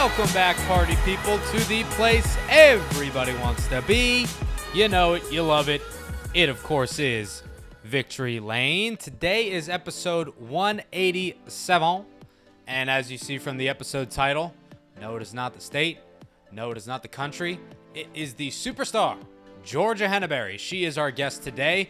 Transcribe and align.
Welcome 0.00 0.32
back, 0.32 0.56
party 0.68 0.94
people, 1.04 1.40
to 1.40 1.58
the 1.68 1.82
place 1.96 2.38
everybody 2.48 3.34
wants 3.38 3.66
to 3.66 3.82
be. 3.82 4.28
You 4.72 4.86
know 4.86 5.14
it, 5.14 5.24
you 5.32 5.42
love 5.42 5.68
it. 5.68 5.82
It, 6.34 6.48
of 6.48 6.62
course, 6.62 7.00
is 7.00 7.42
Victory 7.82 8.38
Lane. 8.38 8.96
Today 8.96 9.50
is 9.50 9.68
episode 9.68 10.28
187. 10.38 12.04
And 12.68 12.88
as 12.88 13.10
you 13.10 13.18
see 13.18 13.38
from 13.38 13.56
the 13.56 13.68
episode 13.68 14.08
title, 14.08 14.54
no, 15.00 15.16
it 15.16 15.22
is 15.22 15.34
not 15.34 15.52
the 15.52 15.60
state. 15.60 15.98
No, 16.52 16.70
it 16.70 16.76
is 16.76 16.86
not 16.86 17.02
the 17.02 17.08
country. 17.08 17.58
It 17.92 18.06
is 18.14 18.34
the 18.34 18.50
superstar, 18.50 19.16
Georgia 19.64 20.06
Henneberry. 20.06 20.60
She 20.60 20.84
is 20.84 20.96
our 20.96 21.10
guest 21.10 21.42
today. 21.42 21.88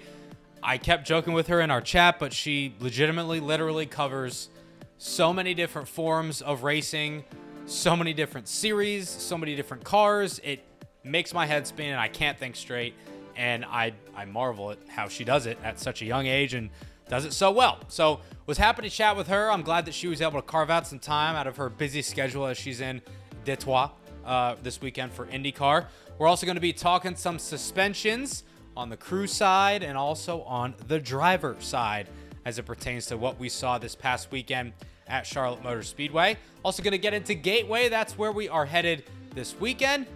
I 0.62 0.78
kept 0.78 1.06
joking 1.06 1.34
with 1.34 1.48
her 1.48 1.60
in 1.60 1.70
our 1.70 1.82
chat, 1.82 2.18
but 2.18 2.32
she 2.32 2.74
legitimately, 2.80 3.40
literally 3.40 3.84
covers 3.84 4.48
so 4.96 5.30
many 5.34 5.52
different 5.52 5.88
forms 5.88 6.40
of 6.40 6.62
racing, 6.62 7.22
so 7.68 7.95
many 7.95 8.14
different 8.14 8.48
series, 8.48 9.08
so 9.08 9.36
many 9.36 9.54
different 9.54 9.84
cars. 9.84 10.40
It 10.42 10.64
makes 11.05 11.34
my 11.34 11.44
head 11.44 11.66
spin 11.66 11.91
and 11.91 12.00
I 12.00 12.08
can't 12.08 12.38
think 12.38 12.56
straight. 12.56 12.94
And 13.36 13.64
I, 13.64 13.92
I 14.16 14.24
marvel 14.24 14.72
at 14.72 14.78
how 14.88 15.08
she 15.08 15.22
does 15.22 15.47
it 15.47 15.58
at 15.62 15.78
such 15.78 16.02
a 16.02 16.05
young 16.05 16.27
age 16.27 16.55
and 16.55 16.70
does 17.08 17.24
it 17.24 17.33
so 17.33 17.50
well. 17.50 17.78
So 17.89 18.20
was 18.46 18.58
happy 18.58 18.83
to 18.83 18.91
chat 18.91 19.16
with 19.16 19.28
her. 19.28 19.50
I'm 19.52 19.62
glad 19.62 19.84
that 19.84 19.94
she 19.94 20.08
was 20.08 20.20
able 20.20 20.41
to 20.41 20.46
carve 20.46 20.70
out 20.70 20.86
some 20.86 20.98
time 20.98 21.36
out 21.36 21.46
of 21.46 21.56
her 21.56 21.69
busy 21.69 22.02
schedule 22.02 22.46
as 22.46 22.56
she's 22.58 22.80
in 22.80 23.02
Detroit 23.44 23.91
uh, 24.24 24.56
this 24.62 24.80
weekend 24.80 25.12
for 25.12 25.27
IndyCar. 25.27 25.86
We're 26.19 26.27
also 26.27 26.46
going 26.46 26.56
to 26.56 26.61
be 26.61 26.72
talking 26.72 27.16
some 27.16 27.39
suspensions 27.39 28.44
on 28.77 28.89
the 28.89 28.96
crew 28.96 29.27
side 29.27 29.83
and 29.83 29.96
also 29.96 30.42
on 30.42 30.74
the 30.89 30.98
driver 30.98 31.55
side 31.61 32.08
as 32.44 32.58
it 32.58 32.64
pertains 32.64 33.06
to 33.06 33.16
what 33.16 33.39
we 33.39 33.48
saw 33.48 33.78
this 33.78 33.94
past 33.94 34.33
weekend 34.33 34.72
at 35.09 35.27
Charlotte 35.27 35.62
Motor 35.62 35.83
Speedway. 35.83 36.37
Also 36.62 36.83
going 36.83 36.92
to 36.92 36.98
get 36.98 37.14
into 37.14 37.34
Gateway. 37.34 37.89
That's 37.89 38.17
where 38.17 38.33
we 38.33 38.48
are 38.48 38.67
headed 38.67 39.05
this 39.34 39.59
weekend. 39.59 40.06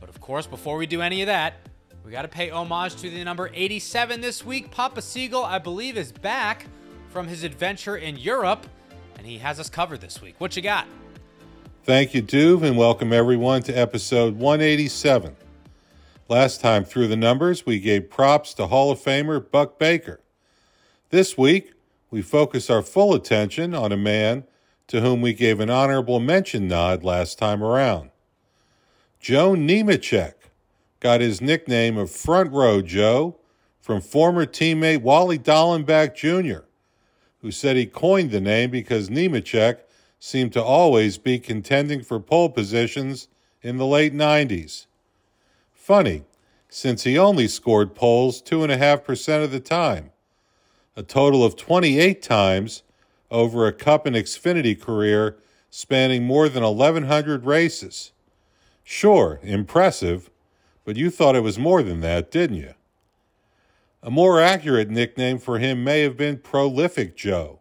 But 0.00 0.08
of 0.08 0.20
course, 0.20 0.46
before 0.46 0.76
we 0.76 0.86
do 0.86 1.00
any 1.00 1.22
of 1.22 1.26
that, 1.26 1.54
we 2.04 2.10
got 2.10 2.22
to 2.22 2.28
pay 2.28 2.50
homage 2.50 2.96
to 2.96 3.10
the 3.10 3.22
number 3.24 3.50
87 3.54 4.20
this 4.20 4.44
week. 4.44 4.70
Papa 4.70 5.00
Segal, 5.00 5.44
I 5.44 5.58
believe, 5.58 5.96
is 5.96 6.10
back 6.10 6.66
from 7.08 7.28
his 7.28 7.44
adventure 7.44 7.96
in 7.96 8.16
Europe, 8.16 8.66
and 9.16 9.26
he 9.26 9.38
has 9.38 9.60
us 9.60 9.70
covered 9.70 10.00
this 10.00 10.20
week. 10.20 10.34
What 10.38 10.56
you 10.56 10.62
got? 10.62 10.86
Thank 11.84 12.14
you, 12.14 12.22
Duve, 12.22 12.62
and 12.62 12.76
welcome 12.76 13.12
everyone 13.12 13.62
to 13.62 13.72
episode 13.72 14.36
187. 14.36 15.36
Last 16.28 16.60
time 16.60 16.84
through 16.84 17.08
the 17.08 17.16
numbers, 17.16 17.66
we 17.66 17.78
gave 17.78 18.08
props 18.08 18.54
to 18.54 18.66
Hall 18.66 18.90
of 18.90 18.98
Famer 18.98 19.50
Buck 19.50 19.78
Baker. 19.78 20.20
This 21.10 21.36
week, 21.36 21.71
we 22.12 22.20
focus 22.20 22.68
our 22.68 22.82
full 22.82 23.14
attention 23.14 23.74
on 23.74 23.90
a 23.90 23.96
man 23.96 24.44
to 24.86 25.00
whom 25.00 25.22
we 25.22 25.32
gave 25.32 25.60
an 25.60 25.70
honorable 25.70 26.20
mention 26.20 26.68
nod 26.68 27.02
last 27.02 27.38
time 27.38 27.64
around. 27.64 28.10
Joe 29.18 29.54
Nemechek 29.54 30.34
got 31.00 31.22
his 31.22 31.40
nickname 31.40 31.96
of 31.96 32.10
Front 32.10 32.52
Row 32.52 32.82
Joe 32.82 33.38
from 33.80 34.02
former 34.02 34.44
teammate 34.44 35.00
Wally 35.00 35.38
Dallenbach 35.38 36.14
Jr., 36.14 36.66
who 37.40 37.50
said 37.50 37.76
he 37.76 37.86
coined 37.86 38.30
the 38.30 38.42
name 38.42 38.70
because 38.70 39.08
Nemechek 39.08 39.78
seemed 40.18 40.52
to 40.52 40.62
always 40.62 41.16
be 41.16 41.38
contending 41.38 42.02
for 42.02 42.20
pole 42.20 42.50
positions 42.50 43.28
in 43.62 43.78
the 43.78 43.86
late 43.86 44.14
90s. 44.14 44.86
Funny, 45.72 46.24
since 46.68 47.04
he 47.04 47.16
only 47.16 47.48
scored 47.48 47.94
poles 47.94 48.42
2.5% 48.42 49.42
of 49.42 49.50
the 49.50 49.60
time, 49.60 50.11
a 50.96 51.02
total 51.02 51.44
of 51.44 51.56
28 51.56 52.22
times 52.22 52.82
over 53.30 53.66
a 53.66 53.72
Cup 53.72 54.06
and 54.06 54.14
Xfinity 54.14 54.78
career 54.78 55.38
spanning 55.70 56.24
more 56.24 56.48
than 56.48 56.62
1,100 56.62 57.46
races. 57.46 58.12
Sure, 58.84 59.40
impressive, 59.42 60.30
but 60.84 60.96
you 60.96 61.10
thought 61.10 61.36
it 61.36 61.40
was 61.40 61.58
more 61.58 61.82
than 61.82 62.00
that, 62.00 62.30
didn't 62.30 62.56
you? 62.56 62.74
A 64.02 64.10
more 64.10 64.40
accurate 64.40 64.90
nickname 64.90 65.38
for 65.38 65.58
him 65.58 65.84
may 65.84 66.02
have 66.02 66.16
been 66.16 66.38
Prolific 66.38 67.16
Joe. 67.16 67.60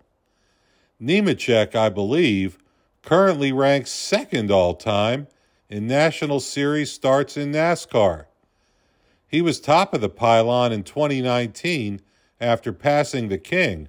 Nemechek, 1.02 1.75
I 1.75 1.90
believe, 1.90 2.58
currently 3.02 3.52
ranks 3.52 3.91
second 3.91 4.52
all 4.52 4.74
time 4.74 5.28
in 5.70 5.88
National 5.88 6.40
Series 6.40 6.91
starts 6.91 7.38
in 7.38 7.52
NASCAR. 7.52 8.25
He 9.28 9.41
was 9.41 9.59
top 9.59 9.94
of 9.94 10.02
the 10.02 10.09
pylon 10.09 10.74
in 10.74 10.84
2019 10.84 12.02
after 12.41 12.74
passing 12.74 13.29
the 13.29 13.38
King, 13.38 13.88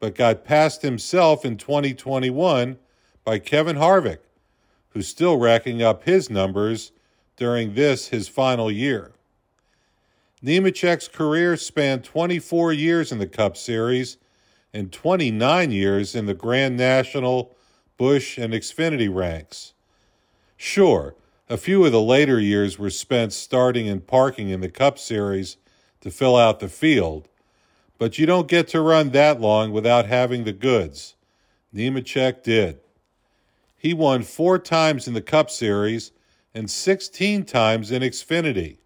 but 0.00 0.14
got 0.14 0.44
passed 0.44 0.82
himself 0.82 1.44
in 1.44 1.56
2021 1.56 2.78
by 3.24 3.38
Kevin 3.38 3.76
Harvick, 3.76 4.18
who's 4.88 5.06
still 5.06 5.36
racking 5.38 5.82
up 5.82 6.04
his 6.04 6.30
numbers 6.30 6.92
during 7.36 7.74
this, 7.74 8.08
his 8.08 8.26
final 8.26 8.70
year. 8.70 9.12
Nemechek's 10.42 11.08
career 11.08 11.56
spanned 11.56 12.04
24 12.04 12.72
years 12.72 13.12
in 13.12 13.18
the 13.18 13.26
Cup 13.26 13.56
Series 13.56 14.18
and 14.72 14.92
29 14.92 15.70
years 15.70 16.14
in 16.14 16.26
the 16.26 16.34
Grand 16.34 16.76
National, 16.76 17.54
Busch, 17.96 18.36
and 18.38 18.52
Xfinity 18.52 19.12
ranks. 19.12 19.72
Sure, 20.56 21.14
a 21.48 21.56
few 21.56 21.84
of 21.84 21.92
the 21.92 22.00
later 22.00 22.40
years 22.40 22.78
were 22.78 22.90
spent 22.90 23.32
starting 23.32 23.88
and 23.88 24.06
parking 24.06 24.48
in 24.48 24.60
the 24.60 24.68
Cup 24.68 24.98
Series 24.98 25.56
to 26.00 26.10
fill 26.10 26.36
out 26.36 26.60
the 26.60 26.68
field, 26.68 27.28
but 27.98 28.18
you 28.18 28.26
don't 28.26 28.48
get 28.48 28.68
to 28.68 28.80
run 28.80 29.10
that 29.10 29.40
long 29.40 29.72
without 29.72 30.06
having 30.06 30.44
the 30.44 30.52
goods. 30.52 31.14
Nemechek 31.74 32.42
did. 32.42 32.80
He 33.76 33.92
won 33.92 34.22
four 34.22 34.58
times 34.58 35.06
in 35.06 35.14
the 35.14 35.22
Cup 35.22 35.50
Series 35.50 36.12
and 36.54 36.70
16 36.70 37.44
times 37.44 37.90
in 37.90 38.02
Xfinity, 38.02 38.78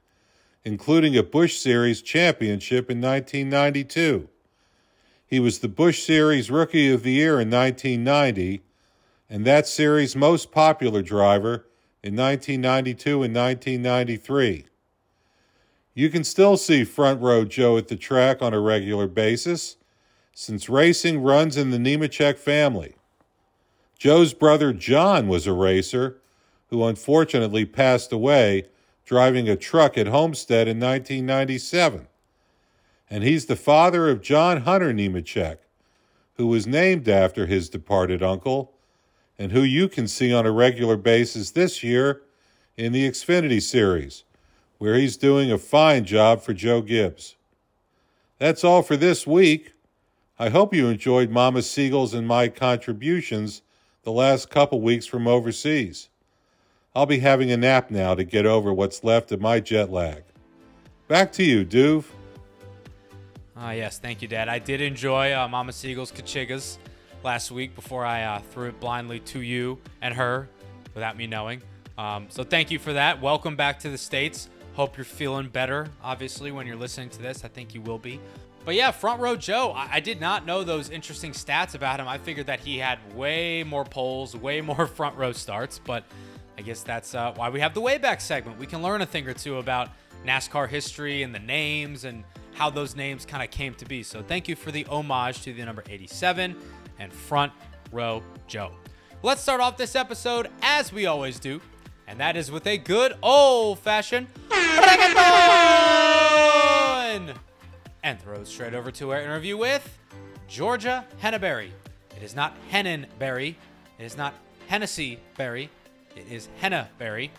including 0.64 1.16
a 1.16 1.22
Busch 1.22 1.56
Series 1.56 2.02
championship 2.02 2.90
in 2.90 3.00
1992. 3.00 4.28
He 5.26 5.38
was 5.38 5.58
the 5.58 5.68
Busch 5.68 6.02
Series 6.02 6.50
Rookie 6.50 6.90
of 6.90 7.02
the 7.02 7.12
Year 7.12 7.40
in 7.40 7.50
1990 7.50 8.62
and 9.30 9.44
that 9.44 9.66
series' 9.66 10.16
most 10.16 10.50
popular 10.50 11.02
driver 11.02 11.66
in 12.02 12.16
1992 12.16 13.22
and 13.22 13.34
1993. 13.34 14.64
You 15.98 16.10
can 16.10 16.22
still 16.22 16.56
see 16.56 16.84
Front 16.84 17.20
Row 17.22 17.44
Joe 17.44 17.76
at 17.76 17.88
the 17.88 17.96
track 17.96 18.40
on 18.40 18.54
a 18.54 18.60
regular 18.60 19.08
basis 19.08 19.78
since 20.32 20.68
racing 20.68 21.20
runs 21.24 21.56
in 21.56 21.72
the 21.72 21.76
Nemechek 21.76 22.38
family. 22.38 22.94
Joe's 23.98 24.32
brother 24.32 24.72
John 24.72 25.26
was 25.26 25.48
a 25.48 25.52
racer 25.52 26.20
who 26.68 26.84
unfortunately 26.84 27.64
passed 27.64 28.12
away 28.12 28.66
driving 29.04 29.48
a 29.48 29.56
truck 29.56 29.98
at 29.98 30.06
Homestead 30.06 30.68
in 30.68 30.78
1997. 30.78 32.06
And 33.10 33.24
he's 33.24 33.46
the 33.46 33.56
father 33.56 34.08
of 34.08 34.22
John 34.22 34.58
Hunter 34.58 34.92
Nemechek, 34.92 35.56
who 36.34 36.46
was 36.46 36.64
named 36.64 37.08
after 37.08 37.46
his 37.46 37.68
departed 37.68 38.22
uncle, 38.22 38.72
and 39.36 39.50
who 39.50 39.62
you 39.62 39.88
can 39.88 40.06
see 40.06 40.32
on 40.32 40.46
a 40.46 40.52
regular 40.52 40.96
basis 40.96 41.50
this 41.50 41.82
year 41.82 42.22
in 42.76 42.92
the 42.92 43.04
Xfinity 43.10 43.60
Series, 43.60 44.22
where 44.78 44.94
he's 44.94 45.16
doing 45.16 45.52
a 45.52 45.58
fine 45.58 46.04
job 46.04 46.40
for 46.40 46.54
Joe 46.54 46.80
Gibbs. 46.80 47.36
That's 48.38 48.64
all 48.64 48.82
for 48.82 48.96
this 48.96 49.26
week. 49.26 49.74
I 50.38 50.48
hope 50.50 50.72
you 50.72 50.86
enjoyed 50.86 51.30
Mama 51.30 51.60
Segal's 51.60 52.14
and 52.14 52.26
my 52.26 52.48
contributions 52.48 53.62
the 54.04 54.12
last 54.12 54.50
couple 54.50 54.80
weeks 54.80 55.04
from 55.04 55.26
overseas. 55.26 56.08
I'll 56.94 57.06
be 57.06 57.18
having 57.18 57.50
a 57.50 57.56
nap 57.56 57.90
now 57.90 58.14
to 58.14 58.24
get 58.24 58.46
over 58.46 58.72
what's 58.72 59.02
left 59.02 59.32
of 59.32 59.40
my 59.40 59.60
jet 59.60 59.90
lag. 59.90 60.22
Back 61.08 61.32
to 61.32 61.44
you, 61.44 61.64
Duve. 61.64 62.04
Ah, 63.56 63.72
yes, 63.72 63.98
thank 63.98 64.22
you, 64.22 64.28
Dad. 64.28 64.48
I 64.48 64.60
did 64.60 64.80
enjoy 64.80 65.34
uh, 65.34 65.48
Mama 65.48 65.72
Segal's 65.72 66.12
Kachigas 66.12 66.78
last 67.24 67.50
week 67.50 67.74
before 67.74 68.04
I 68.04 68.22
uh, 68.22 68.40
threw 68.52 68.68
it 68.68 68.78
blindly 68.78 69.18
to 69.20 69.40
you 69.40 69.78
and 70.00 70.14
her 70.14 70.48
without 70.94 71.16
me 71.16 71.26
knowing. 71.26 71.62
Um, 71.96 72.26
so 72.28 72.44
thank 72.44 72.70
you 72.70 72.78
for 72.78 72.92
that. 72.92 73.20
Welcome 73.20 73.56
back 73.56 73.80
to 73.80 73.90
the 73.90 73.98
States. 73.98 74.48
Hope 74.78 74.96
you're 74.96 75.04
feeling 75.04 75.48
better, 75.48 75.88
obviously, 76.04 76.52
when 76.52 76.64
you're 76.64 76.76
listening 76.76 77.10
to 77.10 77.20
this. 77.20 77.44
I 77.44 77.48
think 77.48 77.74
you 77.74 77.80
will 77.80 77.98
be. 77.98 78.20
But 78.64 78.76
yeah, 78.76 78.92
front 78.92 79.20
row 79.20 79.34
Joe, 79.34 79.72
I, 79.72 79.94
I 79.94 79.98
did 79.98 80.20
not 80.20 80.46
know 80.46 80.62
those 80.62 80.88
interesting 80.88 81.32
stats 81.32 81.74
about 81.74 81.98
him. 81.98 82.06
I 82.06 82.16
figured 82.16 82.46
that 82.46 82.60
he 82.60 82.78
had 82.78 83.00
way 83.12 83.64
more 83.64 83.84
poles, 83.84 84.36
way 84.36 84.60
more 84.60 84.86
front 84.86 85.16
row 85.16 85.32
starts, 85.32 85.80
but 85.80 86.04
I 86.56 86.62
guess 86.62 86.84
that's 86.84 87.12
uh, 87.16 87.32
why 87.34 87.50
we 87.50 87.58
have 87.58 87.74
the 87.74 87.80
Wayback 87.80 88.20
segment. 88.20 88.56
We 88.56 88.66
can 88.66 88.80
learn 88.80 89.02
a 89.02 89.06
thing 89.06 89.26
or 89.26 89.34
two 89.34 89.56
about 89.56 89.88
NASCAR 90.24 90.68
history 90.68 91.24
and 91.24 91.34
the 91.34 91.40
names 91.40 92.04
and 92.04 92.22
how 92.54 92.70
those 92.70 92.94
names 92.94 93.26
kind 93.26 93.42
of 93.42 93.50
came 93.50 93.74
to 93.74 93.84
be. 93.84 94.04
So 94.04 94.22
thank 94.22 94.46
you 94.46 94.54
for 94.54 94.70
the 94.70 94.84
homage 94.84 95.42
to 95.42 95.52
the 95.52 95.64
number 95.64 95.82
87 95.90 96.54
and 97.00 97.12
front 97.12 97.52
row 97.90 98.22
Joe. 98.46 98.70
Let's 99.24 99.42
start 99.42 99.60
off 99.60 99.76
this 99.76 99.96
episode 99.96 100.50
as 100.62 100.92
we 100.92 101.06
always 101.06 101.40
do, 101.40 101.60
and 102.08 102.18
that 102.18 102.36
is 102.36 102.50
with 102.50 102.66
a 102.66 102.78
good 102.78 103.12
old 103.22 103.78
fashioned 103.78 104.26
and 108.02 108.20
throws 108.20 108.48
straight 108.48 108.72
over 108.72 108.90
to 108.90 109.12
our 109.12 109.20
interview 109.20 109.58
with 109.58 109.98
Georgia 110.48 111.04
Henneberry. 111.22 111.68
It 112.16 112.22
is 112.22 112.34
not 112.34 112.56
Hennenberry. 112.72 113.54
It 113.98 114.04
is 114.04 114.16
not 114.16 114.32
Hennessy 114.68 115.20
Berry. 115.36 115.68
It 116.16 116.24
is 116.32 116.48
Henna 116.60 116.88
Berry. 116.98 117.30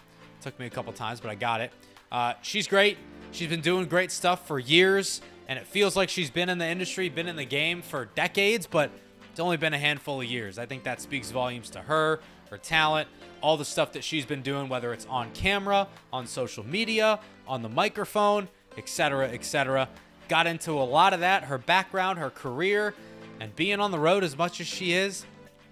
Took 0.41 0.59
me 0.59 0.67
a 0.67 0.69
couple 0.69 0.93
times, 0.93 1.19
but 1.19 1.31
I 1.31 1.35
got 1.35 1.61
it. 1.61 1.71
Uh, 2.11 2.33
she's 2.43 2.67
great. 2.67 2.97
She's 3.31 3.49
been 3.49 3.61
doing 3.61 3.87
great 3.87 4.11
stuff 4.11 4.47
for 4.47 4.59
years, 4.59 5.21
and 5.47 5.57
it 5.57 5.65
feels 5.65 5.95
like 5.95 6.09
she's 6.09 6.29
been 6.29 6.47
in 6.47 6.59
the 6.59 6.67
industry, 6.67 7.09
been 7.09 7.27
in 7.27 7.35
the 7.35 7.45
game 7.45 7.81
for 7.81 8.05
decades, 8.05 8.67
but 8.67 8.91
it's 9.31 9.39
only 9.39 9.57
been 9.57 9.73
a 9.73 9.79
handful 9.79 10.21
of 10.21 10.27
years. 10.27 10.59
I 10.59 10.65
think 10.65 10.83
that 10.83 11.01
speaks 11.01 11.31
volumes 11.31 11.69
to 11.71 11.79
her, 11.79 12.19
her 12.49 12.57
talent, 12.57 13.07
all 13.41 13.57
the 13.57 13.65
stuff 13.65 13.93
that 13.93 14.03
she's 14.03 14.25
been 14.25 14.41
doing, 14.41 14.69
whether 14.69 14.93
it's 14.93 15.05
on 15.07 15.31
camera, 15.31 15.87
on 16.11 16.27
social 16.27 16.65
media, 16.65 17.19
on 17.47 17.61
the 17.61 17.69
microphone, 17.69 18.47
etc., 18.77 19.29
etc. 19.29 19.89
Got 20.27 20.47
into 20.47 20.71
a 20.73 20.83
lot 20.83 21.13
of 21.13 21.21
that, 21.21 21.45
her 21.45 21.57
background, 21.57 22.19
her 22.19 22.29
career, 22.29 22.93
and 23.39 23.55
being 23.55 23.79
on 23.79 23.91
the 23.91 23.99
road 23.99 24.23
as 24.23 24.37
much 24.37 24.59
as 24.61 24.67
she 24.67 24.93
is. 24.93 25.25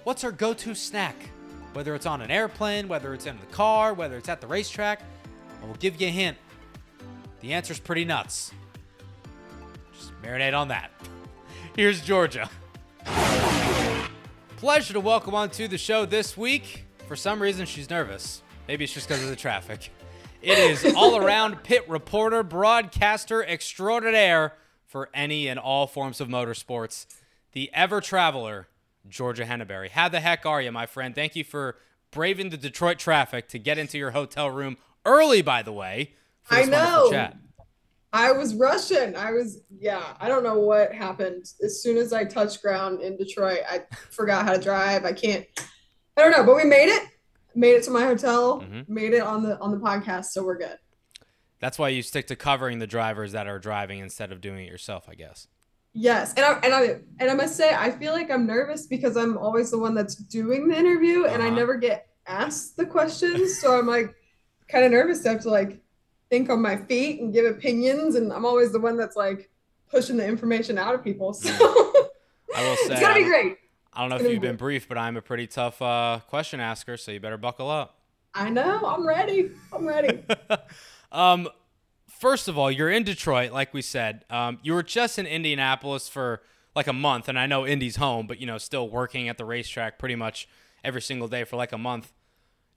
What's 0.03 0.21
her 0.21 0.31
go 0.31 0.53
to 0.53 0.73
snack? 0.73 1.15
Whether 1.73 1.93
it's 1.95 2.05
on 2.05 2.21
an 2.21 2.31
airplane, 2.31 2.87
whether 2.87 3.13
it's 3.13 3.25
in 3.25 3.37
the 3.39 3.45
car, 3.47 3.93
whether 3.93 4.17
it's 4.17 4.29
at 4.29 4.41
the 4.41 4.47
racetrack, 4.47 5.01
I 5.61 5.65
will 5.65 5.75
give 5.75 5.99
you 6.01 6.07
a 6.07 6.11
hint. 6.11 6.37
The 7.41 7.53
answer's 7.53 7.79
pretty 7.79 8.05
nuts. 8.05 8.51
Just 9.93 10.11
marinate 10.21 10.57
on 10.57 10.69
that. 10.69 10.91
Here's 11.75 12.01
Georgia. 12.01 12.49
Pleasure 14.57 14.93
to 14.93 14.99
welcome 14.99 15.35
onto 15.35 15.67
the 15.67 15.77
show 15.77 16.07
this 16.07 16.35
week. 16.35 16.83
For 17.07 17.15
some 17.15 17.39
reason, 17.39 17.67
she's 17.67 17.91
nervous. 17.91 18.41
Maybe 18.67 18.85
it's 18.85 18.93
just 18.93 19.07
because 19.07 19.21
of 19.21 19.29
the 19.29 19.35
traffic. 19.35 19.91
It 20.41 20.57
is 20.57 20.83
all 20.97 21.15
around 21.15 21.61
pit 21.61 21.87
reporter, 21.87 22.41
broadcaster 22.41 23.45
extraordinaire 23.45 24.55
for 24.83 25.11
any 25.13 25.47
and 25.47 25.59
all 25.59 25.85
forms 25.85 26.19
of 26.19 26.27
motorsports, 26.27 27.05
the 27.51 27.69
ever 27.71 28.01
traveler, 28.01 28.67
Georgia 29.07 29.45
Henneberry. 29.45 29.91
How 29.91 30.09
the 30.09 30.21
heck 30.21 30.43
are 30.47 30.59
you, 30.59 30.71
my 30.71 30.87
friend? 30.87 31.13
Thank 31.13 31.35
you 31.35 31.43
for 31.43 31.77
braving 32.09 32.49
the 32.49 32.57
Detroit 32.57 32.97
traffic 32.97 33.47
to 33.49 33.59
get 33.59 33.77
into 33.77 33.99
your 33.99 34.11
hotel 34.11 34.49
room 34.49 34.77
early, 35.05 35.43
by 35.43 35.61
the 35.61 35.71
way. 35.71 36.13
I 36.49 36.65
know. 36.65 37.11
I 38.17 38.31
was 38.31 38.55
rushing. 38.55 39.15
I 39.15 39.31
was, 39.31 39.61
yeah, 39.79 40.03
I 40.19 40.27
don't 40.27 40.43
know 40.43 40.57
what 40.57 40.91
happened. 40.91 41.45
As 41.63 41.83
soon 41.83 41.97
as 41.97 42.13
I 42.13 42.25
touched 42.25 42.63
ground 42.63 43.01
in 43.01 43.15
Detroit, 43.15 43.59
I 43.69 43.83
forgot 44.09 44.43
how 44.43 44.53
to 44.53 44.59
drive. 44.59 45.05
I 45.05 45.13
can't, 45.13 45.45
I 46.17 46.23
don't 46.23 46.31
know, 46.31 46.43
but 46.43 46.55
we 46.55 46.63
made 46.63 46.89
it. 46.89 47.03
Made 47.53 47.73
it 47.73 47.83
to 47.83 47.91
my 47.91 48.03
hotel, 48.03 48.61
mm-hmm. 48.61 48.91
made 48.91 49.13
it 49.13 49.21
on 49.21 49.41
the 49.41 49.59
on 49.59 49.71
the 49.71 49.77
podcast, 49.77 50.25
so 50.25 50.43
we're 50.43 50.59
good. 50.59 50.77
That's 51.59 51.79
why 51.79 51.89
you 51.89 52.03
stick 52.03 52.27
to 52.27 52.35
covering 52.35 52.77
the 52.77 52.85
drivers 52.85 53.31
that 53.31 53.47
are 53.47 53.57
driving 53.57 53.97
instead 53.99 54.31
of 54.31 54.41
doing 54.41 54.65
it 54.65 54.69
yourself, 54.69 55.07
I 55.09 55.15
guess. 55.15 55.47
Yes, 55.93 56.35
and 56.35 56.45
I 56.45 56.59
and 56.63 56.73
I 56.73 56.81
and 57.19 57.31
I 57.31 57.33
must 57.33 57.55
say 57.55 57.73
I 57.73 57.89
feel 57.89 58.13
like 58.13 58.29
I'm 58.29 58.45
nervous 58.45 58.85
because 58.85 59.17
I'm 59.17 59.39
always 59.39 59.71
the 59.71 59.79
one 59.79 59.95
that's 59.95 60.15
doing 60.15 60.67
the 60.67 60.77
interview, 60.77 61.23
uh-huh. 61.23 61.33
and 61.33 61.41
I 61.41 61.47
uh-huh. 61.47 61.55
never 61.55 61.77
get 61.77 62.07
asked 62.27 62.77
the 62.77 62.85
questions, 62.85 63.59
so 63.59 63.79
I'm 63.79 63.87
like 63.87 64.13
kind 64.69 64.85
of 64.85 64.91
nervous 64.91 65.21
to 65.23 65.29
have 65.29 65.41
to 65.41 65.49
like 65.49 65.81
think 66.29 66.49
on 66.49 66.61
my 66.61 66.77
feet 66.77 67.21
and 67.21 67.33
give 67.33 67.45
opinions, 67.45 68.15
and 68.15 68.31
I'm 68.31 68.45
always 68.45 68.71
the 68.71 68.79
one 68.79 68.97
that's 68.97 69.15
like 69.15 69.49
pushing 69.89 70.17
the 70.17 70.25
information 70.25 70.77
out 70.77 70.95
of 70.95 71.03
people. 71.03 71.33
So 71.33 71.49
I 71.51 72.67
will 72.67 72.75
say 72.87 72.93
it's 72.93 73.01
gonna 73.01 73.15
be 73.15 73.23
great. 73.23 73.57
I 73.93 74.01
don't 74.01 74.09
know 74.09 74.17
if 74.17 74.31
you've 74.31 74.41
been 74.41 74.57
briefed, 74.57 74.87
but 74.87 74.97
I'm 74.97 75.17
a 75.17 75.21
pretty 75.21 75.47
tough 75.47 75.81
uh, 75.81 76.19
question 76.27 76.59
asker, 76.59 76.97
so 76.97 77.11
you 77.11 77.19
better 77.19 77.37
buckle 77.37 77.69
up. 77.69 77.99
I 78.33 78.49
know. 78.49 78.85
I'm 78.85 79.07
ready. 79.07 79.49
I'm 79.73 79.87
ready. 79.87 80.23
um, 81.11 81.49
first 82.07 82.47
of 82.47 82.57
all, 82.57 82.69
you're 82.71 82.91
in 82.91 83.03
Detroit, 83.03 83.51
like 83.51 83.73
we 83.73 83.81
said. 83.81 84.23
Um, 84.29 84.59
you 84.61 84.73
were 84.73 84.83
just 84.83 85.17
in 85.17 85.25
Indianapolis 85.25 86.07
for 86.07 86.43
like 86.75 86.85
a 86.85 86.93
month, 86.93 87.27
and 87.27 87.39
I 87.39 87.47
know 87.47 87.65
Indy's 87.65 87.95
home, 87.95 88.27
but 88.27 88.39
you 88.39 88.45
know, 88.45 88.59
still 88.59 88.87
working 88.87 89.29
at 89.29 89.37
the 89.39 89.45
racetrack 89.45 89.97
pretty 89.97 90.15
much 90.15 90.47
every 90.83 91.01
single 91.01 91.27
day 91.27 91.43
for 91.43 91.55
like 91.55 91.71
a 91.71 91.77
month. 91.77 92.13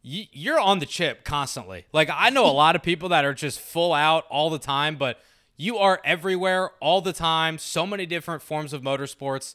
You're 0.02 0.58
on 0.58 0.78
the 0.78 0.86
chip 0.86 1.24
constantly. 1.24 1.84
Like 1.92 2.08
I 2.12 2.30
know 2.30 2.46
a 2.46 2.52
lot 2.52 2.74
of 2.74 2.82
people 2.82 3.10
that 3.10 3.24
are 3.24 3.34
just 3.34 3.60
full 3.60 3.92
out 3.92 4.24
all 4.30 4.48
the 4.48 4.58
time, 4.58 4.96
but 4.96 5.20
you 5.56 5.76
are 5.76 6.00
everywhere 6.04 6.70
all 6.80 7.02
the 7.02 7.12
time. 7.12 7.58
So 7.58 7.86
many 7.86 8.06
different 8.06 8.40
forms 8.40 8.72
of 8.72 8.80
motorsports. 8.80 9.54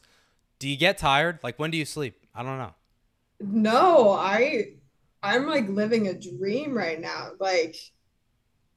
Do 0.60 0.68
you 0.68 0.76
get 0.76 0.98
tired? 0.98 1.40
Like 1.42 1.58
when 1.58 1.72
do 1.72 1.78
you 1.78 1.84
sleep? 1.84 2.16
I 2.34 2.44
don't 2.44 2.58
know. 2.58 2.74
No, 3.40 4.12
I 4.12 4.74
I'm 5.22 5.48
like 5.48 5.68
living 5.68 6.06
a 6.06 6.14
dream 6.14 6.74
right 6.74 7.00
now. 7.00 7.30
Like 7.40 7.76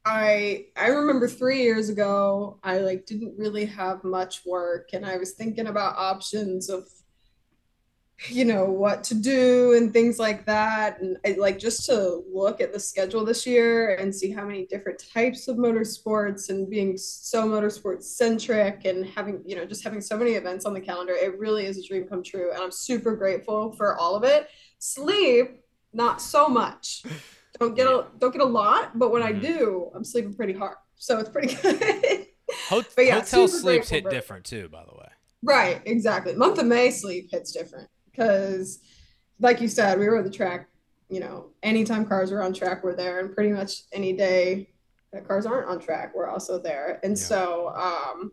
I 0.05 0.65
I 0.75 0.87
remember 0.87 1.27
3 1.27 1.61
years 1.61 1.89
ago 1.89 2.57
I 2.63 2.79
like 2.79 3.05
didn't 3.05 3.37
really 3.37 3.65
have 3.65 4.03
much 4.03 4.41
work 4.45 4.89
and 4.93 5.05
I 5.05 5.17
was 5.17 5.33
thinking 5.33 5.67
about 5.67 5.97
options 5.97 6.69
of 6.69 6.89
you 8.27 8.43
know 8.43 8.65
what 8.65 9.03
to 9.05 9.15
do 9.15 9.73
and 9.77 9.93
things 9.93 10.19
like 10.19 10.45
that. 10.45 10.99
And 11.01 11.17
I, 11.25 11.31
like 11.39 11.57
just 11.57 11.85
to 11.85 12.23
look 12.31 12.59
at 12.59 12.73
the 12.73 12.79
schedule 12.79 13.23
this 13.23 13.45
year 13.45 13.95
and 13.95 14.13
see 14.13 14.31
how 14.31 14.45
many 14.45 14.65
different 14.65 15.01
types 15.13 15.47
of 15.47 15.57
motorsports 15.57 16.49
and 16.49 16.69
being 16.69 16.97
so 16.97 17.47
motorsports 17.47 18.03
centric 18.03 18.85
and 18.85 19.05
having 19.05 19.41
you 19.45 19.55
know 19.55 19.65
just 19.65 19.83
having 19.83 20.01
so 20.01 20.17
many 20.17 20.31
events 20.31 20.65
on 20.65 20.73
the 20.73 20.81
calendar 20.81 21.13
it 21.13 21.39
really 21.39 21.65
is 21.65 21.77
a 21.77 21.87
dream 21.87 22.05
come 22.05 22.21
true. 22.21 22.51
And 22.51 22.61
i'm 22.61 22.71
super 22.71 23.15
grateful 23.15 23.71
for 23.73 23.97
all 23.97 24.15
of 24.15 24.23
it. 24.23 24.49
Sleep 24.79 25.61
not 25.93 26.21
so 26.21 26.49
much. 26.49 27.03
Don't 27.59 27.75
get 27.75 27.87
a 27.87 28.05
don't 28.19 28.31
get 28.31 28.41
a 28.41 28.45
lot 28.45 28.97
but 28.97 29.11
when 29.11 29.21
i 29.21 29.33
mm-hmm. 29.33 29.41
do 29.41 29.91
i'm 29.93 30.03
sleeping 30.03 30.33
pretty 30.33 30.53
hard. 30.53 30.77
So 30.95 31.17
it's 31.19 31.29
pretty 31.29 31.55
good. 31.61 32.27
Hot- 32.67 32.85
yeah, 32.97 33.15
hotel 33.15 33.47
sleeps 33.47 33.89
hit 33.89 34.09
different 34.09 34.45
too 34.45 34.69
by 34.69 34.85
the 34.85 34.95
way. 34.95 35.09
Right 35.41 35.81
exactly. 35.85 36.35
Month 36.35 36.59
of 36.59 36.67
may 36.67 36.91
sleep 36.91 37.29
hits 37.31 37.51
different 37.51 37.89
because 38.19 38.79
like 39.39 39.61
you 39.61 39.67
said 39.67 39.97
we 39.97 40.07
were 40.07 40.17
at 40.17 40.25
the 40.25 40.29
track 40.29 40.67
you 41.09 41.19
know 41.19 41.47
anytime 41.63 42.05
cars 42.05 42.31
are 42.31 42.41
on 42.41 42.53
track 42.53 42.83
we're 42.83 42.95
there. 42.95 43.19
And 43.19 43.33
pretty 43.33 43.51
much 43.51 43.83
any 43.93 44.13
day 44.13 44.69
that 45.11 45.27
cars 45.27 45.45
aren't 45.45 45.67
on 45.67 45.79
track 45.79 46.13
we're 46.15 46.27
also 46.27 46.59
there. 46.59 46.99
And 47.03 47.17
yeah. 47.17 47.23
so 47.23 47.69
um 47.75 48.31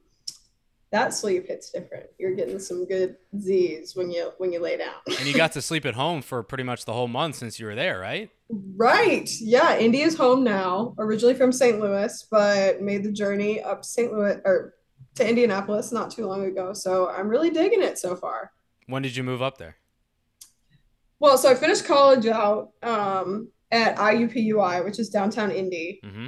that 0.92 1.12
sleep 1.12 1.48
hits 1.48 1.70
different. 1.70 2.06
You're 2.18 2.34
getting 2.34 2.58
some 2.58 2.86
good 2.86 3.16
z's 3.40 3.96
when 3.96 4.10
you 4.10 4.32
when 4.38 4.52
you 4.52 4.60
lay 4.60 4.76
down. 4.76 4.94
And 5.06 5.26
you 5.26 5.34
got 5.34 5.52
to 5.52 5.62
sleep 5.70 5.86
at 5.86 5.94
home 5.94 6.22
for 6.22 6.42
pretty 6.42 6.64
much 6.64 6.84
the 6.84 6.92
whole 6.92 7.08
month 7.08 7.36
since 7.36 7.58
you 7.58 7.66
were 7.66 7.74
there 7.74 8.00
right? 8.00 8.30
Right. 8.48 9.30
Yeah 9.40 9.78
indy 9.78 10.02
is 10.02 10.16
home 10.16 10.44
now 10.44 10.94
originally 10.98 11.34
from 11.34 11.52
st 11.52 11.80
louis 11.80 12.26
but 12.30 12.82
made 12.82 13.04
the 13.04 13.12
journey 13.12 13.62
up 13.62 13.84
st 13.84 14.12
louis 14.12 14.38
or 14.44 14.74
to 15.14 15.26
indianapolis 15.26 15.92
not 15.92 16.10
too 16.10 16.26
long 16.26 16.44
ago. 16.44 16.72
So 16.74 17.08
i'm 17.08 17.28
really 17.28 17.50
digging 17.50 17.82
it 17.82 17.98
so 17.98 18.14
far 18.16 18.52
when 18.86 19.02
did 19.02 19.16
you 19.16 19.22
move 19.22 19.42
up 19.42 19.58
there? 19.58 19.76
Well, 21.18 21.38
so 21.38 21.50
I 21.50 21.54
finished 21.54 21.86
college 21.86 22.26
out 22.26 22.70
um, 22.82 23.48
at 23.70 23.96
IUPUI, 23.96 24.84
which 24.84 24.98
is 24.98 25.08
downtown 25.08 25.50
Indy. 25.50 26.00
Mm-hmm. 26.04 26.26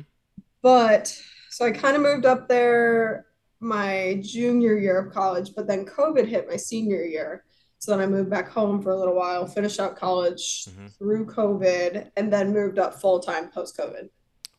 But 0.62 1.20
so 1.50 1.66
I 1.66 1.70
kind 1.70 1.96
of 1.96 2.02
moved 2.02 2.26
up 2.26 2.48
there 2.48 3.26
my 3.60 4.20
junior 4.22 4.78
year 4.78 4.98
of 4.98 5.12
college, 5.12 5.52
but 5.54 5.66
then 5.66 5.84
COVID 5.84 6.26
hit 6.26 6.48
my 6.48 6.56
senior 6.56 7.04
year. 7.04 7.44
So 7.80 7.92
then 7.92 8.00
I 8.00 8.06
moved 8.06 8.30
back 8.30 8.48
home 8.48 8.82
for 8.82 8.90
a 8.90 8.96
little 8.96 9.14
while, 9.14 9.46
finished 9.46 9.78
out 9.78 9.96
college 9.96 10.66
mm-hmm. 10.66 10.86
through 10.98 11.26
COVID, 11.26 12.10
and 12.16 12.32
then 12.32 12.52
moved 12.52 12.78
up 12.78 13.00
full 13.00 13.20
time 13.20 13.50
post 13.50 13.76
COVID. 13.76 14.08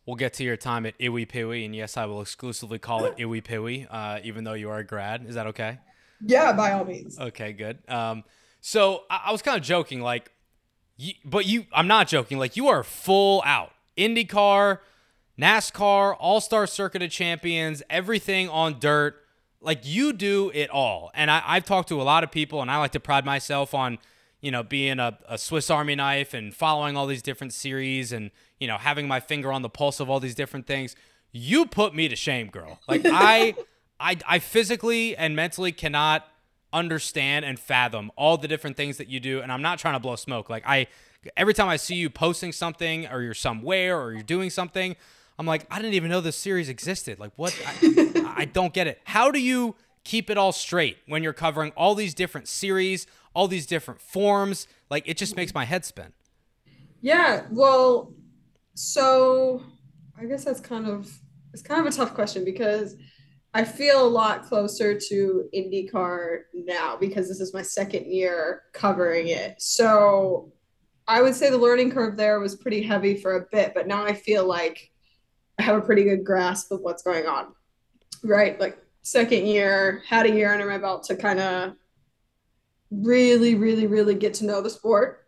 We'll 0.06 0.16
get 0.16 0.34
to 0.36 0.44
your 0.44 0.58
time 0.58 0.86
at 0.86 0.98
IWPUI, 1.00 1.66
and 1.66 1.76
yes, 1.76 1.98
I 1.98 2.06
will 2.06 2.22
exclusively 2.22 2.80
call 2.80 3.06
it 3.06 3.18
IWPUI, 3.18 3.88
uh, 3.90 4.20
even 4.24 4.44
though 4.44 4.54
you 4.54 4.70
are 4.70 4.80
a 4.80 4.84
grad. 4.84 5.26
Is 5.28 5.36
that 5.36 5.48
okay? 5.48 5.80
Yeah, 6.26 6.54
by 6.54 6.74
all 6.74 6.86
means. 6.86 7.20
Okay, 7.20 7.54
good. 7.54 7.80
Um, 7.88 8.24
so 8.62 9.04
I, 9.10 9.24
I 9.28 9.32
was 9.32 9.42
kind 9.42 9.58
of 9.58 9.64
joking, 9.64 10.02
like, 10.02 10.32
you, 10.98 11.14
but 11.24 11.46
you, 11.46 11.66
I'm 11.74 11.88
not 11.88 12.08
joking. 12.08 12.38
Like, 12.38 12.58
you 12.58 12.68
are 12.68 12.84
full 12.84 13.42
out 13.46 13.72
IndyCar, 13.98 14.80
NASCAR, 15.40 16.16
All 16.20 16.42
Star 16.42 16.68
Circuit 16.68 17.02
of 17.02 17.10
Champions, 17.10 17.82
everything 17.90 18.50
on 18.50 18.80
dirt. 18.80 19.16
Like, 19.62 19.82
you 19.84 20.14
do 20.14 20.52
it 20.54 20.70
all. 20.70 21.12
And 21.14 21.32
I, 21.32 21.42
I've 21.46 21.66
talked 21.66 21.90
to 21.90 22.02
a 22.02 22.04
lot 22.04 22.24
of 22.24 22.32
people, 22.32 22.62
and 22.62 22.70
I 22.70 22.78
like 22.78 22.92
to 22.92 23.00
pride 23.00 23.26
myself 23.26 23.74
on, 23.74 23.98
you 24.42 24.52
know, 24.52 24.64
being 24.64 25.00
a, 25.00 25.18
a 25.28 25.38
Swiss 25.38 25.70
Army 25.70 25.96
knife 25.96 26.34
and 26.34 26.54
following 26.54 26.98
all 26.98 27.08
these 27.08 27.22
different 27.22 27.54
series 27.54 28.12
and, 28.12 28.32
you 28.60 28.68
know, 28.68 28.78
having 28.78 29.08
my 29.08 29.20
finger 29.20 29.52
on 29.52 29.62
the 29.62 29.70
pulse 29.70 30.00
of 30.00 30.10
all 30.10 30.20
these 30.20 30.36
different 30.36 30.68
things. 30.68 30.96
You 31.32 31.66
put 31.66 31.94
me 31.96 32.08
to 32.10 32.16
shame, 32.16 32.48
girl. 32.48 32.80
Like, 32.88 33.02
I. 33.06 33.56
I 34.00 34.18
I 34.28 34.40
physically 34.40 35.16
and 35.16 35.36
mentally 35.36 35.72
cannot 35.72 36.28
understand 36.72 37.46
and 37.46 37.60
fathom 37.60 38.12
all 38.16 38.38
the 38.38 38.48
different 38.48 38.78
things 38.78 38.98
that 38.98 39.08
you 39.08 39.20
do 39.20 39.42
and 39.42 39.52
I'm 39.52 39.62
not 39.64 39.80
trying 39.80 39.96
to 39.96 40.00
blow 40.00 40.16
smoke. 40.16 40.50
Like 40.50 40.64
I 40.68 40.88
every 41.36 41.54
time 41.54 41.68
I 41.68 41.78
see 41.78 41.96
you 41.96 42.10
posting 42.10 42.52
something 42.52 43.08
or 43.08 43.22
you're 43.22 43.34
somewhere 43.34 44.00
or 44.00 44.14
you're 44.14 44.24
doing 44.24 44.50
something, 44.50 44.96
I'm 45.38 45.46
like, 45.46 45.66
I 45.72 45.78
didn't 45.78 45.94
even 45.94 46.10
know 46.10 46.22
this 46.22 46.36
series 46.36 46.70
existed. 46.70 47.20
Like 47.20 47.32
what 47.36 47.58
I, 47.66 48.34
I 48.38 48.46
don't 48.46 48.74
get 48.74 48.88
it. 48.88 49.02
How 49.06 49.32
do 49.32 49.40
you 49.40 49.76
keep 50.04 50.30
it 50.30 50.38
all 50.38 50.52
straight 50.52 50.98
when 51.08 51.24
you're 51.24 51.34
covering 51.34 51.72
all 51.76 51.96
these 51.96 52.14
different 52.14 52.48
series, 52.48 53.08
all 53.34 53.48
these 53.48 53.66
different 53.66 54.02
forms? 54.02 54.68
Like 54.90 55.08
it 55.08 55.18
just 55.18 55.36
makes 55.36 55.54
my 55.54 55.66
head 55.66 55.86
spin. 55.86 56.14
Yeah, 57.02 57.46
well, 57.50 58.14
so 58.74 59.64
I 60.20 60.26
guess 60.26 60.44
that's 60.44 60.60
kind 60.60 60.86
of 60.88 61.10
it's 61.54 61.62
kind 61.62 61.86
of 61.86 61.92
a 61.92 61.96
tough 61.96 62.14
question 62.14 62.44
because 62.46 62.96
I 63.54 63.64
feel 63.64 64.06
a 64.06 64.08
lot 64.08 64.44
closer 64.44 65.00
to 65.00 65.50
IndyCar 65.56 66.42
now 66.54 66.96
because 66.98 67.28
this 67.28 67.40
is 67.40 67.54
my 67.54 67.64
second 67.64 68.06
year 68.06 68.64
covering 68.74 69.30
it. 69.30 69.60
So 69.60 70.52
I 71.08 71.22
would 71.22 71.34
say 71.34 71.50
the 71.50 71.58
learning 71.58 71.92
curve 71.92 72.16
there 72.16 72.40
was 72.40 72.56
pretty 72.56 72.84
heavy 72.84 73.16
for 73.16 73.38
a 73.38 73.46
bit, 73.52 73.74
but 73.74 73.88
now 73.88 74.06
I 74.06 74.14
feel 74.14 74.48
like 74.48 74.92
I 75.58 75.64
have 75.64 75.78
a 75.78 75.82
pretty 75.82 76.04
good 76.04 76.24
grasp 76.24 76.72
of 76.72 76.82
what's 76.82 77.02
going 77.02 77.26
on. 77.26 77.54
Right? 78.24 78.60
Like 78.60 78.78
second 79.02 79.48
year, 79.48 80.04
had 80.08 80.28
a 80.28 80.32
year 80.32 80.54
under 80.54 80.68
my 80.68 80.78
belt 80.78 81.06
to 81.06 81.16
kind 81.16 81.40
of 81.40 81.74
really, 82.92 83.56
really, 83.56 83.88
really 83.88 84.14
get 84.14 84.36
to 84.36 84.46
know 84.46 84.62
the 84.62 84.70
sport. 84.70 85.26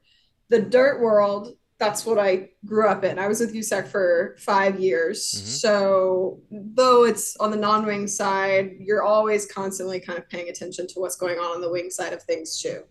The 0.49 0.61
dirt 0.61 1.01
world 1.01 1.55
that's 1.81 2.05
what 2.05 2.19
I 2.19 2.49
grew 2.63 2.87
up 2.87 3.03
in. 3.03 3.17
I 3.17 3.27
was 3.27 3.39
with 3.39 3.55
USAC 3.55 3.87
for 3.87 4.35
five 4.37 4.79
years. 4.79 5.19
Mm-hmm. 5.19 5.47
So, 5.47 6.39
though 6.51 7.05
it's 7.05 7.35
on 7.37 7.49
the 7.49 7.57
non 7.57 7.87
wing 7.87 8.07
side, 8.07 8.75
you're 8.77 9.01
always 9.01 9.47
constantly 9.47 9.99
kind 9.99 10.19
of 10.19 10.29
paying 10.29 10.49
attention 10.49 10.85
to 10.85 10.99
what's 10.99 11.15
going 11.15 11.39
on 11.39 11.55
on 11.55 11.59
the 11.59 11.71
wing 11.71 11.89
side 11.89 12.13
of 12.13 12.21
things, 12.21 12.61
too. 12.61 12.83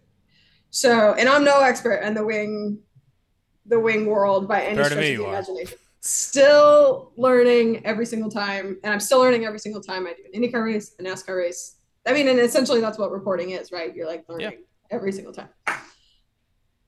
So, 0.71 1.15
and 1.15 1.29
I'm 1.29 1.45
no 1.45 1.61
expert 1.61 2.03
in 2.03 2.15
the 2.15 2.25
wing, 2.25 2.81
the 3.65 3.79
wing 3.79 4.07
world 4.07 4.49
by 4.49 4.63
any 4.63 4.75
stretch 4.75 4.93
of 4.93 4.99
the 4.99 5.15
imagination. 5.25 5.79
Still 6.01 7.13
learning 7.17 7.87
every 7.87 8.07
single 8.07 8.31
time, 8.31 8.77
and 8.83 8.93
I'm 8.93 9.01
still 9.01 9.21
learning 9.21 9.45
every 9.45 9.61
single 9.61 9.81
time 9.81 10.09
I 10.09 10.15
do 10.15 10.25
an 10.33 10.43
IndyCar 10.43 10.65
race, 10.65 10.97
a 10.99 11.03
NASCAR 11.05 11.37
race. 11.37 11.77
I 12.09 12.13
mean, 12.13 12.27
and 12.27 12.41
essentially 12.41 12.81
that's 12.81 12.99
what 12.99 13.13
reporting 13.13 13.51
is, 13.51 13.71
right? 13.71 13.95
You're 13.95 14.09
like 14.09 14.25
learning 14.29 14.51
yeah. 14.51 14.97
every 14.97 15.13
single 15.13 15.33
time 15.33 15.51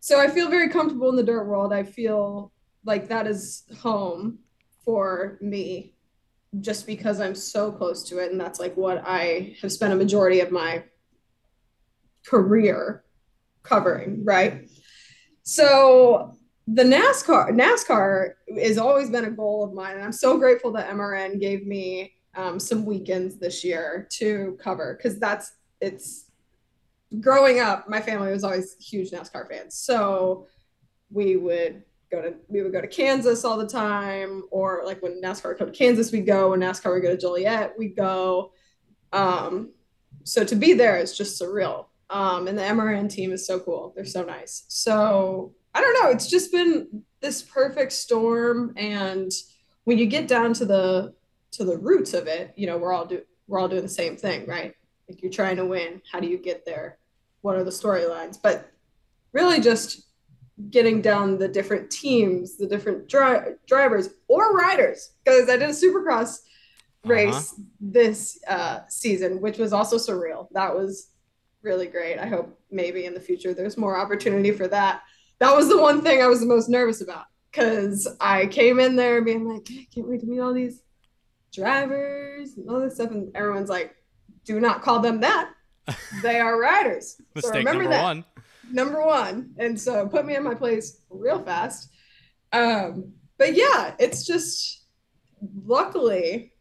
so 0.02 0.18
I 0.18 0.26
feel 0.26 0.50
very 0.50 0.68
comfortable 0.68 1.10
in 1.10 1.14
the 1.14 1.22
dirt 1.22 1.46
world. 1.46 1.72
I 1.72 1.84
feel 1.84 2.50
like 2.84 3.06
that 3.06 3.28
is 3.28 3.62
home 3.78 4.40
for 4.84 5.38
me 5.40 5.94
just 6.58 6.88
because 6.88 7.20
I'm 7.20 7.36
so 7.36 7.70
close 7.70 8.02
to 8.08 8.18
it. 8.18 8.32
And 8.32 8.40
that's 8.40 8.58
like 8.58 8.76
what 8.76 9.00
I 9.06 9.54
have 9.62 9.70
spent 9.70 9.92
a 9.92 9.96
majority 9.96 10.40
of 10.40 10.50
my 10.50 10.82
career 12.26 13.04
covering, 13.62 14.24
right? 14.24 14.68
So 15.44 16.36
the 16.66 16.82
NASCAR, 16.82 17.50
NASCAR 17.50 18.32
has 18.60 18.78
always 18.78 19.08
been 19.08 19.26
a 19.26 19.30
goal 19.30 19.62
of 19.62 19.72
mine. 19.72 19.94
And 19.94 20.04
I'm 20.04 20.10
so 20.10 20.36
grateful 20.36 20.72
that 20.72 20.90
MRN 20.90 21.40
gave 21.40 21.64
me 21.64 22.12
um, 22.34 22.58
some 22.58 22.84
weekends 22.84 23.36
this 23.36 23.62
year 23.62 24.08
to 24.14 24.58
cover 24.60 24.96
because 24.96 25.20
that's, 25.20 25.52
it's, 25.80 26.24
growing 27.20 27.60
up, 27.60 27.88
my 27.88 28.00
family 28.00 28.30
was 28.30 28.44
always 28.44 28.76
huge 28.80 29.10
NASCAR 29.10 29.48
fans. 29.48 29.76
So 29.76 30.46
we 31.10 31.36
would 31.36 31.82
go 32.10 32.22
to 32.22 32.34
we 32.48 32.62
would 32.62 32.72
go 32.72 32.80
to 32.80 32.86
Kansas 32.86 33.44
all 33.44 33.56
the 33.56 33.66
time, 33.66 34.44
or 34.50 34.82
like 34.84 35.02
when 35.02 35.20
NASCAR 35.20 35.48
would 35.50 35.58
come 35.58 35.72
to 35.72 35.76
Kansas, 35.78 36.12
we'd 36.12 36.26
go. 36.26 36.50
When 36.50 36.60
NASCAR 36.60 36.92
would 36.92 37.02
go 37.02 37.10
to 37.10 37.20
Joliet, 37.20 37.74
we'd 37.78 37.96
go. 37.96 38.52
Um, 39.12 39.72
so 40.24 40.44
to 40.44 40.54
be 40.54 40.72
there 40.72 40.98
is 40.98 41.16
just 41.16 41.40
surreal. 41.40 41.86
Um, 42.10 42.46
and 42.46 42.58
the 42.58 42.62
MRN 42.62 43.08
team 43.10 43.32
is 43.32 43.46
so 43.46 43.58
cool. 43.58 43.92
They're 43.96 44.04
so 44.04 44.22
nice. 44.22 44.64
So 44.68 45.54
I 45.74 45.80
don't 45.80 46.02
know. 46.02 46.10
It's 46.10 46.28
just 46.28 46.52
been 46.52 47.02
this 47.20 47.42
perfect 47.42 47.92
storm. 47.92 48.74
And 48.76 49.32
when 49.84 49.98
you 49.98 50.06
get 50.06 50.28
down 50.28 50.52
to 50.54 50.66
the 50.66 51.14
to 51.52 51.64
the 51.64 51.76
roots 51.76 52.14
of 52.14 52.26
it, 52.26 52.52
you 52.56 52.66
know, 52.66 52.78
we're 52.78 52.92
all 52.92 53.06
do 53.06 53.22
we're 53.48 53.58
all 53.58 53.68
doing 53.68 53.82
the 53.82 53.88
same 53.88 54.16
thing, 54.16 54.46
right? 54.46 54.74
Like 55.08 55.22
you're 55.22 55.32
trying 55.32 55.56
to 55.56 55.64
win. 55.64 56.02
How 56.10 56.20
do 56.20 56.28
you 56.28 56.38
get 56.38 56.64
there? 56.64 56.98
What 57.42 57.56
are 57.56 57.64
the 57.64 57.70
storylines 57.70 58.38
but 58.42 58.70
really 59.32 59.60
just 59.60 60.08
getting 60.70 61.00
down 61.00 61.38
the 61.38 61.48
different 61.48 61.90
teams 61.90 62.56
the 62.56 62.66
different 62.66 63.08
dri- 63.08 63.54
drivers 63.66 64.10
or 64.28 64.54
riders 64.56 65.10
because 65.24 65.48
i 65.48 65.56
did 65.56 65.68
a 65.68 65.72
supercross 65.72 66.40
race 67.04 67.52
uh-huh. 67.52 67.62
this 67.80 68.38
uh, 68.46 68.80
season 68.88 69.40
which 69.40 69.58
was 69.58 69.72
also 69.72 69.96
surreal. 69.96 70.48
That 70.52 70.74
was 70.74 71.08
really 71.62 71.86
great. 71.86 72.18
I 72.18 72.26
hope 72.26 72.58
maybe 72.70 73.06
in 73.06 73.14
the 73.14 73.20
future 73.20 73.54
there's 73.54 73.76
more 73.76 73.96
opportunity 73.96 74.50
for 74.50 74.68
that. 74.68 75.02
That 75.38 75.54
was 75.56 75.68
the 75.68 75.80
one 75.80 76.02
thing 76.02 76.22
i 76.22 76.28
was 76.28 76.38
the 76.38 76.46
most 76.46 76.68
nervous 76.68 77.00
about 77.00 77.24
because 77.50 78.06
i 78.20 78.46
came 78.46 78.78
in 78.78 78.94
there 78.94 79.22
being 79.22 79.44
like 79.44 79.66
i 79.72 79.88
can't 79.92 80.08
wait 80.08 80.20
to 80.20 80.26
meet 80.26 80.38
all 80.38 80.54
these 80.54 80.82
drivers 81.52 82.56
and 82.56 82.70
all 82.70 82.78
this 82.78 82.94
stuff 82.94 83.10
and 83.10 83.34
everyone's 83.34 83.68
like 83.68 83.92
do 84.44 84.60
not 84.60 84.82
call 84.82 85.00
them 85.00 85.18
that 85.18 85.50
they 86.22 86.40
are 86.40 86.58
riders. 86.58 87.20
Mistake 87.34 87.52
so 87.52 87.58
remember 87.58 87.84
number 87.84 87.96
that. 87.96 88.02
one. 88.02 88.24
Number 88.70 89.04
one. 89.04 89.54
And 89.58 89.78
so 89.78 90.08
put 90.08 90.24
me 90.24 90.36
in 90.36 90.42
my 90.42 90.54
place 90.54 91.00
real 91.10 91.42
fast. 91.42 91.90
Um, 92.52 93.12
but 93.38 93.54
yeah, 93.54 93.94
it's 93.98 94.26
just 94.26 94.84
luckily 95.64 96.52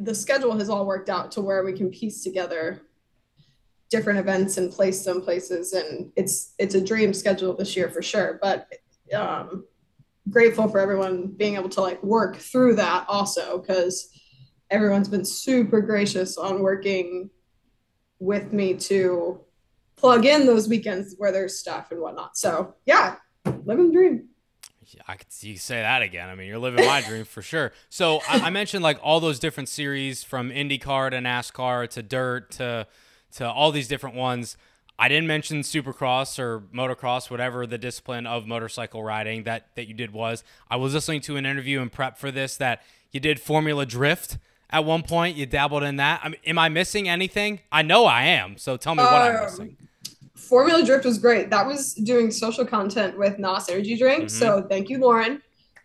the 0.00 0.14
schedule 0.14 0.56
has 0.56 0.68
all 0.68 0.86
worked 0.86 1.08
out 1.08 1.30
to 1.32 1.40
where 1.40 1.64
we 1.64 1.72
can 1.72 1.90
piece 1.90 2.22
together 2.22 2.82
different 3.90 4.18
events 4.18 4.56
and 4.56 4.72
place 4.72 5.04
them 5.04 5.20
places 5.20 5.72
and 5.72 6.10
it's 6.16 6.54
it's 6.58 6.74
a 6.74 6.80
dream 6.80 7.12
schedule 7.12 7.54
this 7.54 7.76
year 7.76 7.90
for 7.90 8.02
sure 8.02 8.38
but 8.40 8.66
um 9.14 9.64
grateful 10.30 10.68
for 10.68 10.78
everyone 10.78 11.28
being 11.28 11.54
able 11.54 11.68
to 11.68 11.80
like 11.80 12.02
work 12.02 12.36
through 12.36 12.74
that 12.74 13.04
also 13.08 13.58
because 13.58 14.08
everyone's 14.70 15.08
been 15.08 15.24
super 15.24 15.80
gracious 15.80 16.38
on 16.38 16.62
working 16.62 17.28
with 18.24 18.52
me 18.52 18.74
to 18.74 19.40
plug 19.96 20.24
in 20.26 20.46
those 20.46 20.68
weekends 20.68 21.14
where 21.18 21.32
there's 21.32 21.58
stuff 21.58 21.90
and 21.90 22.00
whatnot. 22.00 22.36
So 22.36 22.74
yeah, 22.86 23.16
living 23.64 23.88
the 23.88 23.92
dream. 23.92 24.28
I 25.08 25.16
could 25.16 25.32
see 25.32 25.48
you 25.50 25.56
say 25.56 25.80
that 25.80 26.02
again. 26.02 26.28
I 26.28 26.34
mean, 26.34 26.46
you're 26.46 26.58
living 26.58 26.84
my 26.86 27.00
dream 27.00 27.24
for 27.24 27.42
sure. 27.42 27.72
So 27.88 28.20
I, 28.28 28.40
I, 28.40 28.50
mentioned 28.50 28.82
like 28.82 28.98
all 29.02 29.18
those 29.18 29.38
different 29.38 29.68
series 29.68 30.22
from 30.22 30.50
IndyCar 30.50 31.10
to 31.10 31.18
NASCAR 31.18 31.88
to 31.90 32.02
Dirt 32.02 32.50
to 32.52 32.86
to 33.36 33.50
all 33.50 33.72
these 33.72 33.88
different 33.88 34.14
ones. 34.16 34.56
I 34.96 35.08
didn't 35.08 35.26
mention 35.26 35.60
Supercross 35.60 36.38
or 36.38 36.60
motocross, 36.72 37.30
whatever 37.30 37.66
the 37.66 37.78
discipline 37.78 38.26
of 38.26 38.46
motorcycle 38.46 39.02
riding 39.02 39.44
that 39.44 39.74
that 39.74 39.88
you 39.88 39.94
did 39.94 40.12
was. 40.12 40.44
I 40.70 40.76
was 40.76 40.94
listening 40.94 41.22
to 41.22 41.36
an 41.36 41.46
interview 41.46 41.80
and 41.80 41.90
prep 41.90 42.18
for 42.18 42.30
this 42.30 42.56
that 42.58 42.82
you 43.10 43.20
did 43.20 43.40
Formula 43.40 43.86
Drift 43.86 44.38
at 44.74 44.84
one 44.84 45.02
point. 45.02 45.36
You 45.36 45.46
dabbled 45.46 45.84
in 45.84 45.96
that. 45.96 46.20
I 46.22 46.28
mean, 46.28 46.40
am 46.44 46.58
I 46.58 46.68
missing 46.68 47.08
anything? 47.08 47.60
I 47.70 47.82
know 47.82 48.04
I 48.04 48.24
am. 48.24 48.58
So 48.58 48.76
tell 48.76 48.94
me 48.94 49.02
what 49.02 49.12
I'm 49.12 49.36
um, 49.36 49.44
missing. 49.44 49.76
Formula 50.34 50.84
Drift 50.84 51.04
was 51.04 51.16
great. 51.16 51.48
That 51.50 51.66
was 51.66 51.94
doing 51.94 52.30
social 52.30 52.66
content 52.66 53.16
with 53.16 53.38
NOS 53.38 53.68
Energy 53.70 53.96
Drink. 53.96 54.24
Mm-hmm. 54.24 54.28
So 54.28 54.66
thank 54.68 54.90
you, 54.90 54.98
Lauren, 54.98 55.40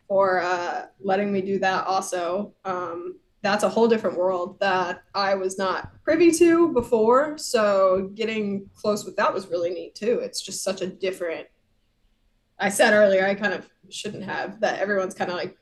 for 0.07 0.41
uh, 0.41 0.87
letting 0.99 1.31
me 1.31 1.41
do 1.41 1.59
that. 1.59 1.85
Also, 1.85 2.53
um, 2.65 3.19
that's 3.41 3.63
a 3.63 3.69
whole 3.69 3.87
different 3.87 4.17
world 4.17 4.59
that 4.59 5.03
I 5.13 5.35
was 5.35 5.57
not 5.57 5.91
privy 6.03 6.31
to 6.31 6.73
before. 6.73 7.37
So 7.37 8.11
getting 8.15 8.69
close 8.75 9.05
with 9.05 9.15
that 9.17 9.33
was 9.33 9.47
really 9.47 9.69
neat 9.69 9.95
too. 9.95 10.19
It's 10.19 10.41
just 10.41 10.63
such 10.63 10.81
a 10.81 10.87
different. 10.87 11.47
I 12.57 12.69
said 12.69 12.93
earlier, 12.93 13.25
I 13.25 13.35
kind 13.35 13.53
of 13.53 13.69
shouldn't 13.89 14.23
have 14.23 14.59
that. 14.59 14.79
Everyone's 14.79 15.13
kind 15.13 15.29
of 15.31 15.37
like 15.37 15.55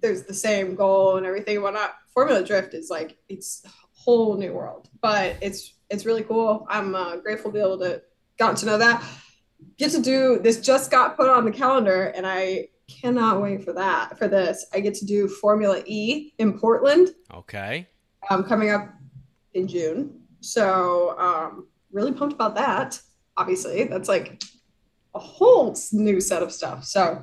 there's 0.00 0.24
the 0.24 0.34
same 0.34 0.74
goal 0.74 1.16
and 1.16 1.24
everything 1.24 1.56
and 1.56 1.64
whatnot. 1.64 1.94
Formula 2.18 2.42
Drift 2.44 2.74
is 2.74 2.90
like 2.90 3.16
it's 3.28 3.62
a 3.64 3.68
whole 3.92 4.36
new 4.36 4.52
world, 4.52 4.88
but 5.00 5.36
it's 5.40 5.74
it's 5.88 6.04
really 6.04 6.24
cool. 6.24 6.66
I'm 6.68 6.96
uh, 6.96 7.18
grateful 7.18 7.52
to 7.52 7.54
be 7.54 7.60
able 7.60 7.78
to 7.78 8.02
got 8.40 8.56
to 8.56 8.66
know 8.66 8.76
that. 8.76 9.04
Get 9.76 9.92
to 9.92 10.02
do 10.02 10.40
this 10.40 10.60
just 10.60 10.90
got 10.90 11.16
put 11.16 11.28
on 11.28 11.44
the 11.44 11.52
calendar, 11.52 12.06
and 12.16 12.26
I 12.26 12.70
cannot 12.88 13.40
wait 13.40 13.62
for 13.62 13.72
that 13.74 14.18
for 14.18 14.26
this. 14.26 14.66
I 14.74 14.80
get 14.80 14.94
to 14.94 15.06
do 15.06 15.28
Formula 15.28 15.80
E 15.86 16.32
in 16.38 16.58
Portland. 16.58 17.10
Okay. 17.32 17.86
Um, 18.28 18.42
coming 18.42 18.70
up 18.70 18.92
in 19.54 19.68
June, 19.68 20.20
so 20.40 21.16
um, 21.20 21.68
really 21.92 22.10
pumped 22.10 22.34
about 22.34 22.56
that. 22.56 23.00
Obviously, 23.36 23.84
that's 23.84 24.08
like 24.08 24.42
a 25.14 25.20
whole 25.20 25.78
new 25.92 26.20
set 26.20 26.42
of 26.42 26.50
stuff. 26.50 26.82
So 26.82 27.22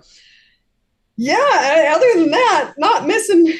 yeah, 1.18 1.94
other 1.94 2.22
than 2.22 2.32
that, 2.32 2.76
not 2.78 3.06
missing. 3.06 3.58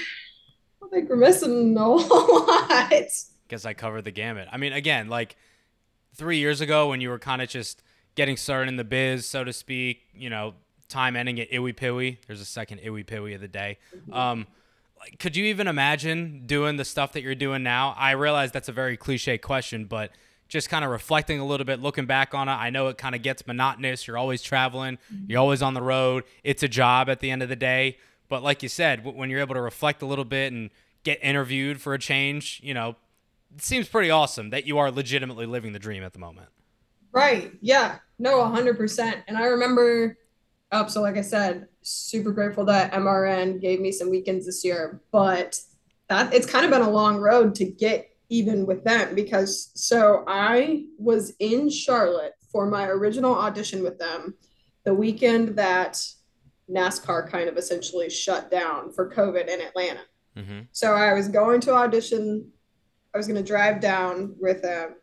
Think 0.96 1.10
we're 1.10 1.18
missing 1.18 1.76
a 1.76 1.88
lot. 1.90 2.90
Guess 3.50 3.66
I 3.66 3.74
covered 3.74 4.06
the 4.06 4.12
gamut. 4.12 4.48
I 4.50 4.56
mean, 4.56 4.72
again, 4.72 5.10
like 5.10 5.36
three 6.16 6.38
years 6.38 6.62
ago 6.62 6.88
when 6.88 7.02
you 7.02 7.10
were 7.10 7.20
kind 7.20 7.42
of 7.42 7.50
just 7.50 7.84
getting 8.16 8.38
started 8.38 8.70
in 8.70 8.78
the 8.78 8.86
biz, 8.86 9.26
so 9.26 9.44
to 9.44 9.52
speak, 9.52 10.04
you 10.16 10.30
know, 10.30 10.54
time 10.88 11.18
ending 11.18 11.38
at 11.42 11.52
Iwi 11.52 11.76
Piwi. 11.76 12.20
There's 12.26 12.40
a 12.40 12.46
second 12.46 12.80
Iwi 12.80 13.06
Piwi 13.06 13.36
of 13.36 13.42
the 13.42 13.50
day. 13.50 13.78
Mm-hmm. 13.94 14.14
Um, 14.14 14.48
could 15.20 15.36
you 15.36 15.44
even 15.48 15.68
imagine 15.68 16.44
doing 16.46 16.78
the 16.78 16.86
stuff 16.86 17.12
that 17.12 17.24
you're 17.24 17.36
doing 17.36 17.62
now? 17.62 17.94
I 17.98 18.12
realize 18.12 18.54
that's 18.54 18.70
a 18.70 18.72
very 18.72 18.96
cliche 18.96 19.38
question, 19.38 19.84
but 19.84 20.12
just 20.48 20.70
kind 20.70 20.86
of 20.86 20.92
reflecting 20.92 21.42
a 21.42 21.46
little 21.46 21.66
bit, 21.66 21.82
looking 21.82 22.06
back 22.06 22.34
on 22.34 22.48
it, 22.48 22.54
I 22.54 22.70
know 22.70 22.88
it 22.88 22.98
kind 22.98 23.16
of 23.16 23.22
gets 23.22 23.46
monotonous. 23.46 24.08
You're 24.08 24.18
always 24.18 24.42
traveling, 24.42 24.98
you're 25.28 25.42
always 25.42 25.62
on 25.62 25.74
the 25.74 25.82
road. 25.82 26.24
It's 26.46 26.64
a 26.64 26.70
job 26.70 27.10
at 27.10 27.20
the 27.20 27.32
end 27.32 27.44
of 27.44 27.50
the 27.50 27.58
day. 27.58 27.98
But 28.30 28.44
like 28.44 28.64
you 28.64 28.70
said, 28.70 29.06
when 29.06 29.30
you're 29.30 29.42
able 29.42 29.56
to 29.56 29.62
reflect 29.62 30.02
a 30.02 30.06
little 30.06 30.26
bit 30.26 30.52
and 30.54 30.70
get 31.06 31.24
interviewed 31.24 31.80
for 31.80 31.94
a 31.94 32.00
change, 32.00 32.60
you 32.62 32.74
know, 32.74 32.98
it 33.56 33.62
seems 33.62 33.88
pretty 33.88 34.10
awesome 34.10 34.50
that 34.50 34.68
you 34.68 34.78
are 34.78 34.92
legitimately 34.92 35.46
living 35.46 35.72
the 35.72 35.80
dream 35.80 36.04
at 36.04 36.12
the 36.12 36.20
moment. 36.20 36.50
Right. 37.14 37.54
Yeah. 37.62 38.00
No, 38.20 38.40
100%. 38.40 39.24
And 39.28 39.38
I 39.38 39.46
remember, 39.46 40.18
oh, 40.74 40.88
so 40.88 41.02
like 41.02 41.16
I 41.16 41.22
said, 41.22 41.68
super 41.82 42.32
grateful 42.32 42.66
that 42.66 42.92
MRN 42.92 43.62
gave 43.62 43.80
me 43.80 43.94
some 43.94 44.10
weekends 44.10 44.46
this 44.46 44.66
year, 44.66 45.02
but 45.14 45.58
that 46.10 46.34
it's 46.34 46.46
kind 46.46 46.66
of 46.66 46.72
been 46.72 46.82
a 46.82 46.90
long 46.90 47.18
road 47.18 47.56
to 47.56 47.66
get 47.66 48.10
even 48.30 48.66
with 48.66 48.84
them 48.84 49.14
because 49.14 49.72
so 49.76 50.24
I 50.28 50.86
was 50.98 51.34
in 51.40 51.70
Charlotte 51.70 52.34
for 52.52 52.66
my 52.66 52.88
original 52.88 53.36
audition 53.36 53.84
with 53.84 54.00
them 54.00 54.34
the 54.84 54.94
weekend 54.94 55.50
that 55.58 56.04
NASCAR 56.70 57.30
kind 57.30 57.48
of 57.48 57.58
essentially 57.58 58.10
shut 58.10 58.50
down 58.50 58.92
for 58.92 59.12
COVID 59.12 59.48
in 59.48 59.62
Atlanta. 59.62 60.02
Mm-hmm. 60.38 60.62
So 60.72 60.94
I 60.94 61.14
was 61.14 61.28
going 61.28 61.62
to 61.62 61.74
audition. 61.74 62.52
I 63.14 63.18
was 63.18 63.28
going 63.28 63.42
to 63.42 63.48
drive 63.48 63.80
down 63.80 64.36
with 64.40 64.66
um, 64.66 64.96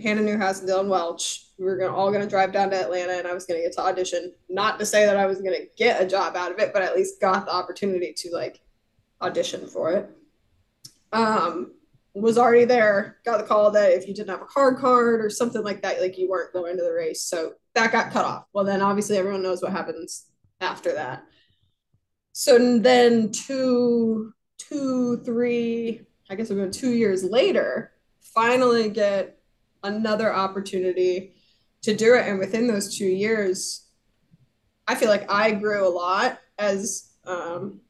Hannah 0.00 0.22
Newhouse 0.22 0.60
and 0.60 0.68
Dillon 0.68 0.88
Welch. 0.88 1.46
We 1.58 1.64
were 1.64 1.76
gonna, 1.76 1.94
all 1.94 2.10
going 2.10 2.22
to 2.22 2.28
drive 2.28 2.52
down 2.52 2.70
to 2.70 2.80
Atlanta, 2.80 3.14
and 3.14 3.26
I 3.26 3.34
was 3.34 3.46
going 3.46 3.60
to 3.60 3.66
get 3.66 3.74
to 3.76 3.82
audition. 3.82 4.32
Not 4.48 4.78
to 4.78 4.86
say 4.86 5.06
that 5.06 5.16
I 5.16 5.26
was 5.26 5.40
going 5.40 5.54
to 5.54 5.66
get 5.76 6.00
a 6.00 6.06
job 6.06 6.36
out 6.36 6.52
of 6.52 6.58
it, 6.58 6.72
but 6.72 6.82
at 6.82 6.94
least 6.94 7.20
got 7.20 7.46
the 7.46 7.52
opportunity 7.52 8.12
to 8.16 8.30
like 8.32 8.60
audition 9.20 9.66
for 9.66 9.92
it. 9.92 10.10
Um, 11.12 11.72
was 12.14 12.38
already 12.38 12.64
there. 12.64 13.18
Got 13.24 13.38
the 13.38 13.44
call 13.46 13.70
that 13.72 13.92
if 13.92 14.08
you 14.08 14.14
didn't 14.14 14.30
have 14.30 14.42
a 14.42 14.46
card 14.46 14.78
card 14.78 15.24
or 15.24 15.30
something 15.30 15.62
like 15.62 15.82
that, 15.82 16.00
like 16.00 16.18
you 16.18 16.28
weren't 16.28 16.52
going 16.52 16.76
to 16.76 16.82
the 16.82 16.92
race. 16.92 17.22
So 17.22 17.54
that 17.74 17.92
got 17.92 18.10
cut 18.10 18.24
off. 18.24 18.46
Well, 18.52 18.64
then 18.64 18.80
obviously 18.80 19.18
everyone 19.18 19.42
knows 19.42 19.62
what 19.62 19.72
happens 19.72 20.26
after 20.60 20.92
that. 20.94 21.24
So 22.32 22.78
then 22.78 23.32
two, 23.32 24.32
two, 24.58 25.22
three, 25.24 26.02
I 26.30 26.34
guess 26.34 26.50
we're 26.50 26.56
going 26.56 26.70
two 26.70 26.92
years 26.92 27.24
later, 27.24 27.92
finally 28.20 28.90
get 28.90 29.38
another 29.82 30.32
opportunity 30.34 31.34
to 31.82 31.94
do 31.94 32.14
it. 32.14 32.26
And 32.26 32.38
within 32.38 32.66
those 32.66 32.96
two 32.96 33.06
years, 33.06 33.86
I 34.86 34.94
feel 34.94 35.08
like 35.08 35.30
I 35.30 35.52
grew 35.52 35.86
a 35.86 35.90
lot 35.90 36.38
as 36.58 37.12
um, 37.26 37.80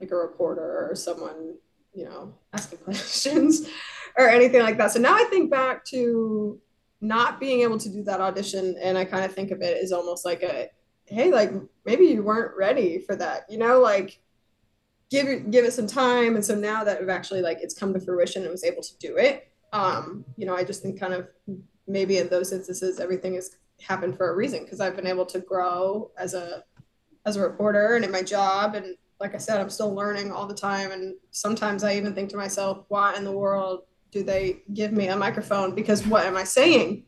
like 0.00 0.10
a 0.10 0.16
reporter 0.16 0.88
or 0.90 0.94
someone, 0.94 1.54
you 1.92 2.04
know, 2.04 2.34
asking 2.52 2.78
questions 2.84 3.68
or 4.16 4.28
anything 4.28 4.62
like 4.62 4.78
that. 4.78 4.92
So 4.92 5.00
now 5.00 5.14
I 5.14 5.24
think 5.24 5.50
back 5.50 5.84
to 5.86 6.60
not 7.00 7.38
being 7.38 7.60
able 7.60 7.78
to 7.78 7.88
do 7.88 8.02
that 8.04 8.20
audition 8.20 8.76
and 8.82 8.96
I 8.96 9.04
kind 9.04 9.24
of 9.24 9.34
think 9.34 9.50
of 9.50 9.60
it 9.60 9.82
as 9.82 9.92
almost 9.92 10.24
like 10.24 10.42
a 10.42 10.70
hey, 11.06 11.30
like 11.30 11.52
maybe 11.84 12.06
you 12.06 12.22
weren't 12.22 12.56
ready 12.56 12.98
for 12.98 13.14
that, 13.16 13.44
you 13.50 13.58
know, 13.58 13.78
like 13.78 14.20
give 15.10 15.28
it 15.28 15.50
give 15.50 15.64
it 15.64 15.72
some 15.72 15.86
time. 15.86 16.34
And 16.34 16.44
so 16.44 16.54
now 16.54 16.84
that 16.84 17.00
I've 17.00 17.08
actually 17.08 17.42
like 17.42 17.58
it's 17.60 17.74
come 17.74 17.92
to 17.94 18.00
fruition 18.00 18.42
and 18.42 18.50
was 18.50 18.64
able 18.64 18.82
to 18.82 18.96
do 18.98 19.16
it, 19.16 19.50
um, 19.72 20.24
you 20.36 20.46
know, 20.46 20.54
I 20.54 20.64
just 20.64 20.82
think 20.82 20.98
kind 20.98 21.12
of 21.12 21.28
maybe 21.86 22.18
in 22.18 22.28
those 22.28 22.52
instances 22.52 23.00
everything 23.00 23.34
has 23.34 23.56
happened 23.80 24.16
for 24.16 24.30
a 24.30 24.36
reason 24.36 24.64
because 24.64 24.80
I've 24.80 24.96
been 24.96 25.06
able 25.06 25.26
to 25.26 25.40
grow 25.40 26.10
as 26.18 26.34
a 26.34 26.64
as 27.26 27.36
a 27.36 27.40
reporter 27.40 27.96
and 27.96 28.04
in 28.04 28.10
my 28.10 28.22
job 28.22 28.74
and 28.74 28.96
like 29.20 29.34
I 29.34 29.38
said, 29.38 29.60
I'm 29.60 29.70
still 29.70 29.94
learning 29.94 30.32
all 30.32 30.46
the 30.46 30.54
time 30.54 30.90
and 30.90 31.14
sometimes 31.30 31.84
I 31.84 31.94
even 31.94 32.14
think 32.14 32.30
to 32.30 32.36
myself, 32.36 32.84
why 32.88 33.14
in 33.16 33.24
the 33.24 33.32
world 33.32 33.84
do 34.10 34.22
they 34.22 34.62
give 34.74 34.92
me 34.92 35.08
a 35.08 35.16
microphone? 35.16 35.74
Because 35.74 36.06
what 36.06 36.26
am 36.26 36.36
I 36.36 36.44
saying? 36.44 37.04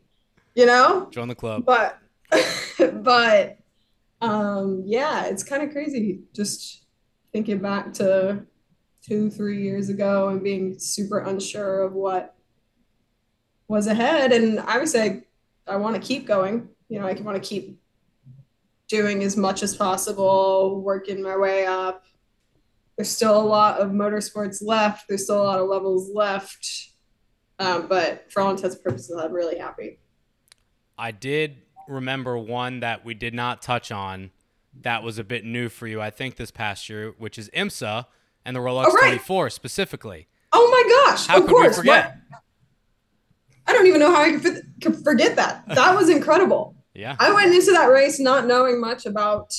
You 0.55 0.65
know? 0.65 1.07
Join 1.11 1.27
the 1.27 1.35
club. 1.35 1.65
But 1.65 1.99
but 3.03 3.57
um, 4.21 4.83
yeah, 4.85 5.25
it's 5.25 5.43
kind 5.43 5.63
of 5.63 5.71
crazy 5.71 6.21
just 6.33 6.86
thinking 7.37 7.59
back 7.59 7.93
to 7.93 8.43
two, 9.07 9.29
three 9.29 9.61
years 9.61 9.89
ago 9.89 10.29
and 10.29 10.41
being 10.41 10.79
super 10.79 11.19
unsure 11.19 11.83
of 11.83 11.93
what 11.93 12.33
was 13.67 13.85
ahead. 13.85 14.31
And 14.31 14.59
I 14.59 14.79
would 14.79 14.89
say 14.89 15.21
I 15.67 15.75
want 15.75 15.95
to 15.95 16.01
keep 16.01 16.25
going. 16.25 16.67
You 16.89 16.99
know, 16.99 17.05
I 17.05 17.13
want 17.13 17.41
to 17.41 17.47
keep 17.47 17.79
doing 18.87 19.21
as 19.21 19.37
much 19.37 19.61
as 19.61 19.75
possible, 19.75 20.81
working 20.81 21.21
my 21.21 21.37
way 21.37 21.67
up. 21.67 22.05
There's 22.97 23.09
still 23.09 23.39
a 23.39 23.45
lot 23.45 23.79
of 23.79 23.91
motorsports 23.91 24.63
left. 24.63 25.07
There's 25.07 25.25
still 25.25 25.39
a 25.39 25.45
lot 25.45 25.59
of 25.59 25.67
levels 25.67 26.09
left. 26.11 26.89
Um, 27.59 27.85
but 27.87 28.31
for 28.31 28.41
all 28.41 28.49
intents 28.49 28.77
and 28.77 28.83
purposes, 28.83 29.15
I'm 29.15 29.31
really 29.31 29.59
happy. 29.59 29.99
I 30.97 31.11
did 31.11 31.57
remember 31.87 32.35
one 32.35 32.79
that 32.79 33.05
we 33.05 33.13
did 33.13 33.35
not 33.35 33.61
touch 33.61 33.91
on 33.91 34.31
that 34.81 35.03
was 35.03 35.17
a 35.17 35.23
bit 35.23 35.45
new 35.45 35.69
for 35.69 35.87
you, 35.87 36.01
I 36.01 36.09
think, 36.09 36.35
this 36.35 36.51
past 36.51 36.89
year, 36.89 37.13
which 37.17 37.37
is 37.37 37.49
IMSA 37.55 38.05
and 38.45 38.55
the 38.55 38.59
Rolex 38.59 38.85
oh, 38.87 38.93
right. 38.93 39.09
24 39.09 39.49
specifically. 39.49 40.27
Oh 40.53 40.69
my 40.71 41.11
gosh! 41.11 41.27
How 41.27 41.37
of 41.37 41.43
could 41.43 41.51
course. 41.51 41.77
we 41.77 41.81
forget? 41.81 42.17
I 43.67 43.73
don't 43.73 43.85
even 43.85 43.99
know 43.99 44.11
how 44.11 44.21
I 44.21 44.37
could 44.81 45.03
forget 45.03 45.35
that. 45.35 45.67
That 45.67 45.95
was 45.95 46.09
incredible. 46.09 46.75
yeah. 46.93 47.17
I 47.19 47.33
went 47.33 47.53
into 47.53 47.71
that 47.71 47.87
race 47.87 48.19
not 48.19 48.47
knowing 48.47 48.79
much 48.79 49.05
about 49.05 49.53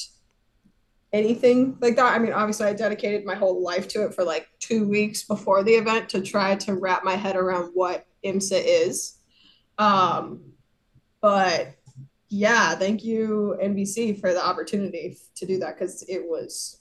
anything 1.13 1.77
like 1.81 1.97
that. 1.97 2.15
I 2.15 2.19
mean, 2.19 2.33
obviously, 2.33 2.67
I 2.67 2.73
dedicated 2.73 3.27
my 3.27 3.35
whole 3.35 3.63
life 3.63 3.89
to 3.89 4.05
it 4.05 4.15
for 4.15 4.25
like 4.25 4.49
two 4.61 4.89
weeks 4.89 5.25
before 5.25 5.63
the 5.63 5.73
event 5.73 6.09
to 6.11 6.23
try 6.23 6.57
to 6.57 6.75
wrap 6.75 7.05
my 7.05 7.15
head 7.15 7.37
around 7.37 7.73
what 7.75 8.07
IMSA 8.25 8.63
is. 8.65 9.19
Um, 9.77 10.53
but 11.21 11.75
yeah, 12.31 12.75
thank 12.75 13.05
you 13.05 13.57
NBC 13.63 14.21
for 14.21 14.33
the 14.33 14.45
opportunity 14.45 15.17
to 15.37 15.47
do 15.47 15.59
that 15.59 15.79
because 15.79 16.03
it 16.09 16.23
was 16.29 16.81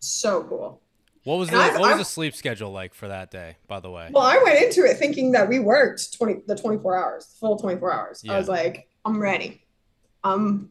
so 0.00 0.44
cool. 0.44 0.82
What 1.24 1.38
was 1.38 1.50
the 1.50 1.56
what 1.56 1.80
was 1.80 1.98
the 1.98 2.04
sleep 2.04 2.36
schedule 2.36 2.70
like 2.70 2.94
for 2.94 3.08
that 3.08 3.32
day? 3.32 3.56
By 3.66 3.80
the 3.80 3.90
way, 3.90 4.10
well, 4.12 4.22
I 4.22 4.40
went 4.44 4.62
into 4.62 4.84
it 4.84 4.96
thinking 4.96 5.32
that 5.32 5.48
we 5.48 5.58
worked 5.58 6.16
twenty 6.16 6.36
the 6.46 6.54
twenty 6.54 6.78
four 6.78 6.96
hours, 6.96 7.36
full 7.40 7.58
twenty 7.58 7.80
four 7.80 7.92
hours. 7.92 8.20
Yeah. 8.22 8.34
I 8.34 8.38
was 8.38 8.48
like, 8.48 8.88
I'm 9.04 9.20
ready. 9.20 9.66
Um, 10.22 10.70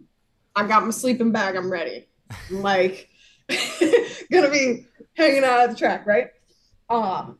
I 0.55 0.65
got 0.65 0.85
my 0.85 0.91
sleeping 0.91 1.33
bag. 1.33 1.57
I'm 1.57 1.69
ready. 1.69 2.07
I'm 2.49 2.61
like, 2.61 3.09
gonna 4.31 4.49
be 4.49 4.87
hanging 5.15 5.43
out 5.43 5.59
at 5.59 5.71
the 5.71 5.75
track, 5.75 6.05
right? 6.07 6.29
Um, 6.89 7.37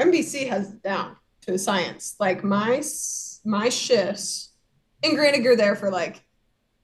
NBC 0.00 0.48
has 0.48 0.70
down 0.72 1.16
to 1.42 1.58
science. 1.58 2.16
Like 2.18 2.42
my 2.42 2.82
my 3.44 3.68
shifts 3.68 4.54
and 5.02 5.16
granted, 5.16 5.44
you're 5.44 5.56
there 5.56 5.76
for 5.76 5.90
like 5.90 6.22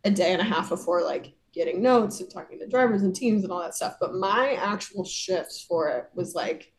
a 0.04 0.10
day 0.10 0.32
and 0.32 0.40
a 0.40 0.44
half 0.44 0.68
before 0.68 1.02
like 1.02 1.34
getting 1.52 1.82
notes 1.82 2.20
and 2.20 2.30
talking 2.30 2.58
to 2.58 2.66
drivers 2.66 3.02
and 3.02 3.14
teams 3.14 3.44
and 3.44 3.52
all 3.52 3.60
that 3.60 3.74
stuff. 3.74 3.96
But 4.00 4.14
my 4.14 4.54
actual 4.54 5.04
shifts 5.04 5.62
for 5.62 5.88
it 5.88 6.08
was 6.14 6.34
like 6.34 6.72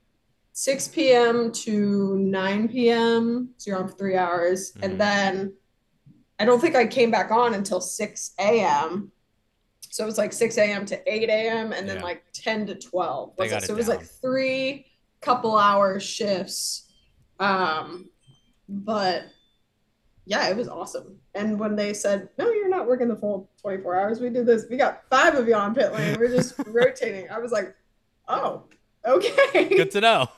6 0.54 0.88
p.m. 0.90 1.52
to 1.52 2.18
9 2.18 2.68
p.m. 2.70 3.50
So 3.58 3.72
you're 3.72 3.80
on 3.80 3.88
for 3.88 3.96
three 3.96 4.18
hours. 4.18 4.72
Mm-hmm. 4.72 4.84
And 4.84 5.02
then 5.02 5.54
I 6.40 6.46
don't 6.46 6.60
think 6.60 6.76
I 6.76 6.86
came 6.86 7.12
back 7.12 7.32
on 7.32 7.54
until 7.54 7.82
6 7.82 8.32
a.m. 8.40 9.12
So 9.90 10.04
it 10.04 10.08
was 10.08 10.18
like 10.18 10.34
6 10.34 10.58
a.m. 10.58 10.86
to 10.88 11.14
8 11.14 11.30
a.m. 11.30 11.72
and 11.72 11.88
then 11.88 11.98
yeah. 11.98 12.04
like 12.04 12.24
10 12.34 12.68
to 12.68 12.76
12. 12.76 13.34
Was 13.38 13.52
it? 13.52 13.56
it? 13.56 13.64
So 13.66 13.74
it 13.74 13.78
was 13.78 13.88
like 13.88 14.04
three 14.04 14.88
couple 15.22 15.58
hour 15.58 16.00
shifts. 16.00 16.92
Um, 17.40 18.10
but 18.68 19.26
yeah, 20.26 20.48
it 20.48 20.56
was 20.56 20.68
awesome. 20.68 21.18
And 21.36 21.60
when 21.60 21.76
they 21.76 21.94
said, 21.94 22.30
no, 22.38 22.50
you're 22.50 22.70
not 22.70 22.88
working 22.88 23.08
the 23.08 23.16
full 23.16 23.50
24 23.62 24.00
hours, 24.00 24.20
we 24.20 24.30
did 24.30 24.46
this. 24.46 24.66
We 24.70 24.78
got 24.78 25.04
five 25.10 25.36
of 25.36 25.48
you 25.48 25.56
on 25.56 25.76
pit 25.76 25.92
lane. 25.94 26.18
We're 26.20 26.30
just 26.30 26.56
rotating. 26.68 27.30
I 27.30 27.40
was 27.40 27.52
like, 27.52 27.76
oh, 28.28 28.64
okay. 29.06 29.70
Good 29.70 29.92
to 29.92 30.02
know. 30.02 30.30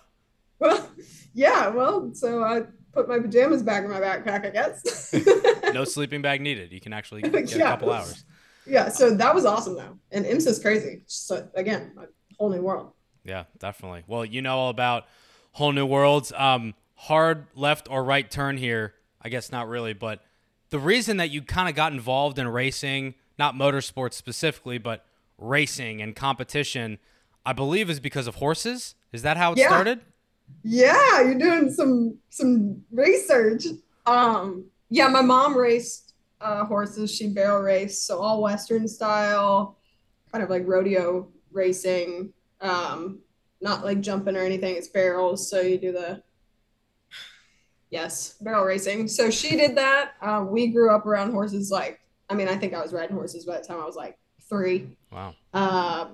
Well, 0.58 0.89
yeah. 1.34 1.67
Well, 1.67 2.12
so 2.13 2.41
I 2.41 2.62
put 2.93 3.10
my 3.10 3.19
pajamas 3.19 3.62
back 3.62 3.84
in 3.84 3.89
my 3.89 4.00
backpack, 4.00 4.45
I 4.45 4.50
guess. 4.52 5.13
no 5.74 5.84
sleeping 5.84 6.21
bag 6.21 6.39
needed. 6.39 6.71
You 6.71 6.80
can 6.80 6.93
actually 6.93 7.24
get 7.24 7.52
yeah. 7.54 7.58
a 7.58 7.60
couple 7.71 7.91
hours. 7.91 8.24
Yeah. 8.65 8.88
So 8.88 9.13
that 9.13 9.36
was 9.36 9.43
awesome, 9.43 9.76
though. 9.76 10.00
And 10.13 10.24
IMSA's 10.24 10.60
crazy. 10.60 11.02
So, 11.08 11.45
again, 11.56 11.91
a 11.98 12.06
whole 12.39 12.50
new 12.50 12.62
world. 12.62 12.93
Yeah, 13.26 13.43
definitely. 13.60 14.06
Well, 14.08 14.24
you 14.24 14.41
know 14.41 14.58
all 14.58 14.69
about 14.69 15.08
whole 15.52 15.74
new 15.74 15.86
worlds. 15.86 16.32
Um, 16.32 16.74
hard 16.93 17.48
left 17.54 17.89
or 17.91 18.02
right 18.02 18.32
turn 18.32 18.56
here 18.56 18.93
I 19.25 19.29
guess 19.29 19.51
not 19.51 19.67
really, 19.67 19.93
but 19.93 20.21
the 20.69 20.77
reason 20.77 21.17
that 21.17 21.31
you 21.31 21.41
kind 21.41 21.67
of 21.67 21.75
got 21.75 21.91
involved 21.91 22.38
in 22.38 22.47
racing, 22.47 23.15
not 23.39 23.55
motorsports 23.55 24.13
specifically, 24.13 24.77
but 24.77 25.03
racing 25.39 25.99
and 25.99 26.15
competition, 26.15 26.99
I 27.43 27.53
believe 27.53 27.89
is 27.89 27.99
because 27.99 28.27
of 28.27 28.35
horses. 28.35 28.93
Is 29.11 29.23
that 29.23 29.35
how 29.35 29.53
it 29.53 29.57
yeah. 29.57 29.67
started? 29.67 30.01
Yeah, 30.63 31.21
you're 31.21 31.39
doing 31.39 31.71
some 31.71 32.19
some 32.29 32.83
research. 32.91 33.65
Um, 34.05 34.65
yeah, 34.91 35.07
my 35.07 35.21
mom 35.21 35.57
raced 35.57 36.13
uh, 36.39 36.63
horses. 36.65 37.11
She 37.11 37.29
barrel 37.29 37.63
raced, 37.63 38.05
so 38.05 38.19
all 38.19 38.43
Western 38.43 38.88
style, 38.88 39.79
kind 40.31 40.43
of 40.43 40.51
like 40.51 40.67
rodeo 40.67 41.29
racing. 41.51 42.31
Um, 42.61 43.21
not 43.59 43.83
like 43.83 44.01
jumping 44.01 44.38
or 44.38 44.41
anything. 44.41 44.75
It's 44.75 44.89
barrels. 44.89 45.49
So 45.49 45.61
you 45.61 45.79
do 45.79 45.91
the 45.91 46.21
yes 47.95 48.36
barrel 48.41 48.65
racing. 48.65 49.08
So 49.08 49.29
she 49.29 49.55
did 49.55 49.75
that. 49.77 50.12
Um, 50.21 50.51
we 50.51 50.67
grew 50.67 50.93
up 50.93 51.05
around 51.05 51.31
horses. 51.31 51.71
Like 51.71 52.01
I 52.29 52.34
mean, 52.34 52.47
I 52.47 52.58
think 52.58 52.73
I 52.73 52.81
was 52.81 52.93
riding 52.93 53.15
horses 53.15 53.45
by 53.45 53.58
the 53.58 53.63
time 53.63 53.79
I 53.79 53.86
was 53.86 53.95
like 53.95 54.17
three. 54.49 54.97
Wow. 55.12 55.34
Uh, 55.53 56.08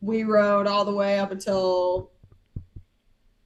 we 0.00 0.22
rode 0.22 0.66
all 0.66 0.84
the 0.84 0.94
way 0.94 1.18
up 1.18 1.32
until 1.32 2.12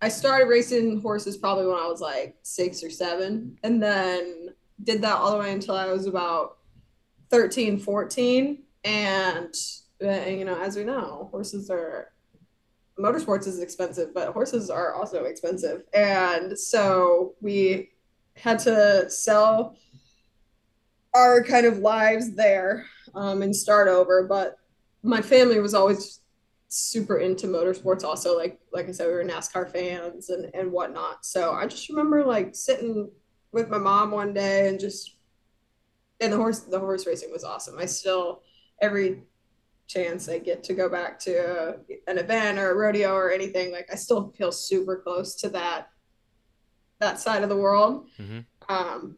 I 0.02 0.08
started 0.08 0.48
racing 0.48 1.00
horses 1.00 1.36
probably 1.36 1.66
when 1.66 1.76
I 1.76 1.86
was 1.86 2.00
like 2.00 2.36
six 2.42 2.82
or 2.82 2.90
seven, 2.90 3.56
and 3.62 3.82
then 3.82 4.48
did 4.82 5.00
that 5.02 5.16
all 5.16 5.32
the 5.32 5.38
way 5.38 5.52
until 5.52 5.76
I 5.76 5.86
was 5.86 6.06
about 6.06 6.58
13, 7.30 7.78
14. 7.78 8.62
And, 8.84 9.54
uh, 10.04 10.28
you 10.28 10.44
know, 10.44 10.60
as 10.60 10.76
we 10.76 10.84
know, 10.84 11.28
horses 11.30 11.70
are, 11.70 12.11
motorsports 13.02 13.46
is 13.46 13.60
expensive, 13.60 14.14
but 14.14 14.32
horses 14.32 14.70
are 14.70 14.94
also 14.94 15.24
expensive. 15.24 15.82
And 15.92 16.58
so 16.58 17.34
we 17.40 17.90
had 18.36 18.58
to 18.60 19.10
sell 19.10 19.76
our 21.14 21.42
kind 21.42 21.66
of 21.66 21.78
lives 21.78 22.34
there 22.34 22.86
um, 23.14 23.42
and 23.42 23.54
start 23.54 23.88
over. 23.88 24.26
But 24.26 24.56
my 25.02 25.20
family 25.20 25.60
was 25.60 25.74
always 25.74 26.20
super 26.68 27.18
into 27.18 27.46
motorsports 27.46 28.02
also 28.02 28.34
like 28.34 28.58
like 28.72 28.88
i 28.88 28.92
said 28.92 29.06
we 29.06 29.12
were 29.12 29.22
nascar 29.22 29.70
fans 29.70 30.30
and 30.30 30.50
and 30.54 30.72
whatnot 30.72 31.22
so 31.22 31.52
i 31.52 31.66
just 31.66 31.90
remember 31.90 32.24
like 32.24 32.56
sitting 32.56 33.10
with 33.52 33.68
my 33.68 33.76
mom 33.76 34.10
one 34.10 34.32
day 34.32 34.68
and 34.68 34.80
just 34.80 35.18
and 36.22 36.32
the 36.32 36.36
horse 36.36 36.60
the 36.60 36.78
horse 36.78 37.06
racing 37.06 37.30
was 37.30 37.44
awesome 37.44 37.76
i 37.78 37.84
still 37.84 38.40
every 38.80 39.22
chance 39.92 40.28
i 40.28 40.38
get 40.38 40.62
to 40.62 40.74
go 40.74 40.88
back 40.88 41.18
to 41.18 41.76
an 42.06 42.18
event 42.18 42.58
or 42.58 42.70
a 42.70 42.74
rodeo 42.74 43.14
or 43.14 43.30
anything 43.30 43.72
like 43.72 43.88
i 43.92 43.94
still 43.94 44.32
feel 44.36 44.52
super 44.52 44.96
close 44.96 45.34
to 45.34 45.48
that 45.48 45.88
that 47.00 47.18
side 47.18 47.42
of 47.42 47.48
the 47.48 47.56
world. 47.56 48.08
Hmm 48.16 48.40
um 48.68 49.16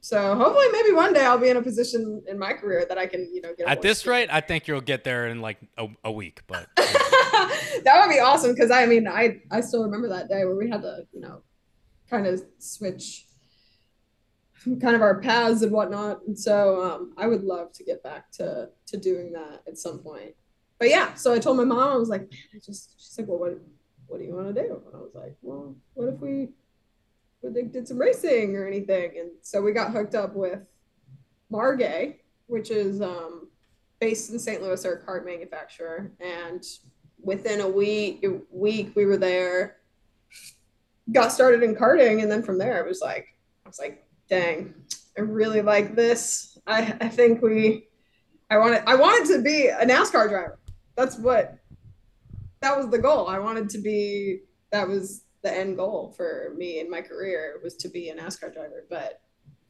so 0.00 0.34
hopefully 0.36 0.66
maybe 0.72 0.92
one 0.92 1.12
day 1.12 1.24
I'll 1.24 1.38
be 1.38 1.48
in 1.48 1.56
a 1.56 1.62
position 1.62 2.22
in 2.28 2.38
my 2.38 2.52
career 2.52 2.86
that 2.88 2.96
I 2.96 3.06
can, 3.06 3.28
you 3.34 3.42
know, 3.42 3.52
get 3.56 3.68
At 3.68 3.82
this 3.82 4.06
rate, 4.06 4.28
I 4.32 4.40
think 4.40 4.68
you'll 4.68 4.80
get 4.80 5.02
there 5.04 5.26
in 5.26 5.40
like 5.40 5.58
a, 5.76 5.88
a 6.04 6.12
week. 6.12 6.40
But 6.46 6.68
that 6.76 8.00
would 8.00 8.10
be 8.10 8.20
awesome 8.20 8.54
because 8.54 8.70
I 8.70 8.86
mean 8.86 9.08
I 9.08 9.40
I 9.50 9.60
still 9.60 9.82
remember 9.82 10.08
that 10.08 10.28
day 10.28 10.44
where 10.44 10.54
we 10.54 10.70
had 10.70 10.82
to 10.82 11.06
you 11.12 11.20
know 11.20 11.42
kind 12.08 12.26
of 12.26 12.42
switch 12.58 13.26
kind 14.64 14.94
of 14.94 15.02
our 15.02 15.20
paths 15.20 15.62
and 15.62 15.72
whatnot. 15.72 16.20
And 16.26 16.38
so 16.38 16.82
um, 16.82 17.14
I 17.16 17.26
would 17.26 17.44
love 17.44 17.72
to 17.74 17.84
get 17.84 18.02
back 18.02 18.30
to 18.32 18.68
to 18.86 18.96
doing 18.96 19.32
that 19.32 19.62
at 19.66 19.78
some 19.78 19.98
point. 19.98 20.34
But 20.78 20.88
yeah 20.88 21.14
so 21.14 21.32
I 21.32 21.38
told 21.38 21.56
my 21.56 21.64
mom 21.64 21.92
I 21.92 21.96
was 21.96 22.08
like 22.08 22.22
man 22.22 22.40
I 22.54 22.58
just 22.64 22.94
she's 22.98 23.18
like 23.18 23.28
well 23.28 23.38
what 23.38 23.58
what 24.06 24.18
do 24.18 24.24
you 24.24 24.34
want 24.34 24.54
to 24.54 24.62
do? 24.62 24.82
And 24.86 24.94
I 24.94 24.98
was 24.98 25.14
like 25.14 25.36
well 25.42 25.74
what 25.94 26.08
if 26.08 26.20
we 26.20 26.48
what 27.40 27.54
they 27.54 27.62
did 27.62 27.86
some 27.86 27.98
racing 27.98 28.56
or 28.56 28.66
anything? 28.66 29.12
And 29.18 29.30
so 29.42 29.62
we 29.62 29.72
got 29.72 29.92
hooked 29.92 30.14
up 30.14 30.34
with 30.34 30.60
Margay 31.52 32.16
which 32.48 32.70
is 32.70 33.00
um 33.00 33.48
based 34.00 34.30
in 34.30 34.38
St. 34.38 34.62
Louis, 34.62 34.84
a 34.84 34.96
cart 34.96 35.24
manufacturer, 35.24 36.12
and 36.20 36.64
within 37.20 37.60
a 37.60 37.68
week 37.68 38.24
week 38.50 38.92
we 38.96 39.06
were 39.06 39.16
there, 39.16 39.76
got 41.12 41.32
started 41.32 41.62
in 41.62 41.76
karting, 41.76 42.22
and 42.22 42.30
then 42.30 42.42
from 42.42 42.58
there 42.58 42.80
it 42.84 42.88
was 42.88 43.00
like 43.00 43.28
I 43.64 43.68
was 43.68 43.78
like, 43.78 44.04
dang, 44.28 44.74
I 45.16 45.22
really 45.22 45.62
like 45.62 45.94
this. 45.94 46.58
I 46.66 46.94
I 47.00 47.08
think 47.08 47.42
we 47.42 47.88
I 48.50 48.58
wanted 48.58 48.82
I 48.86 48.94
wanted 48.94 49.32
to 49.34 49.42
be 49.42 49.66
a 49.68 49.84
NASCAR 49.84 50.28
driver. 50.28 50.58
That's 50.96 51.16
what 51.18 51.58
that 52.60 52.76
was 52.76 52.88
the 52.88 52.98
goal. 52.98 53.28
I 53.28 53.38
wanted 53.38 53.68
to 53.70 53.78
be 53.78 54.40
that 54.70 54.86
was 54.88 55.22
the 55.42 55.52
end 55.52 55.76
goal 55.76 56.12
for 56.16 56.52
me 56.56 56.80
in 56.80 56.90
my 56.90 57.00
career 57.00 57.60
was 57.62 57.76
to 57.76 57.88
be 57.88 58.08
a 58.10 58.16
NASCAR 58.16 58.52
driver, 58.52 58.84
but 58.90 59.20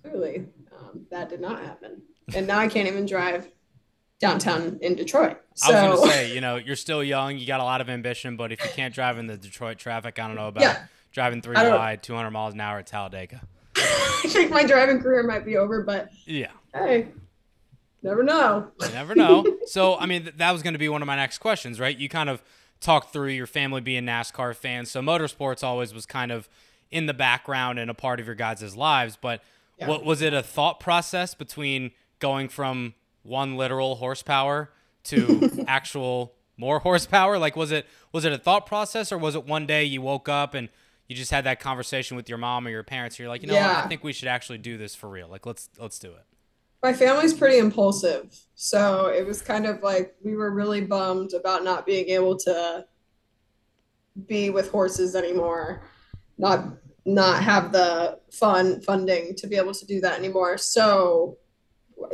clearly 0.02 0.46
um, 0.78 1.06
that 1.10 1.28
did 1.28 1.40
not 1.40 1.60
happen. 1.60 2.02
And 2.34 2.46
now 2.46 2.58
I 2.58 2.68
can't 2.68 2.88
even 2.88 3.04
drive 3.06 3.48
downtown 4.20 4.78
in 4.82 4.94
Detroit. 4.94 5.38
So 5.54 5.72
I 5.74 5.88
was 5.90 6.00
gonna 6.00 6.12
say, 6.12 6.34
you 6.34 6.40
know, 6.40 6.56
you're 6.56 6.76
still 6.76 7.04
young, 7.04 7.36
you 7.38 7.46
got 7.46 7.60
a 7.60 7.64
lot 7.64 7.80
of 7.80 7.88
ambition, 7.88 8.36
but 8.36 8.52
if 8.52 8.62
you 8.64 8.70
can't 8.70 8.94
drive 8.94 9.18
in 9.18 9.26
the 9.26 9.36
Detroit 9.36 9.78
traffic, 9.78 10.18
I 10.18 10.26
don't 10.26 10.36
know 10.36 10.48
about 10.48 10.62
Yeah. 10.62 10.84
driving 11.12 11.42
three 11.42 11.54
wide, 11.54 12.02
200 12.02 12.30
miles 12.30 12.54
an 12.54 12.60
hour 12.60 12.78
at 12.78 12.86
Talladega. 12.86 13.42
I 14.24 14.28
think 14.28 14.50
my 14.50 14.64
driving 14.64 15.00
career 15.00 15.22
might 15.22 15.44
be 15.44 15.56
over, 15.56 15.82
but 15.82 16.10
Yeah. 16.26 16.50
hey, 16.74 17.08
never 18.02 18.22
know. 18.22 18.70
You 18.80 18.88
never 18.88 19.14
know. 19.14 19.44
so, 19.66 19.96
I 19.98 20.06
mean, 20.06 20.22
th- 20.24 20.36
that 20.36 20.52
was 20.52 20.62
going 20.62 20.74
to 20.74 20.78
be 20.78 20.88
one 20.88 21.02
of 21.02 21.06
my 21.06 21.16
next 21.16 21.38
questions, 21.38 21.80
right? 21.80 21.96
You 21.96 22.08
kind 22.08 22.28
of 22.28 22.42
talked 22.80 23.12
through 23.12 23.28
your 23.28 23.46
family 23.46 23.80
being 23.80 24.04
NASCAR 24.04 24.54
fans. 24.54 24.90
So, 24.90 25.00
motorsports 25.00 25.62
always 25.64 25.92
was 25.94 26.06
kind 26.06 26.30
of 26.32 26.48
in 26.90 27.06
the 27.06 27.14
background 27.14 27.78
and 27.78 27.90
a 27.90 27.94
part 27.94 28.20
of 28.20 28.26
your 28.26 28.34
guys' 28.34 28.76
lives. 28.76 29.16
But 29.20 29.42
Yeah. 29.78 29.88
what 29.88 30.04
was 30.04 30.22
it 30.22 30.32
a 30.32 30.42
thought 30.42 30.80
process 30.80 31.34
between 31.34 31.90
going 32.18 32.48
from 32.48 32.94
one 33.22 33.56
literal 33.56 33.96
horsepower 33.96 34.70
to 35.04 35.64
actual 35.68 36.34
more 36.56 36.78
horsepower? 36.80 37.38
Like, 37.38 37.56
was 37.56 37.70
it 37.72 37.86
was 38.12 38.24
it 38.24 38.32
a 38.32 38.38
thought 38.38 38.64
process, 38.66 39.12
or 39.12 39.18
was 39.18 39.34
it 39.34 39.44
one 39.46 39.66
day 39.66 39.84
you 39.84 40.00
woke 40.02 40.28
up 40.28 40.54
and 40.54 40.68
you 41.08 41.16
just 41.16 41.30
had 41.30 41.44
that 41.44 41.58
conversation 41.58 42.16
with 42.16 42.28
your 42.28 42.38
mom 42.38 42.66
or 42.66 42.70
your 42.70 42.82
parents? 42.82 43.18
You're 43.18 43.28
like, 43.28 43.42
you 43.42 43.48
know, 43.48 43.54
what? 43.54 43.84
I 43.84 43.88
think 43.88 44.04
we 44.04 44.12
should 44.12 44.28
actually 44.28 44.58
do 44.58 44.76
this 44.76 44.94
for 44.94 45.08
real. 45.08 45.28
Like, 45.28 45.46
let's 45.46 45.70
let's 45.78 45.98
do 45.98 46.08
it. 46.08 46.24
My 46.82 46.92
family's 46.92 47.34
pretty 47.34 47.58
impulsive, 47.58 48.38
so 48.54 49.06
it 49.06 49.26
was 49.26 49.42
kind 49.42 49.66
of 49.66 49.82
like 49.82 50.14
we 50.22 50.36
were 50.36 50.52
really 50.52 50.82
bummed 50.82 51.32
about 51.32 51.64
not 51.64 51.86
being 51.86 52.08
able 52.10 52.36
to 52.38 52.86
be 54.26 54.50
with 54.50 54.70
horses 54.70 55.16
anymore, 55.16 55.82
not 56.36 56.64
not 57.04 57.42
have 57.42 57.72
the 57.72 58.20
fun 58.30 58.80
funding 58.82 59.34
to 59.36 59.46
be 59.46 59.56
able 59.56 59.72
to 59.72 59.86
do 59.86 60.00
that 60.02 60.18
anymore. 60.18 60.58
So, 60.58 61.38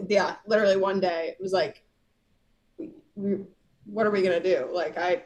yeah, 0.09 0.37
literally 0.47 0.77
one 0.77 1.01
day 1.01 1.35
it 1.37 1.43
was 1.43 1.53
like, 1.53 1.83
we, 2.79 2.91
we 3.17 3.39
what 3.87 4.07
are 4.07 4.13
we 4.13 4.23
gonna 4.23 4.41
do? 4.41 4.71
Like 4.73 4.97
I, 4.97 5.25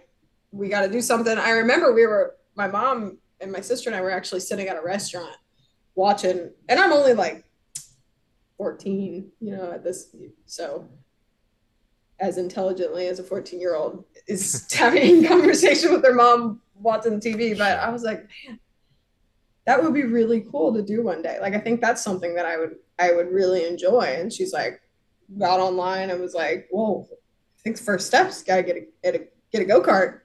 we 0.52 0.68
got 0.70 0.80
to 0.80 0.90
do 0.90 1.02
something. 1.02 1.36
I 1.36 1.50
remember 1.50 1.92
we 1.92 2.06
were 2.06 2.36
my 2.56 2.66
mom 2.66 3.18
and 3.40 3.52
my 3.52 3.60
sister 3.60 3.88
and 3.88 3.96
I 3.96 4.00
were 4.00 4.10
actually 4.10 4.40
sitting 4.40 4.68
at 4.68 4.76
a 4.76 4.82
restaurant 4.82 5.36
watching, 5.94 6.50
and 6.68 6.80
I'm 6.80 6.92
only 6.92 7.14
like 7.14 7.44
14, 8.56 9.30
you 9.40 9.56
know, 9.56 9.72
at 9.72 9.84
this, 9.84 10.14
so 10.46 10.88
as 12.20 12.38
intelligently 12.38 13.06
as 13.06 13.18
a 13.18 13.22
14 13.22 13.60
year 13.60 13.76
old 13.76 14.04
is 14.26 14.70
having 14.72 15.24
a 15.24 15.28
conversation 15.28 15.92
with 15.92 16.02
their 16.02 16.14
mom 16.14 16.60
watching 16.74 17.20
TV. 17.20 17.56
But 17.56 17.78
I 17.78 17.90
was 17.90 18.02
like, 18.02 18.28
man, 18.46 18.58
that 19.66 19.82
would 19.82 19.94
be 19.94 20.04
really 20.04 20.40
cool 20.50 20.74
to 20.74 20.82
do 20.82 21.02
one 21.02 21.22
day. 21.22 21.38
Like, 21.40 21.54
I 21.54 21.60
think 21.60 21.80
that's 21.80 22.02
something 22.02 22.34
that 22.34 22.46
I 22.46 22.56
would, 22.56 22.76
I 22.98 23.12
would 23.12 23.28
really 23.28 23.66
enjoy. 23.66 24.16
And 24.18 24.32
she's 24.32 24.52
like, 24.52 24.80
got 25.38 25.60
online 25.60 26.10
and 26.10 26.20
was 26.20 26.34
like, 26.34 26.68
whoa, 26.70 27.06
I 27.12 27.62
think 27.62 27.78
first 27.78 28.06
steps, 28.06 28.42
gotta 28.42 28.62
get 28.62 28.76
a, 28.76 28.86
get 29.02 29.14
a, 29.14 29.28
get 29.52 29.62
a 29.62 29.64
go-kart. 29.66 30.20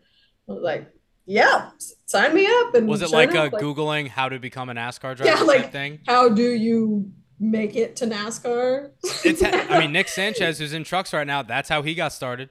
I 0.49 0.51
was 0.51 0.63
like, 0.63 0.92
yeah, 1.25 1.69
sign 2.05 2.33
me 2.33 2.45
up. 2.47 2.75
And 2.75 2.87
Was 2.87 3.01
it 3.01 3.11
like, 3.11 3.31
enough, 3.31 3.53
uh, 3.53 3.57
googling 3.57 4.07
how 4.07 4.29
to 4.29 4.39
become 4.39 4.69
a 4.69 4.73
NASCAR 4.73 5.15
driver 5.15 5.25
Yeah, 5.25 5.41
like- 5.43 5.71
thing? 5.71 5.99
how 6.07 6.29
do 6.29 6.43
you 6.51 7.11
make 7.39 7.75
it 7.75 7.95
to 7.97 8.05
NASCAR? 8.07 8.91
It's 9.25 9.41
ha- 9.41 9.67
I 9.69 9.79
mean 9.79 9.91
Nick 9.91 10.07
Sanchez 10.19 10.59
who's 10.59 10.73
in 10.73 10.83
trucks 10.83 11.13
right 11.13 11.27
now. 11.27 11.41
That's 11.43 11.69
how 11.69 11.81
he 11.81 11.93
got 11.95 12.13
started. 12.13 12.49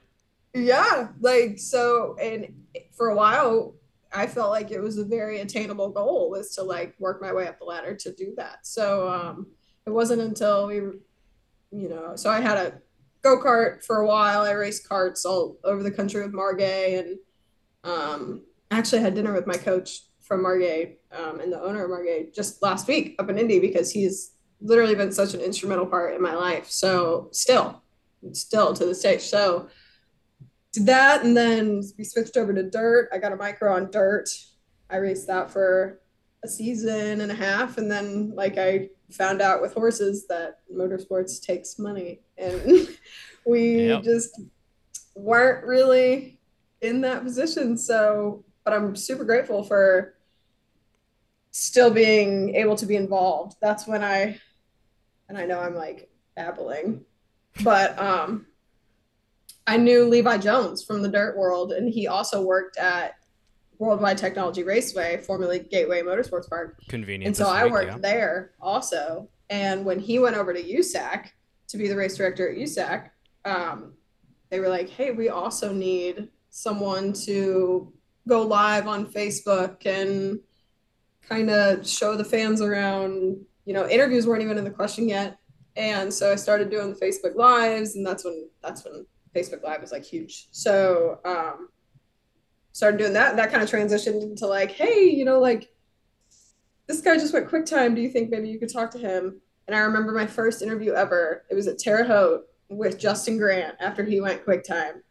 yeah, 0.53 1.09
like 1.19 1.57
so, 1.59 2.15
and 2.21 2.53
for 2.95 3.09
a 3.09 3.15
while, 3.15 3.73
I 4.15 4.27
felt 4.27 4.51
like 4.51 4.69
it 4.69 4.79
was 4.79 4.99
a 4.99 5.03
very 5.05 5.39
attainable 5.39 5.89
goal 5.89 6.29
was 6.29 6.53
to 6.55 6.63
like 6.63 6.93
work 6.99 7.21
my 7.21 7.33
way 7.33 7.47
up 7.47 7.57
the 7.57 7.65
ladder 7.65 7.95
to 7.95 8.11
do 8.13 8.33
that. 8.37 8.59
So 8.67 9.09
um, 9.09 9.47
it 9.87 9.89
wasn't 9.89 10.21
until 10.21 10.67
we, 10.67 10.75
you 10.75 11.89
know, 11.89 12.15
so 12.15 12.29
I 12.29 12.39
had 12.39 12.57
a 12.57 12.73
go 13.23 13.41
kart 13.41 13.83
for 13.83 13.97
a 14.01 14.05
while. 14.05 14.41
I 14.43 14.51
raced 14.51 14.87
carts 14.87 15.25
all 15.25 15.57
over 15.63 15.81
the 15.81 15.89
country 15.89 16.21
with 16.21 16.33
Margay, 16.33 16.99
and 16.99 17.17
um, 17.83 18.41
actually 18.77 19.01
had 19.01 19.15
dinner 19.15 19.33
with 19.33 19.47
my 19.47 19.57
coach 19.57 20.01
from 20.21 20.43
Margay 20.43 20.95
um, 21.11 21.39
and 21.39 21.51
the 21.51 21.61
owner 21.61 21.83
of 21.85 21.91
Margay 21.91 22.33
just 22.33 22.61
last 22.61 22.87
week 22.87 23.15
up 23.19 23.29
in 23.29 23.37
Indy 23.37 23.59
because 23.59 23.91
he's 23.91 24.31
literally 24.61 24.95
been 24.95 25.11
such 25.11 25.33
an 25.33 25.41
instrumental 25.41 25.85
part 25.85 26.15
in 26.15 26.21
my 26.21 26.33
life. 26.33 26.69
So 26.69 27.29
still, 27.31 27.81
still 28.31 28.73
to 28.73 28.85
this 28.85 29.01
day. 29.01 29.17
So 29.17 29.67
did 30.71 30.85
that, 30.87 31.23
and 31.23 31.35
then 31.35 31.83
we 31.97 32.03
switched 32.03 32.37
over 32.37 32.53
to 32.53 32.63
dirt. 32.69 33.09
I 33.13 33.17
got 33.19 33.31
a 33.33 33.35
micro 33.35 33.75
on 33.75 33.91
dirt. 33.91 34.29
I 34.89 34.97
raced 34.97 35.27
that 35.27 35.51
for 35.51 35.99
a 36.43 36.47
season 36.47 37.21
and 37.21 37.31
a 37.31 37.35
half, 37.35 37.77
and 37.77 37.91
then 37.91 38.33
like 38.35 38.57
I 38.57 38.89
found 39.11 39.41
out 39.41 39.61
with 39.61 39.73
horses 39.73 40.25
that 40.27 40.59
motorsports 40.73 41.41
takes 41.41 41.77
money, 41.77 42.21
and 42.37 42.87
we 43.45 43.87
Yep. 43.89 44.03
just 44.03 44.41
weren't 45.15 45.65
really 45.65 46.39
in 46.81 47.01
that 47.01 47.23
position. 47.23 47.77
So, 47.77 48.43
but 48.63 48.73
I'm 48.73 48.95
super 48.95 49.23
grateful 49.23 49.63
for 49.63 50.15
still 51.51 51.91
being 51.91 52.55
able 52.55 52.75
to 52.75 52.85
be 52.85 52.95
involved. 52.95 53.57
That's 53.61 53.87
when 53.87 54.03
I, 54.03 54.39
and 55.29 55.37
I 55.37 55.45
know 55.45 55.59
I'm 55.59 55.75
like 55.75 56.09
babbling, 56.35 57.05
but 57.63 57.97
um, 57.99 58.47
I 59.67 59.77
knew 59.77 60.05
Levi 60.05 60.37
Jones 60.37 60.83
from 60.83 61.01
the 61.01 61.09
dirt 61.09 61.37
world, 61.37 61.71
and 61.71 61.89
he 61.89 62.07
also 62.07 62.41
worked 62.41 62.77
at 62.77 63.15
Worldwide 63.77 64.17
Technology 64.17 64.63
Raceway, 64.63 65.17
formerly 65.21 65.59
Gateway 65.59 66.01
Motorsports 66.01 66.49
Park. 66.49 66.79
Convenient. 66.89 67.27
And 67.27 67.37
so 67.37 67.47
I 67.47 67.65
week, 67.65 67.73
worked 67.73 67.91
yeah. 67.91 67.97
there 67.99 68.51
also. 68.61 69.29
And 69.49 69.85
when 69.85 69.99
he 69.99 70.19
went 70.19 70.35
over 70.35 70.53
to 70.53 70.61
USAC 70.61 71.29
to 71.67 71.77
be 71.77 71.87
the 71.87 71.95
race 71.95 72.17
director 72.17 72.49
at 72.49 72.57
USAC, 72.57 73.09
um, 73.45 73.93
they 74.49 74.59
were 74.59 74.69
like, 74.69 74.89
hey, 74.89 75.11
we 75.11 75.29
also 75.29 75.73
need 75.73 76.29
someone 76.49 77.13
to 77.13 77.92
go 78.27 78.41
live 78.41 78.87
on 78.87 79.05
Facebook 79.11 79.85
and 79.85 80.39
kind 81.27 81.49
of 81.49 81.87
show 81.87 82.15
the 82.15 82.23
fans 82.23 82.61
around. 82.61 83.37
You 83.65 83.73
know, 83.73 83.87
interviews 83.87 84.27
weren't 84.27 84.43
even 84.43 84.57
in 84.57 84.63
the 84.63 84.71
question 84.71 85.07
yet. 85.07 85.37
And 85.75 86.13
so 86.13 86.31
I 86.31 86.35
started 86.35 86.69
doing 86.69 86.93
the 86.93 86.99
Facebook 86.99 87.35
lives, 87.35 87.95
and 87.95 88.05
that's 88.05 88.23
when 88.23 88.49
that's 88.61 88.85
when 88.85 89.05
Facebook 89.33 89.63
Live 89.63 89.81
was 89.81 89.91
like 89.91 90.03
huge. 90.03 90.47
So 90.51 91.19
um, 91.25 91.69
started 92.71 92.97
doing 92.97 93.13
that. 93.13 93.35
That 93.35 93.51
kind 93.51 93.63
of 93.63 93.69
transitioned 93.69 94.21
into 94.21 94.45
like, 94.45 94.71
hey, 94.71 95.05
you 95.05 95.25
know, 95.25 95.39
like 95.39 95.69
this 96.87 97.01
guy 97.01 97.15
just 97.15 97.33
went 97.33 97.49
QuickTime. 97.49 97.95
Do 97.95 98.01
you 98.01 98.09
think 98.09 98.29
maybe 98.29 98.49
you 98.49 98.59
could 98.59 98.71
talk 98.71 98.91
to 98.91 98.99
him? 98.99 99.41
And 99.67 99.75
I 99.75 99.79
remember 99.79 100.11
my 100.11 100.27
first 100.27 100.61
interview 100.61 100.93
ever. 100.93 101.45
It 101.49 101.55
was 101.55 101.67
at 101.67 101.79
Terre 101.79 102.03
Haute 102.03 102.43
with 102.69 102.99
Justin 102.99 103.37
Grant 103.37 103.75
after 103.79 104.03
he 104.03 104.19
went 104.19 104.45
QuickTime. 104.45 105.01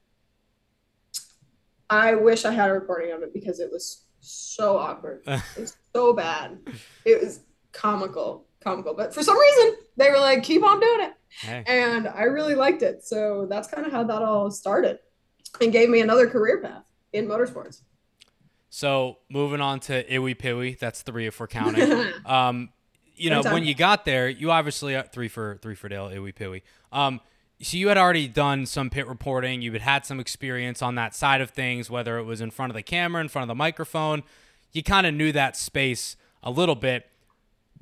I 1.93 2.15
wish 2.15 2.47
I 2.47 2.53
had 2.53 2.71
a 2.71 2.73
recording 2.73 3.13
of 3.13 3.23
it 3.23 3.35
because 3.35 3.61
it 3.61 3.71
was 3.71 4.05
so 4.21 4.79
awkward. 4.79 5.23
it's 5.57 5.77
so 5.95 6.15
bad. 6.15 6.59
It 7.05 7.23
was 7.23 7.41
comical, 7.73 8.47
comical. 8.65 8.95
But 8.95 9.13
for 9.13 9.23
some 9.23 9.39
reason, 9.39 9.77
they 9.99 10.09
were 10.09 10.19
like, 10.19 10.43
keep 10.43 10.65
on 10.65 10.81
doing 10.81 11.01
it. 11.03 11.13
Hey. 11.29 11.63
And 11.67 12.09
I 12.09 12.23
really 12.23 12.55
liked 12.55 12.81
it. 12.81 13.05
So 13.05 13.47
that's 13.49 13.69
kind 13.69 13.87
of 13.87 13.93
how 13.93 14.05
that 14.05 14.23
all 14.23 14.51
started 14.51 15.01
and 15.61 15.71
gave 15.71 15.91
me 15.91 16.01
another 16.01 16.27
career 16.27 16.63
path 16.63 16.85
in 17.13 17.27
motorsports. 17.27 17.83
So 18.71 19.19
moving 19.29 19.61
on 19.61 19.81
to 19.81 20.03
Iwi 20.03 20.39
Piwi, 20.39 20.79
that's 20.79 21.03
three 21.03 21.27
if 21.27 21.39
we're 21.39 21.47
counting. 21.49 22.11
um, 22.25 22.71
you 23.17 23.29
know, 23.29 23.43
when 23.43 23.65
you 23.65 23.75
got 23.75 24.07
there, 24.07 24.31
you 24.31 24.51
obviously 24.51 24.97
uh, 24.97 25.03
three 25.03 25.29
for 25.29 25.59
three 25.61 25.75
for 25.75 25.91
Dale 25.91 26.09
Iwi 26.09 26.35
Piwi. 26.35 26.63
Um, 26.91 27.21
so 27.63 27.77
you 27.77 27.89
had 27.89 27.97
already 27.97 28.27
done 28.27 28.67
some 28.67 28.91
pit 28.91 29.07
reporting. 29.07 29.63
You 29.63 29.73
had 29.73 29.83
had 29.83 30.05
some 30.05 30.19
experience 30.19 30.83
on 30.83 30.97
that 30.97 31.15
side 31.15 31.41
of 31.41 31.51
things, 31.51 31.89
whether 31.89 32.19
it 32.19 32.25
was 32.25 32.41
in 32.41 32.51
front 32.51 32.71
of 32.71 32.75
the 32.75 32.83
camera, 32.83 33.21
in 33.21 33.29
front 33.29 33.45
of 33.45 33.49
the 33.49 33.55
microphone. 33.55 34.25
You 34.73 34.83
kind 34.83 35.07
of 35.07 35.15
knew 35.15 35.33
that 35.33 35.57
space 35.57 36.17
a 36.43 36.51
little 36.51 36.75
bit. 36.75 37.07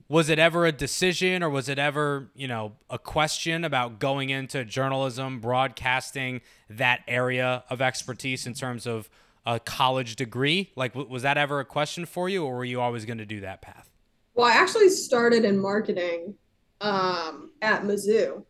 Was 0.08 0.28
it 0.28 0.38
ever 0.38 0.66
a 0.66 0.72
decision, 0.72 1.42
or 1.42 1.48
was 1.48 1.68
it 1.68 1.78
ever, 1.78 2.30
you 2.34 2.48
know, 2.48 2.72
a 2.90 2.98
question 2.98 3.64
about 3.64 4.00
going 4.00 4.28
into 4.28 4.64
journalism, 4.64 5.38
broadcasting, 5.40 6.40
that 6.68 7.02
area 7.06 7.64
of 7.70 7.80
expertise 7.80 8.44
in 8.44 8.54
terms 8.54 8.86
of 8.86 9.08
a 9.46 9.60
college 9.60 10.16
degree? 10.16 10.72
Like, 10.74 10.94
was 10.94 11.22
that 11.22 11.38
ever 11.38 11.60
a 11.60 11.64
question 11.64 12.06
for 12.06 12.28
you, 12.28 12.44
or 12.44 12.56
were 12.56 12.64
you 12.64 12.80
always 12.80 13.04
going 13.04 13.18
to 13.18 13.26
do 13.26 13.40
that 13.40 13.62
path? 13.62 13.88
Well, 14.34 14.46
I 14.46 14.52
actually 14.52 14.88
started 14.90 15.44
in 15.44 15.58
marketing 15.58 16.34
um, 16.80 17.52
at 17.62 17.84
Mizzou. 17.84 18.44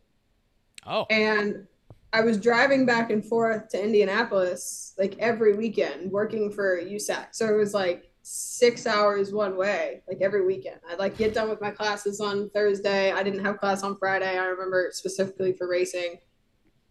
Oh, 0.85 1.05
And 1.09 1.67
I 2.13 2.21
was 2.21 2.37
driving 2.37 2.85
back 2.85 3.09
and 3.09 3.23
forth 3.23 3.69
to 3.69 3.83
Indianapolis 3.83 4.93
like 4.97 5.17
every 5.19 5.55
weekend 5.55 6.11
working 6.11 6.51
for 6.51 6.79
USAC. 6.79 7.27
So 7.31 7.47
it 7.47 7.57
was 7.57 7.73
like 7.73 8.11
six 8.23 8.85
hours 8.85 9.31
one 9.31 9.55
way, 9.57 10.03
like 10.07 10.21
every 10.21 10.45
weekend. 10.45 10.79
I'd 10.89 10.99
like 10.99 11.17
get 11.17 11.33
done 11.33 11.49
with 11.49 11.61
my 11.61 11.71
classes 11.71 12.19
on 12.19 12.49
Thursday. 12.49 13.11
I 13.11 13.23
didn't 13.23 13.45
have 13.45 13.59
class 13.59 13.83
on 13.83 13.97
Friday. 13.97 14.37
I 14.37 14.45
remember 14.45 14.89
specifically 14.91 15.53
for 15.53 15.67
racing. 15.67 16.17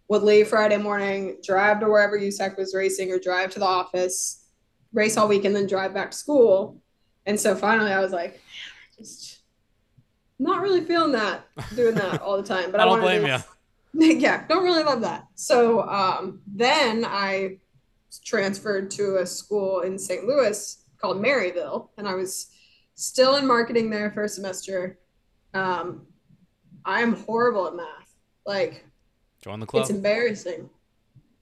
Would 0.08 0.22
leave 0.22 0.48
Friday 0.48 0.78
morning, 0.78 1.36
drive 1.44 1.80
to 1.80 1.86
wherever 1.86 2.18
USAC 2.18 2.56
was 2.56 2.74
racing 2.74 3.12
or 3.12 3.18
drive 3.18 3.50
to 3.50 3.60
the 3.60 3.66
office, 3.66 4.46
race 4.92 5.16
all 5.16 5.28
weekend, 5.28 5.54
then 5.54 5.66
drive 5.66 5.94
back 5.94 6.10
to 6.10 6.16
school. 6.16 6.80
And 7.26 7.38
so 7.38 7.54
finally 7.54 7.92
I 7.92 8.00
was 8.00 8.10
like, 8.10 8.32
"Man, 8.32 8.40
I 8.98 9.02
just 9.02 9.40
not 10.40 10.62
really 10.62 10.80
feeling 10.80 11.12
that 11.12 11.46
doing 11.76 11.94
that 11.94 12.22
all 12.22 12.36
the 12.36 12.42
time. 12.42 12.72
But 12.72 12.80
I 12.80 12.84
I, 12.84 12.86
don't 12.86 13.00
blame 13.00 13.26
you. 13.26 13.38
yeah, 13.94 14.46
don't 14.48 14.64
really 14.64 14.84
love 14.84 15.00
that. 15.02 15.26
So 15.34 15.82
um, 15.88 16.40
then 16.46 17.04
I 17.04 17.58
transferred 18.24 18.90
to 18.92 19.16
a 19.18 19.26
school 19.26 19.80
in 19.80 19.98
St. 19.98 20.24
Louis 20.26 20.84
called 21.00 21.22
Maryville, 21.22 21.88
and 21.96 22.06
I 22.08 22.14
was 22.14 22.50
still 22.94 23.36
in 23.36 23.46
marketing 23.46 23.90
there 23.90 24.10
for 24.10 24.22
a 24.24 24.28
semester. 24.28 24.98
Um, 25.54 26.06
I 26.84 27.00
am 27.00 27.14
horrible 27.14 27.66
at 27.66 27.74
math. 27.76 28.14
Like 28.46 28.84
Join 29.42 29.60
the 29.60 29.66
club. 29.66 29.82
it's 29.82 29.90
embarrassing 29.90 30.68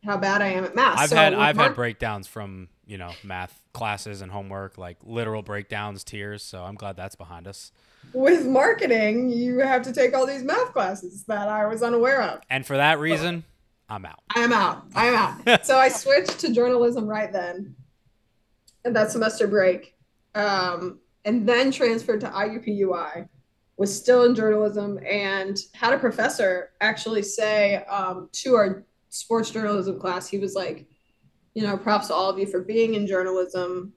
how 0.04 0.16
bad 0.16 0.42
I 0.42 0.48
am 0.48 0.64
at 0.64 0.74
math. 0.74 0.98
I've 0.98 1.11
So 1.11 1.16
had 1.16 1.34
I've 1.34 1.56
mar- 1.56 1.66
had 1.68 1.74
breakdowns 1.74 2.26
from 2.26 2.68
you 2.88 2.98
know 2.98 3.12
math 3.22 3.62
classes 3.72 4.22
and 4.22 4.33
homework, 4.33 4.79
like 4.79 4.96
literal 5.05 5.42
breakdowns, 5.42 6.03
tears. 6.03 6.42
So 6.42 6.64
I'm 6.64 6.74
glad 6.74 6.96
that's 6.96 7.14
behind 7.14 7.46
us. 7.46 7.70
with 8.12 8.46
marketing, 8.46 9.29
you 9.29 9.59
have 9.59 9.83
to 9.83 9.92
take 9.92 10.14
all 10.14 10.27
these 10.27 10.42
math 10.42 10.72
classes 10.72 11.24
that 11.24 11.48
I 11.48 11.66
was 11.66 11.83
unaware 11.83 12.22
of. 12.22 12.40
And 12.48 12.66
for 12.66 12.77
that 12.77 12.98
reason, 12.98 13.44
I'm 13.88 14.07
out. 14.07 14.20
I 14.35 14.40
am 14.40 14.53
out. 14.53 14.85
I 14.94 15.07
am 15.07 15.14
out. 15.46 15.64
so 15.66 15.77
I 15.77 15.88
switched 15.88 16.40
to 16.40 16.53
journalism 16.53 17.07
right 17.07 17.31
then, 17.31 17.77
and 18.85 18.96
that 18.96 19.12
semester 19.12 19.46
break, 19.46 19.94
um, 20.35 20.98
and 21.24 21.46
then 21.48 21.70
transferred 21.70 22.22
to 22.22 22.29
IUPUI. 22.29 23.29
Was 23.77 23.96
still 23.96 24.24
in 24.24 24.35
journalism 24.35 24.98
and 25.09 25.57
had 25.72 25.92
a 25.92 25.98
professor 25.98 26.70
actually 26.81 27.22
say 27.22 27.77
um, 27.85 28.29
to 28.33 28.57
our 28.57 28.85
sports 29.09 29.53
journalism 29.53 30.01
class, 30.01 30.27
he 30.29 30.38
was 30.38 30.57
like, 30.57 30.88
you 31.59 31.66
know, 31.66 31.77
props 31.77 32.07
to 32.07 32.14
all 32.14 32.31
of 32.31 32.38
you 32.38 32.47
for 32.47 32.61
being 32.61 32.94
in 32.94 33.05
journalism. 33.05 33.92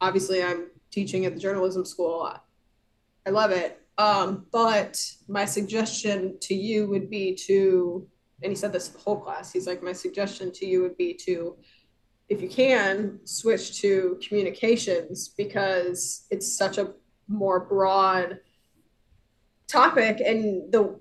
Obviously, 0.00 0.42
I'm 0.42 0.66
teaching 0.90 1.26
at 1.26 1.34
the 1.34 1.38
journalism 1.40 1.84
school. 1.84 2.28
I 3.24 3.30
love 3.30 3.52
it. 3.52 3.80
Um, 3.98 4.46
but 4.50 5.00
my 5.28 5.44
suggestion 5.44 6.38
to 6.40 6.54
you 6.54 6.88
would 6.88 7.08
be 7.08 7.36
to 7.46 8.08
and 8.42 8.50
he 8.50 8.56
said 8.56 8.72
this 8.72 8.88
the 8.88 8.98
whole 8.98 9.20
class. 9.20 9.52
He's 9.52 9.68
like, 9.68 9.80
my 9.80 9.92
suggestion 9.92 10.50
to 10.54 10.66
you 10.66 10.82
would 10.82 10.96
be 10.96 11.14
to, 11.26 11.56
if 12.28 12.42
you 12.42 12.48
can, 12.48 13.20
switch 13.24 13.80
to 13.80 14.18
communications 14.26 15.28
because 15.28 16.26
it's 16.32 16.56
such 16.56 16.78
a 16.78 16.94
more 17.28 17.60
broad 17.60 18.40
topic, 19.68 20.20
and 20.24 20.72
the 20.72 20.98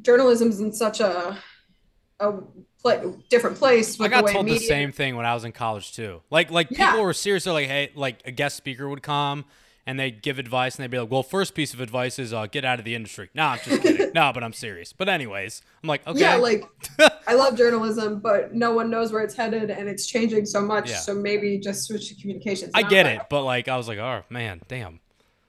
journalism's 0.00 0.60
in 0.60 0.72
such 0.72 1.00
a 1.00 1.38
a 2.20 2.34
pla 2.82 2.96
different 3.28 3.56
place. 3.58 3.98
With 3.98 4.12
I 4.12 4.20
got 4.20 4.26
the 4.26 4.32
told 4.32 4.46
media, 4.46 4.60
the 4.60 4.66
same 4.66 4.92
thing 4.92 5.16
when 5.16 5.26
I 5.26 5.34
was 5.34 5.44
in 5.44 5.52
college 5.52 5.94
too. 5.94 6.22
Like 6.30 6.50
like 6.50 6.68
Yeah. 6.70 6.90
people 6.90 7.04
were 7.04 7.12
seriously 7.14 7.52
like, 7.52 7.66
hey, 7.68 7.90
like 7.94 8.22
a 8.24 8.30
guest 8.30 8.56
speaker 8.56 8.88
would 8.88 9.02
come 9.02 9.44
and 9.86 9.98
they'd 9.98 10.22
give 10.22 10.38
advice 10.38 10.76
and 10.76 10.82
they'd 10.82 10.90
be 10.90 10.98
like, 10.98 11.10
well, 11.10 11.22
first 11.22 11.54
piece 11.54 11.72
of 11.74 11.80
advice 11.80 12.18
is 12.18 12.32
uh, 12.32 12.46
get 12.46 12.64
out 12.64 12.78
of 12.78 12.84
the 12.84 12.94
industry. 12.94 13.30
Nah, 13.34 13.52
I'm 13.52 13.58
just 13.58 13.82
kidding. 13.82 14.12
no, 14.14 14.30
but 14.32 14.44
I'm 14.44 14.52
serious. 14.52 14.92
But 14.92 15.08
anyways, 15.08 15.62
I'm 15.82 15.88
like, 15.88 16.06
okay, 16.06 16.20
Yeah, 16.20 16.36
like 16.36 16.64
I 17.26 17.34
love 17.34 17.56
journalism, 17.56 18.20
but 18.20 18.54
no 18.54 18.72
one 18.72 18.90
knows 18.90 19.10
where 19.12 19.22
it's 19.22 19.34
headed, 19.34 19.70
and 19.70 19.88
it's 19.88 20.06
changing 20.06 20.46
so 20.46 20.60
much. 20.60 20.90
Yeah. 20.90 20.96
So 20.98 21.14
maybe 21.14 21.58
just 21.58 21.84
switch 21.84 22.08
to 22.08 22.14
communications. 22.20 22.72
I 22.74 22.82
get 22.82 23.06
it, 23.06 23.22
but 23.30 23.44
like 23.44 23.68
I 23.68 23.76
was 23.76 23.88
like, 23.88 23.98
oh 23.98 24.22
man, 24.30 24.60
damn. 24.68 25.00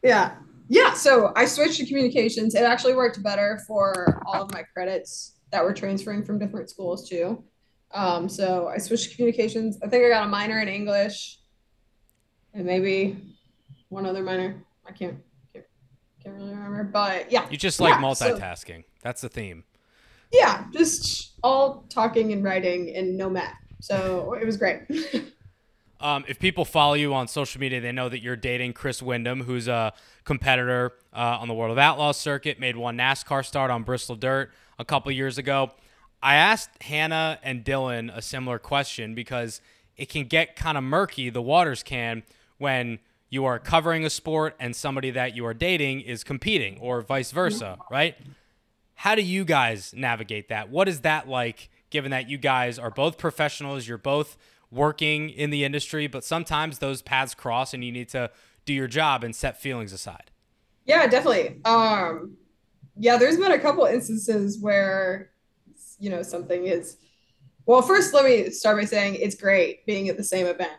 Yeah. 0.02 0.36
Yeah. 0.70 0.94
So 0.94 1.34
I 1.36 1.46
switched 1.46 1.78
to 1.78 1.86
communications. 1.86 2.56
It 2.56 2.64
actually 2.64 2.96
worked 2.96 3.22
better 3.22 3.60
for 3.68 4.22
all 4.26 4.42
of 4.44 4.52
my 4.54 4.64
credits 4.74 5.34
that 5.52 5.64
were 5.64 5.74
transferring 5.74 6.24
from 6.24 6.40
different 6.40 6.70
schools 6.70 7.08
too. 7.08 7.44
Um, 7.94 8.30
so 8.30 8.68
I 8.68 8.78
switched 8.78 9.10
to 9.12 9.16
communications. 9.16 9.78
I 9.84 9.88
think 9.88 10.06
I 10.06 10.10
got 10.10 10.24
a 10.26 10.28
minor 10.30 10.60
in 10.62 10.68
English 10.68 11.40
and 12.54 12.66
maybe 12.66 13.18
one 13.90 14.06
other 14.06 14.24
minor. 14.24 14.64
I 14.88 14.92
can't 14.92 15.18
can't, 15.54 15.66
can't 16.24 16.36
really 16.38 16.52
remember. 16.52 16.84
But 16.86 17.32
yeah. 17.32 17.48
You 17.50 17.58
just 17.58 17.80
like 17.80 18.00
Yeah, 18.00 18.14
so- 18.14 18.38
multitasking. 18.38 18.84
That's 19.04 19.22
the 19.22 19.30
theme. 19.30 19.64
yeah, 20.32 20.66
just 20.72 21.32
all 21.44 21.86
talking 21.90 22.32
and 22.34 22.44
writing 22.44 22.96
and 22.96 23.18
no 23.18 23.30
math. 23.30 23.56
So 23.82 24.34
it 24.40 24.46
was 24.46 24.58
great. 24.58 24.82
Um, 26.00 26.26
if 26.28 26.40
people 26.40 26.66
follow 26.66 26.96
you 26.96 27.14
on 27.14 27.28
social 27.28 27.62
media, 27.62 27.80
they 27.80 27.92
know 27.92 28.10
that 28.10 28.24
you're 28.24 28.36
dating 28.36 28.74
Chris 28.74 29.04
Windom, 29.04 29.42
who's 29.44 29.68
a 29.68 29.94
competitor 30.24 30.94
uh, 31.14 31.38
on 31.40 31.48
the 31.48 31.54
World 31.54 31.72
of 31.72 31.78
Outlaws 31.78 32.18
circuit, 32.18 32.60
made 32.60 32.76
one 32.76 32.98
NASCAR 32.98 33.46
start 33.46 33.70
on 33.70 33.84
Bristol 33.84 34.16
Dirt 34.16 34.52
a 34.82 34.86
couple 34.86 35.12
years 35.12 35.38
ago. 35.38 35.72
I 36.22 36.36
asked 36.36 36.84
Hannah 36.84 37.40
and 37.44 37.64
Dylan 37.64 38.16
a 38.16 38.22
similar 38.22 38.60
question 38.60 39.16
because 39.16 39.62
it 39.96 40.10
can 40.10 40.26
get 40.26 40.56
kind 40.56 40.78
of 40.78 40.84
murky, 40.84 41.30
the 41.30 41.42
waters 41.42 41.84
can, 41.84 42.24
when 42.58 43.00
you 43.30 43.46
are 43.46 43.60
covering 43.60 44.04
a 44.04 44.10
sport 44.10 44.56
and 44.60 44.76
somebody 44.76 45.12
that 45.12 45.36
you 45.36 45.46
are 45.46 45.54
dating 45.54 46.02
is 46.02 46.24
competing, 46.24 46.78
or 46.80 47.02
vice 47.02 47.32
versa, 47.32 47.78
right? 47.90 48.16
How 48.96 49.16
do 49.16 49.22
you 49.22 49.46
guys 49.46 49.94
navigate 49.96 50.50
that? 50.50 50.70
What 50.70 50.88
is 50.88 51.02
that 51.02 51.30
like, 51.30 51.70
given 51.90 52.12
that 52.12 52.30
you 52.30 52.38
guys 52.38 52.78
are 52.78 52.92
both 52.92 53.18
professionals, 53.18 53.88
you're 53.88 53.98
both 53.98 54.38
working 54.70 55.30
in 55.30 55.50
the 55.50 55.64
industry, 55.64 56.08
but 56.08 56.24
sometimes 56.24 56.80
those 56.80 57.02
paths 57.02 57.34
cross 57.34 57.74
and 57.74 57.84
you 57.84 57.92
need 57.92 58.10
to 58.10 58.32
do 58.66 58.74
your 58.74 58.88
job 58.88 59.24
and 59.24 59.36
set 59.36 59.62
feelings 59.62 59.94
aside? 59.94 60.32
Yeah, 60.86 61.08
definitely. 61.08 61.62
Um, 61.64 62.38
yeah, 62.98 63.18
there's 63.18 63.38
been 63.38 63.52
a 63.52 63.60
couple 63.60 63.86
instances 63.86 64.60
where, 64.60 65.32
you 66.00 66.10
know, 66.10 66.24
something 66.24 66.68
is. 66.68 66.98
Well, 67.66 67.82
first, 67.82 68.14
let 68.14 68.26
me 68.26 68.50
start 68.50 68.78
by 68.78 68.86
saying 68.86 69.16
it's 69.16 69.36
great 69.36 69.86
being 69.86 70.10
at 70.10 70.18
the 70.18 70.24
same 70.24 70.48
event. 70.48 70.72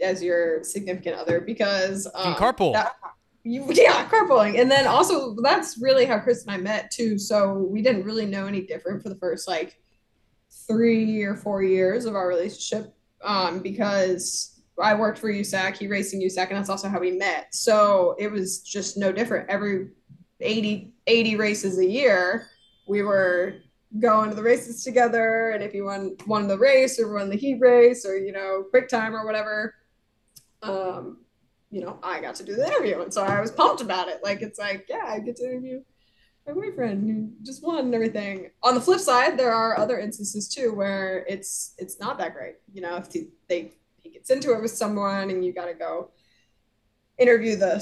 as 0.00 0.22
your 0.22 0.62
significant 0.64 1.16
other 1.16 1.40
because 1.40 2.06
um, 2.14 2.34
carpool. 2.34 2.72
that- 2.72 2.96
you, 3.46 3.62
yeah, 3.72 4.08
carpooling, 4.08 4.58
and 4.58 4.70
then 4.70 4.86
also 4.86 5.36
that's 5.42 5.76
really 5.78 6.06
how 6.06 6.18
Chris 6.18 6.42
and 6.42 6.50
I 6.50 6.56
met 6.56 6.90
too. 6.90 7.18
So 7.18 7.52
we 7.52 7.82
didn't 7.82 8.04
really 8.04 8.24
know 8.24 8.46
any 8.46 8.62
different 8.62 9.02
for 9.02 9.10
the 9.10 9.16
first 9.16 9.46
like 9.46 9.78
three 10.66 11.22
or 11.22 11.36
four 11.36 11.62
years 11.62 12.06
of 12.06 12.14
our 12.14 12.26
relationship 12.26 12.94
um, 13.22 13.60
because 13.60 14.62
I 14.82 14.94
worked 14.94 15.18
for 15.18 15.30
USAC, 15.30 15.76
he 15.76 15.86
raced 15.88 16.14
in 16.14 16.20
USAC, 16.20 16.48
and 16.48 16.56
that's 16.56 16.70
also 16.70 16.88
how 16.88 16.98
we 16.98 17.12
met. 17.12 17.54
So 17.54 18.16
it 18.18 18.30
was 18.30 18.60
just 18.60 18.96
no 18.96 19.12
different. 19.12 19.50
Every 19.50 19.90
80, 20.40 20.93
80 21.06 21.36
races 21.36 21.78
a 21.78 21.86
year, 21.86 22.48
we 22.86 23.02
were 23.02 23.56
going 23.98 24.30
to 24.30 24.36
the 24.36 24.42
races 24.42 24.82
together. 24.82 25.50
And 25.50 25.62
if 25.62 25.74
you 25.74 25.84
won 25.84 26.16
won 26.26 26.48
the 26.48 26.58
race 26.58 26.98
or 26.98 27.14
won 27.14 27.30
the 27.30 27.36
heat 27.36 27.60
race 27.60 28.04
or 28.04 28.16
you 28.16 28.32
know 28.32 28.64
quick 28.70 28.88
time 28.88 29.14
or 29.14 29.24
whatever, 29.24 29.74
um, 30.62 31.18
you 31.70 31.80
know 31.80 31.98
I 32.02 32.20
got 32.20 32.34
to 32.36 32.44
do 32.44 32.56
the 32.56 32.66
interview, 32.66 33.00
and 33.00 33.12
so 33.12 33.22
I 33.22 33.40
was 33.40 33.50
pumped 33.50 33.80
about 33.80 34.08
it. 34.08 34.20
Like 34.22 34.42
it's 34.42 34.58
like 34.58 34.86
yeah, 34.88 35.04
I 35.06 35.20
get 35.20 35.36
to 35.36 35.44
interview 35.44 35.82
my 36.46 36.52
boyfriend 36.52 37.08
who 37.08 37.30
just 37.44 37.62
won 37.62 37.86
and 37.86 37.94
everything. 37.94 38.50
On 38.62 38.74
the 38.74 38.80
flip 38.80 39.00
side, 39.00 39.38
there 39.38 39.54
are 39.54 39.78
other 39.78 39.98
instances 39.98 40.48
too 40.48 40.74
where 40.74 41.24
it's 41.28 41.74
it's 41.78 41.98
not 41.98 42.18
that 42.18 42.34
great. 42.34 42.56
You 42.72 42.82
know, 42.82 42.96
if 42.96 43.12
he, 43.12 43.28
they 43.48 43.72
he 44.02 44.10
gets 44.10 44.30
into 44.30 44.52
it 44.52 44.60
with 44.60 44.70
someone 44.70 45.30
and 45.30 45.44
you 45.44 45.52
got 45.52 45.66
to 45.66 45.74
go 45.74 46.10
interview 47.18 47.56
the 47.56 47.80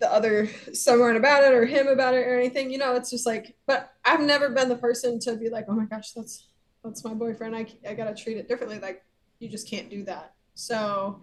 the 0.00 0.12
other 0.12 0.48
someone 0.72 1.16
about 1.16 1.44
it 1.44 1.52
or 1.52 1.64
him 1.64 1.86
about 1.86 2.14
it 2.14 2.26
or 2.26 2.38
anything. 2.38 2.70
You 2.70 2.78
know, 2.78 2.96
it's 2.96 3.10
just 3.10 3.26
like. 3.26 3.56
But 3.66 3.92
I've 4.04 4.20
never 4.20 4.50
been 4.50 4.68
the 4.68 4.76
person 4.76 5.18
to 5.20 5.36
be 5.36 5.48
like, 5.48 5.66
oh 5.68 5.74
my 5.74 5.84
gosh, 5.84 6.12
that's 6.12 6.48
that's 6.82 7.04
my 7.04 7.14
boyfriend. 7.14 7.54
I 7.54 7.66
I 7.88 7.94
gotta 7.94 8.14
treat 8.14 8.36
it 8.36 8.48
differently. 8.48 8.78
Like 8.78 9.04
you 9.38 9.48
just 9.48 9.68
can't 9.68 9.90
do 9.90 10.04
that. 10.04 10.34
So 10.54 11.20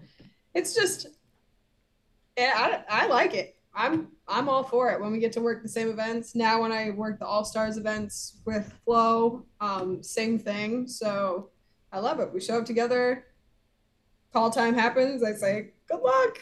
it's 0.54 0.74
just 0.74 1.08
yeah, 2.38 2.84
I, 2.90 3.04
I 3.04 3.08
like 3.08 3.34
it. 3.34 3.56
I'm 3.74 4.10
I'm 4.28 4.50
all 4.50 4.63
for 4.63 4.92
it 4.92 5.00
when 5.00 5.12
we 5.12 5.20
get 5.20 5.32
to 5.34 5.42
work 5.42 5.62
the 5.63 5.70
same 5.70 5.90
events. 5.90 6.36
Now 6.36 6.62
when 6.62 6.72
I 6.72 6.92
work 6.92 7.20
the 7.20 7.26
All 7.26 7.46
Stars 7.46 7.78
events 7.78 8.38
with 8.46 8.74
Flo, 8.84 9.46
um, 9.62 10.02
same 10.02 10.40
thing. 10.40 10.88
So 10.88 11.50
I 11.92 12.00
love 12.00 12.20
it. 12.20 12.34
We 12.34 12.42
show 12.42 12.58
up 12.58 12.66
together. 12.66 13.26
Call 14.34 14.50
time 14.50 14.74
happens. 14.74 15.24
I 15.24 15.34
say 15.34 15.72
good 15.88 16.02
luck, 16.02 16.40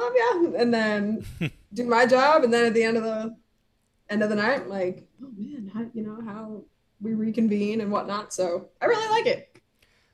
love 0.00 0.12
ya, 0.16 0.60
and 0.60 0.72
then 0.72 1.24
do 1.74 1.84
my 1.84 2.06
job. 2.06 2.44
And 2.44 2.52
then 2.52 2.66
at 2.66 2.74
the 2.74 2.82
end 2.82 2.96
of 2.96 3.04
the 3.04 3.36
end 4.08 4.22
of 4.22 4.30
the 4.30 4.36
night, 4.36 4.62
I'm 4.62 4.68
like, 4.68 5.08
oh 5.22 5.30
man, 5.36 5.70
how 5.72 5.86
you 5.92 6.02
know 6.02 6.20
how 6.24 6.62
we 7.00 7.14
reconvene 7.14 7.80
and 7.80 7.90
whatnot. 7.90 8.32
So 8.32 8.68
I 8.80 8.86
really 8.86 9.08
like 9.08 9.26
it. 9.26 9.50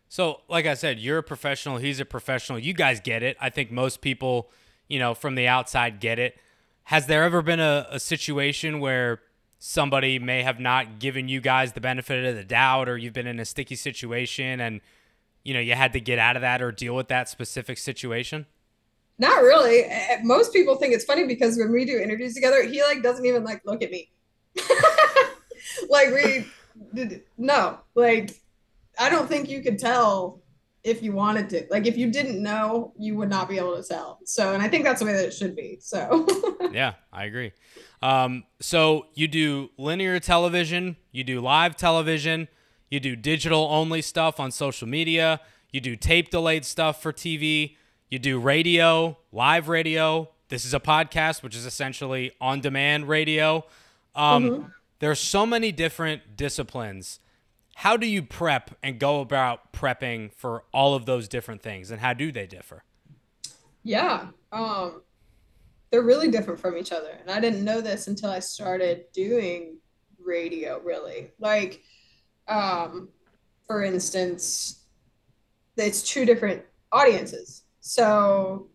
So, 0.08 0.42
like 0.48 0.66
I 0.66 0.74
said, 0.74 0.98
you're 0.98 1.18
a 1.18 1.22
professional. 1.22 1.78
He's 1.78 2.00
a 2.00 2.04
professional. 2.04 2.58
You 2.58 2.72
guys 2.72 3.00
get 3.00 3.22
it. 3.22 3.36
I 3.40 3.50
think 3.50 3.70
most 3.70 4.00
people, 4.00 4.50
you 4.88 4.98
know, 4.98 5.14
from 5.14 5.34
the 5.34 5.48
outside 5.48 6.00
get 6.00 6.18
it. 6.18 6.38
Has 6.84 7.06
there 7.06 7.24
ever 7.24 7.42
been 7.42 7.58
a, 7.58 7.86
a 7.90 7.98
situation 7.98 8.78
where 8.78 9.20
somebody 9.58 10.18
may 10.18 10.42
have 10.42 10.60
not 10.60 11.00
given 11.00 11.28
you 11.28 11.40
guys 11.40 11.72
the 11.72 11.80
benefit 11.80 12.24
of 12.24 12.36
the 12.36 12.44
doubt, 12.44 12.88
or 12.88 12.96
you've 12.96 13.12
been 13.12 13.26
in 13.26 13.40
a 13.40 13.44
sticky 13.44 13.74
situation 13.74 14.60
and, 14.60 14.80
you 15.42 15.52
know, 15.52 15.60
you 15.60 15.74
had 15.74 15.92
to 15.94 16.00
get 16.00 16.20
out 16.20 16.36
of 16.36 16.42
that 16.42 16.62
or 16.62 16.70
deal 16.70 16.94
with 16.94 17.08
that 17.08 17.28
specific 17.28 17.76
situation? 17.76 18.46
Not 19.18 19.42
really. 19.42 19.84
Most 20.22 20.52
people 20.52 20.76
think 20.76 20.94
it's 20.94 21.04
funny 21.04 21.26
because 21.26 21.56
when 21.56 21.72
we 21.72 21.84
do 21.84 21.98
interviews 21.98 22.34
together, 22.34 22.62
he 22.62 22.82
like 22.82 23.02
doesn't 23.02 23.24
even 23.24 23.44
like 23.44 23.62
look 23.64 23.82
at 23.82 23.90
me. 23.90 24.10
like 25.88 26.10
we 26.10 26.46
no, 27.38 27.78
like 27.94 28.40
I 28.98 29.08
don't 29.08 29.28
think 29.28 29.48
you 29.48 29.62
could 29.62 29.78
tell 29.78 30.42
if 30.86 31.02
you 31.02 31.12
wanted 31.12 31.50
to. 31.50 31.66
Like 31.70 31.86
if 31.86 31.96
you 31.96 32.10
didn't 32.10 32.42
know, 32.42 32.92
you 32.98 33.16
would 33.16 33.28
not 33.28 33.48
be 33.48 33.58
able 33.58 33.76
to 33.76 33.82
tell. 33.82 34.20
So, 34.24 34.54
and 34.54 34.62
I 34.62 34.68
think 34.68 34.84
that's 34.84 35.00
the 35.00 35.06
way 35.06 35.12
that 35.14 35.24
it 35.24 35.34
should 35.34 35.56
be. 35.56 35.78
So, 35.80 36.26
yeah, 36.72 36.94
I 37.12 37.24
agree. 37.24 37.52
Um, 38.02 38.44
so 38.60 39.06
you 39.14 39.26
do 39.26 39.70
linear 39.78 40.20
television, 40.20 40.96
you 41.10 41.24
do 41.24 41.40
live 41.40 41.76
television, 41.76 42.48
you 42.90 43.00
do 43.00 43.16
digital 43.16 43.66
only 43.70 44.00
stuff 44.00 44.38
on 44.38 44.52
social 44.52 44.86
media, 44.86 45.40
you 45.72 45.80
do 45.80 45.96
tape 45.96 46.30
delayed 46.30 46.64
stuff 46.64 47.02
for 47.02 47.12
TV, 47.12 47.76
you 48.10 48.18
do 48.18 48.38
radio, 48.38 49.16
live 49.32 49.68
radio. 49.68 50.28
This 50.48 50.64
is 50.64 50.74
a 50.74 50.80
podcast, 50.80 51.42
which 51.42 51.56
is 51.56 51.66
essentially 51.66 52.32
on 52.40 52.60
demand 52.60 53.08
radio. 53.08 53.64
Um, 54.14 54.72
There's 54.98 55.18
so 55.18 55.44
many 55.44 55.72
different 55.72 56.36
disciplines. 56.36 57.20
How 57.76 57.96
do 57.96 58.06
you 58.06 58.22
prep 58.22 58.76
and 58.82 58.98
go 58.98 59.20
about 59.20 59.72
prepping 59.72 60.32
for 60.32 60.64
all 60.72 60.94
of 60.94 61.04
those 61.04 61.28
different 61.28 61.60
things, 61.62 61.90
and 61.90 62.00
how 62.00 62.14
do 62.14 62.32
they 62.32 62.46
differ? 62.46 62.84
yeah, 63.86 64.26
um, 64.50 65.02
they're 65.90 66.02
really 66.02 66.28
different 66.28 66.58
from 66.58 66.76
each 66.76 66.90
other. 66.90 67.16
And 67.20 67.30
I 67.30 67.38
didn't 67.38 67.64
know 67.64 67.80
this 67.80 68.08
until 68.08 68.30
I 68.30 68.40
started 68.40 69.04
doing 69.12 69.76
radio, 70.18 70.80
really. 70.80 71.30
Like, 71.38 71.82
um, 72.48 73.08
for 73.64 73.84
instance, 73.84 74.86
it's 75.76 76.02
two 76.02 76.24
different 76.24 76.64
audiences. 76.90 77.62
So, 77.86 78.66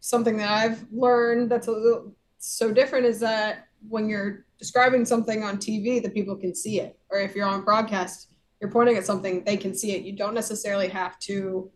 something 0.00 0.36
that 0.36 0.50
I've 0.50 0.84
learned 0.92 1.50
that's 1.50 1.68
a 1.68 1.72
little 1.72 2.14
so 2.36 2.70
different 2.70 3.06
is 3.06 3.18
that 3.20 3.68
when 3.88 4.06
you're 4.06 4.44
describing 4.58 5.06
something 5.06 5.42
on 5.42 5.56
TV, 5.56 6.02
the 6.02 6.10
people 6.10 6.36
can 6.36 6.54
see 6.54 6.78
it. 6.78 6.98
Or 7.08 7.18
if 7.18 7.34
you're 7.34 7.46
on 7.46 7.64
broadcast, 7.64 8.34
you're 8.60 8.70
pointing 8.70 8.98
at 8.98 9.06
something, 9.06 9.44
they 9.44 9.56
can 9.56 9.74
see 9.74 9.92
it. 9.92 10.02
You 10.02 10.12
don't 10.12 10.34
necessarily 10.34 10.88
have 10.88 11.18
to 11.20 11.70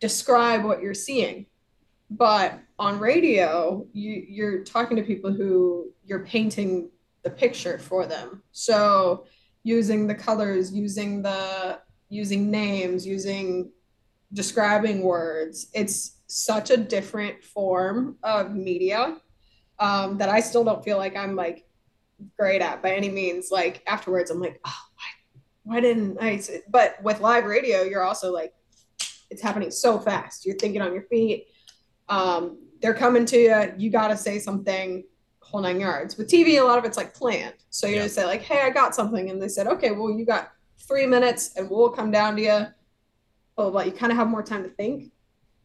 describe 0.00 0.64
what 0.64 0.82
you're 0.82 0.94
seeing. 0.94 1.46
But 2.10 2.58
on 2.80 2.98
radio, 2.98 3.86
you, 3.92 4.24
you're 4.28 4.64
talking 4.64 4.96
to 4.96 5.04
people 5.04 5.32
who 5.32 5.92
you're 6.04 6.26
painting 6.26 6.90
the 7.22 7.30
picture 7.30 7.78
for 7.78 8.04
them. 8.04 8.42
So 8.50 9.26
using 9.62 10.08
the 10.08 10.16
colors, 10.16 10.72
using 10.72 11.22
the 11.22 11.78
using 12.08 12.50
names, 12.50 13.06
using 13.06 13.70
describing 14.32 15.02
words, 15.02 15.68
it's 15.74 16.16
such 16.26 16.70
a 16.70 16.76
different 16.76 17.42
form 17.42 18.16
of 18.22 18.54
media 18.54 19.16
um, 19.78 20.18
that 20.18 20.28
I 20.28 20.40
still 20.40 20.64
don't 20.64 20.84
feel 20.84 20.96
like 20.96 21.16
I'm 21.16 21.34
like 21.34 21.66
great 22.38 22.62
at 22.62 22.82
by 22.82 22.92
any 22.92 23.08
means. 23.08 23.50
Like 23.50 23.82
afterwards, 23.86 24.30
I'm 24.30 24.40
like, 24.40 24.60
oh, 24.64 24.78
why, 24.94 25.74
why 25.74 25.80
didn't 25.80 26.18
I? 26.20 26.40
But 26.68 27.02
with 27.02 27.20
live 27.20 27.44
radio, 27.44 27.82
you're 27.82 28.04
also 28.04 28.32
like, 28.32 28.54
it's 29.30 29.42
happening 29.42 29.70
so 29.70 29.98
fast. 29.98 30.44
You're 30.46 30.56
thinking 30.56 30.82
on 30.82 30.92
your 30.92 31.04
feet. 31.04 31.46
Um, 32.08 32.58
they're 32.82 32.94
coming 32.94 33.24
to 33.26 33.38
you. 33.38 33.74
You 33.76 33.90
got 33.90 34.08
to 34.08 34.16
say 34.16 34.38
something 34.38 35.04
whole 35.42 35.60
nine 35.60 35.80
yards. 35.80 36.16
With 36.16 36.28
TV, 36.28 36.60
a 36.60 36.64
lot 36.64 36.78
of 36.78 36.84
it's 36.84 36.96
like 36.96 37.12
planned. 37.14 37.54
So 37.70 37.86
you 37.86 37.96
Yeah. 37.96 38.02
just 38.04 38.14
say 38.14 38.24
like, 38.24 38.42
hey, 38.42 38.60
I 38.62 38.70
got 38.70 38.94
something, 38.94 39.30
and 39.30 39.42
they 39.42 39.48
said, 39.48 39.66
okay, 39.66 39.90
well, 39.90 40.10
you 40.10 40.24
got 40.24 40.52
three 40.78 41.06
minutes, 41.06 41.56
and 41.56 41.68
we'll 41.68 41.90
come 41.90 42.10
down 42.10 42.36
to 42.36 42.42
you. 42.42 42.66
Blah 43.60 43.68
blah. 43.68 43.82
You 43.82 43.92
kind 43.92 44.10
of 44.10 44.16
have 44.16 44.28
more 44.28 44.42
time 44.42 44.62
to 44.62 44.70
think. 44.70 45.12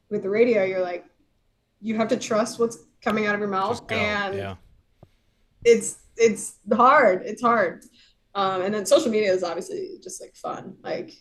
With 0.09 0.23
the 0.23 0.29
radio, 0.29 0.65
you're 0.65 0.81
like, 0.81 1.05
you 1.79 1.95
have 1.95 2.09
to 2.09 2.17
trust 2.17 2.59
what's 2.59 2.77
coming 3.01 3.25
out 3.25 3.35
of 3.35 3.39
your 3.39 3.47
mouth, 3.47 3.89
and 3.89 4.35
yeah. 4.35 4.55
it's 5.63 5.99
it's 6.17 6.57
hard. 6.73 7.21
It's 7.25 7.41
hard. 7.41 7.85
Um, 8.35 8.63
and 8.63 8.73
then 8.73 8.85
social 8.85 9.09
media 9.09 9.31
is 9.31 9.43
obviously 9.43 9.91
just 10.03 10.21
like 10.21 10.35
fun. 10.35 10.75
Like 10.83 11.13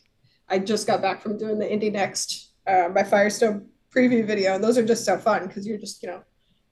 I 0.48 0.58
just 0.58 0.84
got 0.88 1.00
back 1.00 1.22
from 1.22 1.38
doing 1.38 1.60
the 1.60 1.72
Indy 1.72 1.92
NXT 1.92 2.48
uh, 2.66 2.88
by 2.88 3.04
Firestone 3.04 3.68
preview 3.94 4.26
video, 4.26 4.56
and 4.56 4.64
those 4.64 4.76
are 4.76 4.84
just 4.84 5.04
so 5.04 5.16
fun 5.16 5.46
because 5.46 5.64
you're 5.68 5.78
just 5.78 6.02
you 6.02 6.08
know 6.08 6.24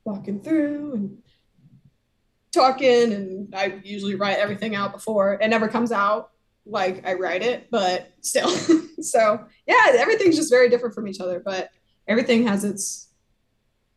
walking 0.05 0.43
through 0.43 0.95
and 0.95 1.19
talking, 2.51 3.13
and 3.13 3.55
I 3.55 3.81
usually 3.85 4.17
write 4.17 4.39
everything 4.39 4.75
out 4.75 4.93
before 4.93 5.35
it 5.35 5.47
never 5.47 5.69
comes 5.69 5.93
out 5.93 6.32
like 6.67 7.07
I 7.07 7.15
write 7.15 7.43
it, 7.43 7.69
but 7.71 8.13
still. 8.21 8.49
so 9.01 9.45
yeah, 9.67 9.93
everything's 9.95 10.37
just 10.37 10.51
very 10.51 10.69
different 10.69 10.95
from 10.95 11.09
each 11.09 11.21
other, 11.21 11.41
but 11.41 11.71
everything 12.07 12.47
has 12.47 12.65
its 12.65 13.09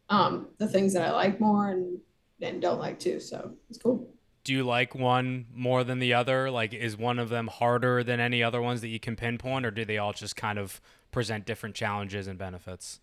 um 0.10 0.48
the 0.58 0.68
things 0.68 0.94
that 0.94 1.08
I 1.08 1.12
like 1.12 1.40
more 1.40 1.70
and 1.70 2.00
and 2.42 2.62
don't 2.62 2.80
like 2.80 3.00
too. 3.00 3.20
So 3.20 3.54
it's 3.70 3.80
cool. 3.80 4.10
Do 4.44 4.54
you 4.54 4.64
like 4.64 4.94
one 4.94 5.48
more 5.52 5.84
than 5.84 5.98
the 5.98 6.14
other? 6.14 6.52
Like, 6.52 6.72
is 6.72 6.96
one 6.96 7.18
of 7.18 7.30
them 7.30 7.48
harder 7.48 8.04
than 8.04 8.20
any 8.20 8.44
other 8.44 8.62
ones 8.62 8.82
that 8.82 8.90
you 8.90 9.00
can 9.00 9.16
pinpoint, 9.16 9.66
or 9.66 9.72
do 9.72 9.86
they 9.86 9.98
all 9.98 10.14
just 10.14 10.36
kind 10.36 10.60
of 10.60 10.80
present 11.12 11.46
different 11.46 11.74
challenges 11.74 12.28
and 12.28 12.38
benefits? 12.38 13.00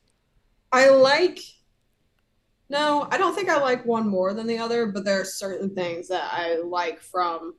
I 0.71 0.91
like 0.91 1.41
no, 2.73 3.07
I 3.11 3.19
don't 3.19 3.35
think 3.35 3.51
I 3.51 3.59
like 3.59 3.85
one 3.85 4.09
more 4.09 4.33
than 4.33 4.47
the 4.47 4.57
other, 4.57 4.87
but 4.87 5.05
there 5.05 5.21
are 5.21 5.27
certain 5.27 5.75
things 5.75 6.09
that 6.09 6.33
I 6.33 6.57
like 6.65 7.03
from 7.03 7.55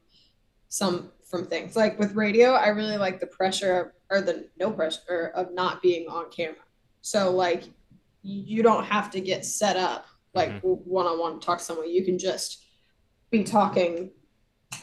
some 0.69 1.11
from 1.33 1.47
things. 1.47 1.75
Like 1.75 1.97
with 1.97 2.13
radio, 2.13 2.51
I 2.51 2.67
really 2.67 2.95
like 2.95 3.19
the 3.19 3.25
pressure 3.25 3.95
or 4.11 4.21
the 4.21 4.47
no 4.59 4.69
pressure 4.69 5.31
of 5.33 5.51
not 5.51 5.81
being 5.81 6.07
on 6.07 6.29
camera. 6.29 6.61
So 7.01 7.31
like 7.31 7.63
you 8.21 8.61
don't 8.61 8.83
have 8.83 9.09
to 9.11 9.19
get 9.19 9.43
set 9.43 9.75
up 9.75 10.05
like 10.35 10.61
one 10.61 11.07
on 11.07 11.17
one 11.17 11.39
to 11.39 11.43
talk 11.43 11.57
to 11.57 11.63
someone. 11.63 11.89
You 11.89 12.05
can 12.05 12.19
just 12.19 12.63
be 13.31 13.43
talking 13.43 14.11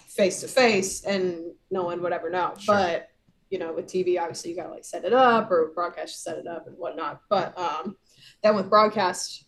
face 0.09 0.41
to 0.41 0.49
face 0.49 1.05
and 1.05 1.53
no 1.71 1.85
one 1.85 2.03
would 2.03 2.13
ever 2.13 2.31
know. 2.31 2.55
Sure. 2.59 2.75
But 2.75 3.11
you 3.51 3.61
know, 3.61 3.73
with 3.73 3.87
TV, 3.87 4.21
obviously 4.21 4.51
you 4.51 4.57
gotta 4.57 4.71
like 4.71 4.85
set 4.85 5.05
it 5.05 5.13
up 5.13 5.53
or 5.53 5.71
broadcast 5.73 6.25
set 6.25 6.37
it 6.37 6.49
up 6.49 6.67
and 6.67 6.77
whatnot. 6.77 7.21
But 7.31 7.57
um, 7.57 7.97
then 8.43 8.57
with 8.57 8.69
broadcast, 8.69 9.45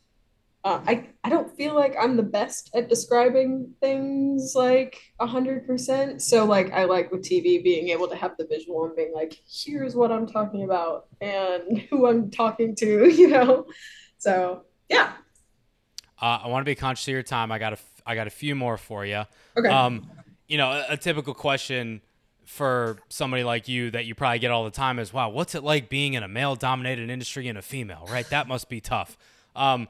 uh, 0.64 0.80
I 0.86 1.08
I 1.24 1.28
don't 1.28 1.54
feel 1.56 1.74
like 1.74 1.96
I'm 1.98 2.16
the 2.16 2.22
best 2.22 2.70
at 2.74 2.88
describing 2.88 3.74
things 3.80 4.54
like 4.54 5.00
a 5.18 5.26
hundred 5.26 5.66
percent. 5.66 6.22
So 6.22 6.44
like 6.44 6.72
I 6.72 6.84
like 6.84 7.10
with 7.10 7.22
TV 7.22 7.62
being 7.62 7.88
able 7.88 8.06
to 8.08 8.16
have 8.16 8.36
the 8.38 8.46
visual 8.46 8.84
and 8.84 8.94
being 8.94 9.12
like, 9.12 9.36
here's 9.48 9.96
what 9.96 10.12
I'm 10.12 10.26
talking 10.26 10.62
about 10.62 11.06
and 11.20 11.78
who 11.90 12.06
I'm 12.06 12.30
talking 12.30 12.76
to, 12.76 13.08
you 13.12 13.28
know. 13.28 13.66
So 14.18 14.64
yeah. 14.88 15.12
Uh, 16.20 16.40
I 16.44 16.48
want 16.48 16.64
to 16.64 16.70
be 16.70 16.76
conscious 16.76 17.08
of 17.08 17.12
your 17.12 17.24
time. 17.24 17.50
I 17.50 17.58
got 17.58 17.72
a 17.72 17.78
I 18.06 18.14
got 18.14 18.28
a 18.28 18.30
few 18.30 18.54
more 18.54 18.76
for 18.76 19.04
you. 19.04 19.24
Okay. 19.56 19.68
Um, 19.68 20.08
you 20.46 20.58
know, 20.58 20.70
a, 20.70 20.84
a 20.90 20.96
typical 20.96 21.34
question 21.34 22.02
for 22.44 22.98
somebody 23.08 23.42
like 23.42 23.66
you 23.66 23.90
that 23.90 24.04
you 24.04 24.14
probably 24.14 24.38
get 24.38 24.52
all 24.52 24.64
the 24.64 24.70
time 24.70 25.00
is, 25.00 25.12
"Wow, 25.12 25.30
what's 25.30 25.56
it 25.56 25.64
like 25.64 25.88
being 25.88 26.14
in 26.14 26.22
a 26.22 26.28
male-dominated 26.28 27.10
industry 27.10 27.48
and 27.48 27.58
a 27.58 27.62
female?" 27.62 28.06
Right? 28.08 28.28
That 28.30 28.46
must 28.46 28.68
be 28.68 28.80
tough. 28.80 29.16
Um, 29.56 29.88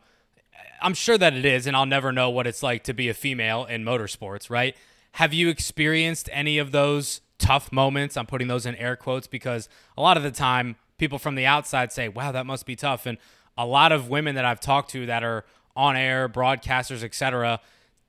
I'm 0.80 0.94
sure 0.94 1.18
that 1.18 1.34
it 1.34 1.44
is, 1.44 1.66
and 1.66 1.76
I'll 1.76 1.86
never 1.86 2.12
know 2.12 2.30
what 2.30 2.46
it's 2.46 2.62
like 2.62 2.84
to 2.84 2.94
be 2.94 3.08
a 3.08 3.14
female 3.14 3.64
in 3.64 3.84
motorsports, 3.84 4.50
right? 4.50 4.76
Have 5.12 5.32
you 5.34 5.48
experienced 5.48 6.28
any 6.32 6.58
of 6.58 6.72
those 6.72 7.20
tough 7.38 7.70
moments? 7.72 8.16
I'm 8.16 8.26
putting 8.26 8.48
those 8.48 8.66
in 8.66 8.74
air 8.76 8.96
quotes 8.96 9.26
because 9.26 9.68
a 9.96 10.02
lot 10.02 10.16
of 10.16 10.22
the 10.22 10.30
time 10.30 10.76
people 10.98 11.18
from 11.18 11.34
the 11.34 11.46
outside 11.46 11.92
say, 11.92 12.08
wow, 12.08 12.32
that 12.32 12.46
must 12.46 12.66
be 12.66 12.76
tough. 12.76 13.06
And 13.06 13.18
a 13.56 13.66
lot 13.66 13.92
of 13.92 14.08
women 14.08 14.34
that 14.36 14.44
I've 14.44 14.60
talked 14.60 14.90
to 14.90 15.06
that 15.06 15.22
are 15.22 15.44
on 15.76 15.96
air, 15.96 16.28
broadcasters, 16.28 17.02
etc., 17.02 17.60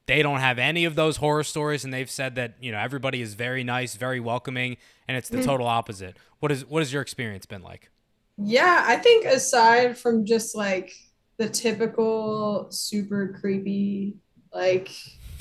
they 0.06 0.22
don't 0.22 0.39
have 0.39 0.60
any 0.60 0.84
of 0.86 0.95
those 0.95 1.18
horror 1.18 1.43
stories 1.43 1.86
and 1.86 1.93
they've 1.93 2.10
said 2.12 2.36
that, 2.36 2.56
you 2.62 2.72
know, 2.72 2.78
everybody 2.78 3.22
is 3.22 3.36
very 3.36 3.64
nice, 3.64 3.95
very 3.95 4.20
welcoming, 4.20 4.76
and 5.08 5.16
it's 5.16 5.30
the 5.30 5.38
Mm-hmm. 5.38 5.45
total 5.45 5.66
opposite. 5.68 6.18
What 6.39 6.51
is 6.51 6.66
what 6.66 6.82
has 6.82 6.91
your 6.91 7.01
experience 7.01 7.45
been 7.45 7.64
like? 7.64 7.89
Yeah, 8.38 8.84
I 8.88 8.97
think 8.97 9.26
aside 9.26 9.97
from 9.97 10.26
just 10.26 10.56
like 10.56 10.93
the 11.38 11.49
typical 11.49 12.67
super 12.69 13.38
creepy 13.39 14.15
like 14.53 14.89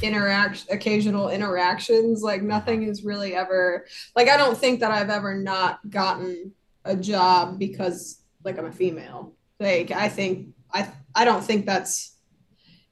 interaction 0.03 0.67
occasional 0.71 1.29
interactions, 1.29 2.23
like 2.23 2.43
nothing 2.43 2.85
is 2.85 3.05
really 3.05 3.35
ever 3.35 3.87
like 4.17 4.29
I 4.29 4.37
don't 4.37 4.57
think 4.57 4.81
that 4.81 4.91
I've 4.91 5.11
ever 5.11 5.35
not 5.35 5.79
gotten 5.89 6.53
a 6.85 6.97
job 6.97 7.59
because 7.59 8.23
like 8.45 8.59
I'm 8.59 8.67
a 8.67 8.73
female. 8.73 9.35
Like 9.61 9.91
I 9.91 10.09
think 10.09 10.49
I 10.73 10.91
I 11.15 11.25
don't 11.25 11.45
think 11.45 11.67
that's 11.67 12.17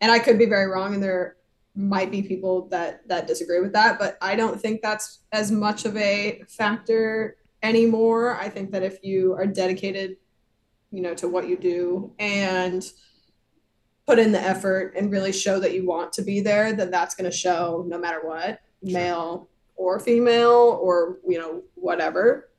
and 0.00 0.10
I 0.10 0.18
could 0.18 0.38
be 0.38 0.46
very 0.46 0.66
wrong 0.66 0.94
and 0.94 1.02
there 1.02 1.36
might 1.74 2.10
be 2.10 2.22
people 2.22 2.68
that 2.68 3.06
that 3.08 3.26
disagree 3.26 3.60
with 3.60 3.72
that, 3.72 3.98
but 3.98 4.18
I 4.20 4.36
don't 4.36 4.60
think 4.60 4.82
that's 4.82 5.20
as 5.32 5.50
much 5.50 5.84
of 5.84 5.96
a 5.96 6.42
factor 6.48 7.36
anymore. 7.62 8.36
I 8.36 8.48
think 8.48 8.70
that 8.72 8.82
if 8.82 9.02
you 9.02 9.34
are 9.34 9.46
dedicated, 9.46 10.16
you 10.90 11.02
know, 11.02 11.14
to 11.14 11.28
what 11.28 11.48
you 11.48 11.56
do 11.56 12.12
and 12.18 12.84
put 14.06 14.18
in 14.18 14.32
the 14.32 14.40
effort 14.40 14.94
and 14.96 15.12
really 15.12 15.32
show 15.32 15.60
that 15.60 15.74
you 15.74 15.86
want 15.86 16.12
to 16.14 16.22
be 16.22 16.40
there, 16.40 16.72
then 16.72 16.90
that's 16.90 17.14
going 17.14 17.30
to 17.30 17.36
show 17.36 17.84
no 17.86 17.98
matter 17.98 18.20
what, 18.22 18.60
male 18.82 19.48
or 19.76 20.00
female 20.00 20.78
or 20.82 21.18
you 21.26 21.38
know 21.38 21.62
whatever. 21.74 22.50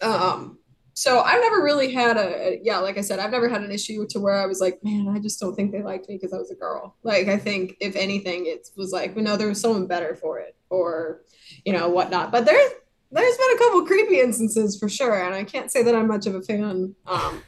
Um, 0.00 0.58
so 0.94 1.20
I've 1.20 1.40
never 1.40 1.62
really 1.62 1.92
had 1.92 2.16
a, 2.16 2.48
a 2.48 2.60
yeah, 2.64 2.78
like 2.78 2.98
I 2.98 3.02
said, 3.02 3.20
I've 3.20 3.30
never 3.30 3.48
had 3.48 3.62
an 3.62 3.70
issue 3.70 4.04
to 4.08 4.18
where 4.18 4.34
I 4.34 4.46
was 4.46 4.60
like, 4.60 4.82
man, 4.82 5.08
I 5.08 5.20
just 5.20 5.38
don't 5.38 5.54
think 5.54 5.70
they 5.70 5.82
liked 5.82 6.08
me 6.08 6.16
because 6.16 6.32
I 6.32 6.38
was 6.38 6.50
a 6.50 6.56
girl. 6.56 6.96
Like 7.04 7.28
I 7.28 7.36
think 7.38 7.76
if 7.80 7.94
anything, 7.94 8.46
it 8.46 8.68
was 8.76 8.90
like, 8.90 9.14
well, 9.14 9.24
no, 9.24 9.36
there 9.36 9.46
was 9.48 9.60
someone 9.60 9.86
better 9.86 10.16
for 10.16 10.40
it, 10.40 10.56
or 10.70 11.22
you 11.64 11.72
know 11.72 11.88
whatnot. 11.88 12.32
But 12.32 12.44
there's 12.44 12.70
there's 13.12 13.36
been 13.36 13.54
a 13.54 13.58
couple 13.58 13.86
creepy 13.86 14.18
instances 14.20 14.76
for 14.76 14.88
sure, 14.88 15.24
and 15.24 15.34
I 15.34 15.44
can't 15.44 15.70
say 15.70 15.84
that 15.84 15.94
I'm 15.94 16.08
much 16.08 16.26
of 16.26 16.34
a 16.34 16.42
fan 16.42 16.96
um, 17.06 17.42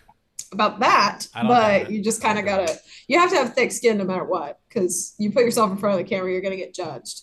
about 0.52 0.80
that. 0.80 1.26
I 1.34 1.42
don't 1.42 1.50
doubt 1.50 1.82
But 1.84 1.90
you 1.90 2.02
just 2.02 2.22
kind 2.22 2.38
of 2.38 2.44
gotta 2.44 2.78
you 3.08 3.18
have 3.18 3.30
to 3.30 3.36
have 3.36 3.54
thick 3.54 3.72
skin 3.72 3.98
no 3.98 4.04
matter 4.04 4.24
what, 4.24 4.60
because 4.68 5.14
you 5.18 5.30
put 5.30 5.44
yourself 5.44 5.70
in 5.70 5.76
front 5.76 6.00
of 6.00 6.04
the 6.04 6.08
camera, 6.08 6.30
you're 6.30 6.40
gonna 6.40 6.56
get 6.56 6.74
judged. 6.74 7.22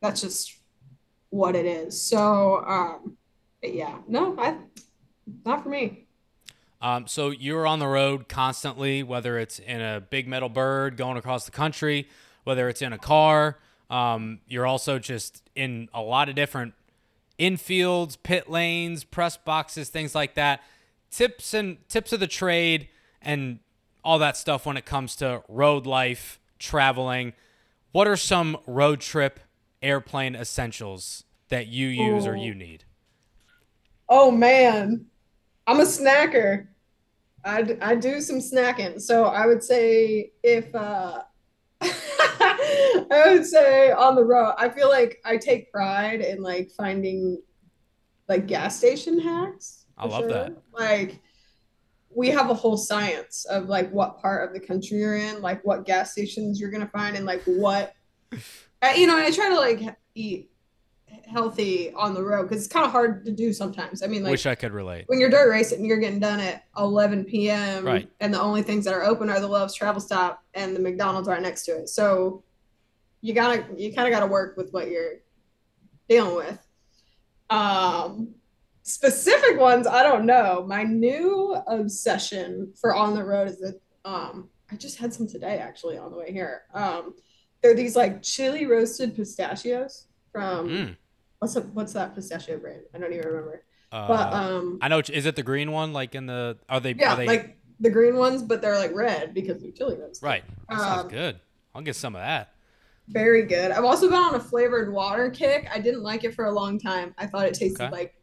That's 0.00 0.20
just 0.20 0.56
what 1.30 1.56
it 1.56 1.66
is. 1.66 2.00
So 2.00 2.64
um, 2.66 3.16
yeah, 3.62 3.98
no, 4.08 4.36
I 4.38 4.56
not 5.44 5.62
for 5.62 5.68
me. 5.68 6.06
Um, 6.80 7.06
so 7.06 7.30
you're 7.30 7.66
on 7.66 7.78
the 7.78 7.86
road 7.86 8.28
constantly, 8.28 9.02
whether 9.02 9.38
it's 9.38 9.58
in 9.58 9.80
a 9.80 10.02
big 10.02 10.28
metal 10.28 10.50
bird 10.50 10.98
going 10.98 11.16
across 11.16 11.46
the 11.46 11.50
country, 11.50 12.08
whether 12.44 12.68
it's 12.68 12.82
in 12.82 12.92
a 12.92 12.98
car. 12.98 13.58
Um, 13.88 14.40
you're 14.46 14.66
also 14.66 14.98
just 14.98 15.42
in 15.54 15.88
a 15.94 16.02
lot 16.02 16.28
of 16.28 16.34
different 16.34 16.74
infields, 17.38 18.16
pit 18.22 18.50
lanes, 18.50 19.02
press 19.02 19.36
boxes, 19.36 19.88
things 19.88 20.14
like 20.14 20.34
that. 20.34 20.62
Tips 21.14 21.54
and 21.54 21.78
tips 21.88 22.12
of 22.12 22.18
the 22.18 22.26
trade 22.26 22.88
and 23.22 23.60
all 24.02 24.18
that 24.18 24.36
stuff 24.36 24.66
when 24.66 24.76
it 24.76 24.84
comes 24.84 25.14
to 25.16 25.44
road 25.48 25.86
life, 25.86 26.40
traveling. 26.58 27.34
What 27.92 28.08
are 28.08 28.16
some 28.16 28.58
road 28.66 29.00
trip 29.00 29.38
airplane 29.80 30.34
essentials 30.34 31.22
that 31.50 31.68
you 31.68 31.86
use 31.86 32.26
or 32.26 32.34
Oh. 32.36 32.42
you 32.42 32.52
need? 32.52 32.82
Oh 34.08 34.32
man, 34.32 35.06
I'm 35.68 35.78
a 35.78 35.84
snacker. 35.84 36.66
I, 37.44 37.62
d- 37.62 37.76
I 37.80 37.94
do 37.94 38.20
some 38.20 38.38
snacking. 38.40 39.00
So 39.00 39.26
I 39.26 39.46
would 39.46 39.62
say 39.62 40.32
if 40.42 40.74
uh 40.74 41.22
I 41.80 43.24
would 43.28 43.46
say 43.46 43.92
on 43.92 44.16
the 44.16 44.24
road, 44.24 44.54
I 44.58 44.68
feel 44.68 44.88
like 44.88 45.20
I 45.24 45.36
take 45.36 45.70
pride 45.70 46.22
in 46.22 46.42
like 46.42 46.72
finding 46.76 47.40
like 48.28 48.48
gas 48.48 48.76
station 48.76 49.20
hacks. 49.20 49.83
I 49.96 50.06
love 50.06 50.28
that. 50.28 50.56
Like 50.72 51.20
we 52.14 52.28
have 52.30 52.50
a 52.50 52.54
whole 52.54 52.76
science 52.76 53.44
of 53.44 53.68
like 53.68 53.90
what 53.90 54.20
part 54.20 54.48
of 54.48 54.54
the 54.54 54.60
country 54.60 54.98
you're 54.98 55.16
in, 55.16 55.42
like 55.42 55.64
what 55.64 55.84
gas 55.84 56.12
stations 56.12 56.60
you're 56.60 56.70
gonna 56.70 56.88
find, 56.88 57.16
and 57.16 57.26
like 57.26 57.42
what 57.44 57.94
you 58.96 59.06
know. 59.06 59.16
I 59.16 59.30
try 59.30 59.48
to 59.48 59.56
like 59.56 59.96
eat 60.14 60.50
healthy 61.26 61.92
on 61.94 62.14
the 62.14 62.22
road 62.22 62.44
because 62.44 62.64
it's 62.64 62.72
kind 62.72 62.84
of 62.86 62.92
hard 62.92 63.24
to 63.24 63.32
do 63.32 63.52
sometimes. 63.52 64.02
I 64.02 64.06
mean, 64.06 64.22
like 64.22 64.32
Wish 64.32 64.46
I 64.46 64.54
could 64.54 64.72
relate. 64.72 65.04
when 65.06 65.20
you're 65.20 65.30
dirt 65.30 65.50
racing, 65.50 65.84
you're 65.84 65.98
getting 65.98 66.20
done 66.20 66.40
at 66.40 66.64
11 66.76 67.24
p.m. 67.24 67.84
Right. 67.84 68.08
And 68.20 68.32
the 68.32 68.40
only 68.40 68.62
things 68.62 68.84
that 68.84 68.94
are 68.94 69.02
open 69.02 69.30
are 69.30 69.40
the 69.40 69.48
Love's 69.48 69.74
Travel 69.74 70.00
Stop 70.00 70.42
and 70.54 70.74
the 70.74 70.80
McDonald's 70.80 71.28
right 71.28 71.42
next 71.42 71.64
to 71.66 71.72
it. 71.72 71.88
So 71.88 72.42
you 73.20 73.34
gotta, 73.34 73.64
you 73.76 73.92
kind 73.92 74.06
of 74.06 74.12
gotta 74.12 74.30
work 74.30 74.56
with 74.56 74.72
what 74.72 74.88
you're 74.88 75.14
dealing 76.08 76.36
with. 76.36 76.58
Um, 77.50 78.34
specific 78.84 79.58
ones, 79.58 79.86
I 79.86 80.02
don't 80.02 80.24
know. 80.26 80.64
My 80.66 80.84
new 80.84 81.56
obsession 81.66 82.72
for 82.80 82.94
on 82.94 83.14
the 83.14 83.24
road 83.24 83.48
is 83.48 83.58
that 83.58 83.80
um, 84.04 84.48
I 84.70 84.76
just 84.76 84.98
had 84.98 85.12
some 85.12 85.26
today 85.26 85.58
actually 85.58 85.98
on 85.98 86.10
the 86.12 86.18
way 86.18 86.30
here. 86.30 86.62
Um, 86.72 87.14
they're 87.62 87.74
these 87.74 87.96
like 87.96 88.22
chili 88.22 88.66
roasted 88.66 89.16
pistachios 89.16 90.06
from 90.30 90.68
Mm. 90.68 90.96
what's 91.38 91.56
a, 91.56 91.62
what's 91.62 91.94
that 91.94 92.14
pistachio 92.14 92.58
brand? 92.58 92.82
I 92.94 92.98
don't 92.98 93.12
even 93.12 93.26
remember. 93.26 93.64
Uh, 93.90 94.06
But 94.08 94.32
um, 94.34 94.78
I 94.82 94.88
know. 94.88 94.98
Is 95.00 95.24
it 95.26 95.34
the 95.36 95.42
green 95.42 95.72
one? 95.72 95.92
Like 95.92 96.14
in 96.14 96.26
the? 96.26 96.58
Are 96.68 96.80
they? 96.80 96.92
yeah, 96.92 97.14
are 97.14 97.16
they, 97.16 97.26
like 97.26 97.58
the 97.80 97.90
green 97.90 98.16
ones, 98.16 98.42
but 98.42 98.60
they're 98.60 98.76
like 98.78 98.94
red 98.94 99.32
because 99.34 99.62
they're 99.62 99.70
chili 99.72 99.96
roasted. 99.98 100.22
right. 100.22 100.44
That 100.68 100.78
sounds 100.80 101.02
um, 101.04 101.08
good. 101.08 101.40
I'll 101.74 101.82
get 101.82 101.96
some 101.96 102.14
of 102.14 102.20
that. 102.20 102.50
Very 103.08 103.42
good. 103.46 103.70
I've 103.70 103.84
also 103.84 104.08
been 104.08 104.18
on 104.18 104.34
a 104.34 104.40
flavored 104.40 104.92
water 104.92 105.30
kick. 105.30 105.68
I 105.72 105.78
didn't 105.78 106.02
like 106.02 106.24
it 106.24 106.34
for 106.34 106.46
a 106.46 106.52
long 106.52 106.78
time. 106.78 107.14
I 107.18 107.26
thought 107.26 107.46
it 107.46 107.54
tasted 107.54 107.82
Okay. 107.82 107.90
like 107.92 108.14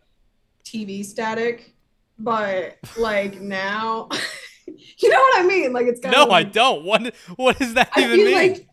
TV 0.63 1.03
static, 1.05 1.73
but 2.19 2.77
like 2.97 3.39
now, 3.41 4.09
you 4.67 5.09
know 5.09 5.19
what 5.19 5.43
I 5.43 5.47
mean? 5.47 5.73
Like 5.73 5.87
it's 5.87 5.99
got 5.99 6.11
No, 6.11 6.29
I 6.31 6.43
don't. 6.43 6.83
What? 6.85 7.13
What 7.35 7.59
does 7.59 7.73
that 7.75 7.89
I 7.95 8.01
even 8.03 8.15
feel 8.17 8.25
mean? 8.25 8.35
like 8.35 8.67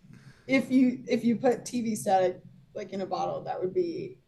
if 0.46 0.70
you 0.70 1.00
if 1.08 1.24
you 1.24 1.36
put 1.36 1.64
TV 1.64 1.96
static 1.96 2.40
like 2.74 2.92
in 2.92 3.00
a 3.00 3.06
bottle, 3.06 3.42
that 3.44 3.60
would 3.60 3.74
be 3.74 4.18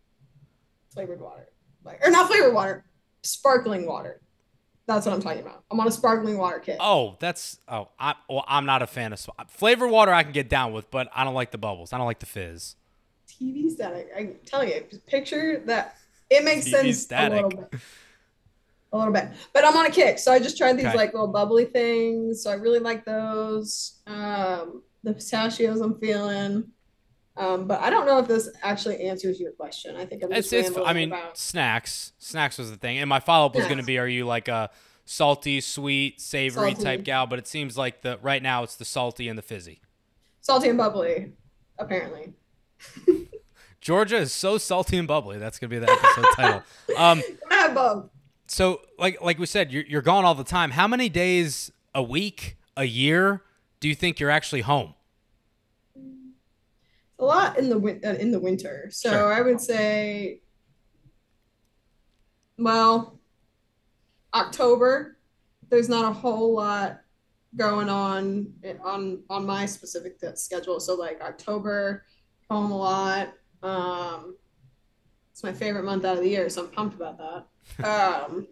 flavored 0.92 1.20
water, 1.20 1.48
like 1.84 2.04
or 2.04 2.10
not 2.10 2.28
flavored 2.28 2.54
water, 2.54 2.84
sparkling 3.22 3.86
water. 3.86 4.20
That's 4.86 5.06
what 5.06 5.14
I'm 5.14 5.22
talking 5.22 5.42
about. 5.42 5.62
I'm 5.70 5.78
on 5.78 5.86
a 5.86 5.90
sparkling 5.92 6.36
water 6.36 6.58
kick. 6.58 6.78
oh, 6.80 7.16
that's. 7.20 7.58
Oh, 7.68 7.90
I, 7.98 8.16
well, 8.28 8.44
I'm 8.48 8.66
not 8.66 8.82
a 8.82 8.88
fan 8.88 9.12
of 9.12 9.24
flavored 9.48 9.88
water. 9.90 10.12
I 10.12 10.24
can 10.24 10.32
get 10.32 10.48
down 10.48 10.72
with, 10.72 10.90
but 10.90 11.08
I 11.14 11.22
don't 11.22 11.34
like 11.34 11.52
the 11.52 11.58
bubbles. 11.58 11.92
I 11.92 11.98
don't 11.98 12.06
like 12.06 12.18
the 12.18 12.26
fizz. 12.26 12.74
TV 13.28 13.70
static. 13.70 14.08
I 14.16 14.32
tell 14.46 14.64
you, 14.64 14.82
picture 15.06 15.62
that. 15.66 15.96
It 16.30 16.44
makes 16.44 16.66
TV 16.66 16.70
sense 16.70 17.02
static. 17.02 17.42
a 17.42 17.46
little 17.46 17.60
bit. 17.70 17.80
A 18.92 18.98
little 18.98 19.12
bit, 19.12 19.28
but 19.52 19.64
I'm 19.64 19.76
on 19.76 19.86
a 19.86 19.90
kick, 19.90 20.18
so 20.18 20.32
I 20.32 20.40
just 20.40 20.56
tried 20.58 20.72
these 20.76 20.86
Okay. 20.86 20.96
like 20.96 21.12
little 21.12 21.28
bubbly 21.28 21.64
things. 21.66 22.42
So 22.42 22.50
I 22.50 22.54
really 22.54 22.80
like 22.80 23.04
those. 23.04 24.00
Um, 24.06 24.82
the 25.04 25.14
pistachios 25.14 25.80
I'm 25.80 25.98
feeling. 26.00 26.64
Um, 27.36 27.66
but 27.68 27.80
I 27.80 27.88
don't 27.88 28.04
know 28.04 28.18
if 28.18 28.26
this 28.26 28.48
actually 28.62 29.00
answers 29.04 29.38
your 29.40 29.52
question. 29.52 29.94
I 29.96 30.04
think 30.04 30.24
I'm 30.24 30.32
It's. 30.32 30.50
just 30.50 30.70
It's. 30.70 30.78
I 30.84 30.92
mean, 30.92 31.12
about. 31.12 31.38
snacks. 31.38 32.12
Snacks 32.18 32.58
was 32.58 32.70
the 32.70 32.76
thing, 32.76 32.98
and 32.98 33.08
my 33.08 33.20
follow 33.20 33.46
up 33.46 33.54
was 33.54 33.64
going 33.66 33.78
to 33.78 33.84
be: 33.84 33.96
Are 33.98 34.08
you 34.08 34.26
like 34.26 34.48
a 34.48 34.70
salty, 35.04 35.60
sweet, 35.60 36.20
savory 36.20 36.70
Salty. 36.72 36.82
type 36.84 37.04
gal? 37.04 37.26
But 37.28 37.38
it 37.38 37.46
seems 37.46 37.78
like 37.78 38.02
the 38.02 38.18
right 38.22 38.42
now 38.42 38.64
it's 38.64 38.74
the 38.74 38.84
salty 38.84 39.28
and 39.28 39.38
the 39.38 39.42
fizzy. 39.42 39.80
salty 40.40 40.68
and 40.68 40.76
bubbly, 40.76 41.32
apparently. 41.78 42.34
Georgia 43.80 44.16
is 44.16 44.32
so 44.32 44.58
salty 44.58 44.98
and 44.98 45.08
bubbly. 45.08 45.38
That's 45.38 45.58
gonna 45.58 45.70
be 45.70 45.78
the 45.78 45.90
episode 45.90 46.26
title. 46.36 46.62
Um, 46.98 47.22
Yeah, 47.50 48.02
so 48.46 48.80
like 48.98 49.20
like 49.22 49.38
we 49.38 49.46
said, 49.46 49.72
you're 49.72 49.84
you're 49.84 50.02
gone 50.02 50.24
all 50.24 50.34
the 50.34 50.44
time. 50.44 50.70
How 50.72 50.86
many 50.88 51.08
days 51.08 51.70
a 51.94 52.02
week, 52.02 52.56
a 52.76 52.84
year, 52.84 53.42
do 53.80 53.88
you 53.88 53.94
think 53.94 54.20
you're 54.20 54.30
actually 54.30 54.62
home? 54.62 54.94
a 57.18 57.24
lot 57.24 57.58
in 57.58 57.68
the 57.68 57.78
win- 57.78 58.00
uh, 58.04 58.14
in 58.18 58.30
the 58.30 58.40
winter. 58.40 58.88
So 58.90 59.10
Sure. 59.10 59.32
I 59.32 59.42
would 59.42 59.60
say, 59.60 60.40
well, 62.58 63.18
October. 64.34 65.16
There's 65.68 65.88
not 65.88 66.04
a 66.10 66.12
whole 66.12 66.54
lot 66.56 67.00
going 67.56 67.88
on 67.88 68.52
on 68.82 69.22
on 69.30 69.46
my 69.46 69.66
specific 69.66 70.16
schedule. 70.34 70.80
So 70.80 70.94
like 70.94 71.20
October, 71.20 72.04
home 72.50 72.72
a 72.72 72.76
lot. 72.76 73.34
Um, 73.62 74.36
it's 75.32 75.42
my 75.42 75.52
favorite 75.52 75.84
month 75.84 76.04
out 76.04 76.16
of 76.16 76.22
the 76.22 76.28
year, 76.28 76.48
so 76.48 76.64
I'm 76.64 76.70
pumped 76.70 76.94
about 76.94 77.18
that. 77.18 77.84
Um, 77.86 78.46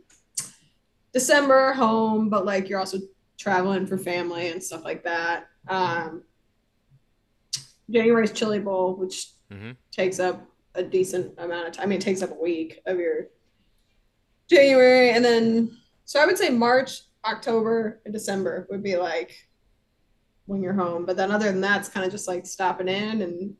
December 1.12 1.72
home, 1.72 2.28
but 2.28 2.44
like 2.44 2.68
you're 2.68 2.78
also 2.78 2.98
traveling 3.38 3.86
for 3.86 3.96
family 3.98 4.48
and 4.48 4.62
stuff 4.62 4.84
like 4.84 5.02
that. 5.04 5.46
Um, 5.68 6.22
January's 7.90 8.32
Chili 8.32 8.58
Bowl, 8.60 8.96
which 8.96 9.32
Mhm. 9.50 9.76
takes 9.90 10.18
up 10.20 10.46
a 10.74 10.82
decent 10.82 11.34
amount 11.38 11.68
of 11.68 11.72
time. 11.72 11.84
I 11.84 11.86
mean, 11.86 11.98
it 11.98 12.02
takes 12.02 12.22
up 12.22 12.30
a 12.30 12.34
week 12.42 12.80
of 12.86 12.98
your 12.98 13.28
January, 14.48 15.10
and 15.10 15.24
then 15.24 15.76
so 16.04 16.20
I 16.20 16.26
would 16.26 16.38
say 16.38 16.50
March, 16.50 17.02
October, 17.24 18.00
and 18.04 18.12
December 18.14 18.66
would 18.70 18.82
be 18.82 18.96
like 18.96 19.48
when 20.46 20.62
you're 20.62 20.72
home. 20.74 21.04
But 21.04 21.16
then 21.16 21.30
other 21.30 21.46
than 21.46 21.60
that, 21.62 21.80
it's 21.80 21.88
kind 21.88 22.06
of 22.06 22.12
just 22.12 22.28
like 22.28 22.46
stopping 22.46 22.88
in 22.88 23.22
and 23.22 23.56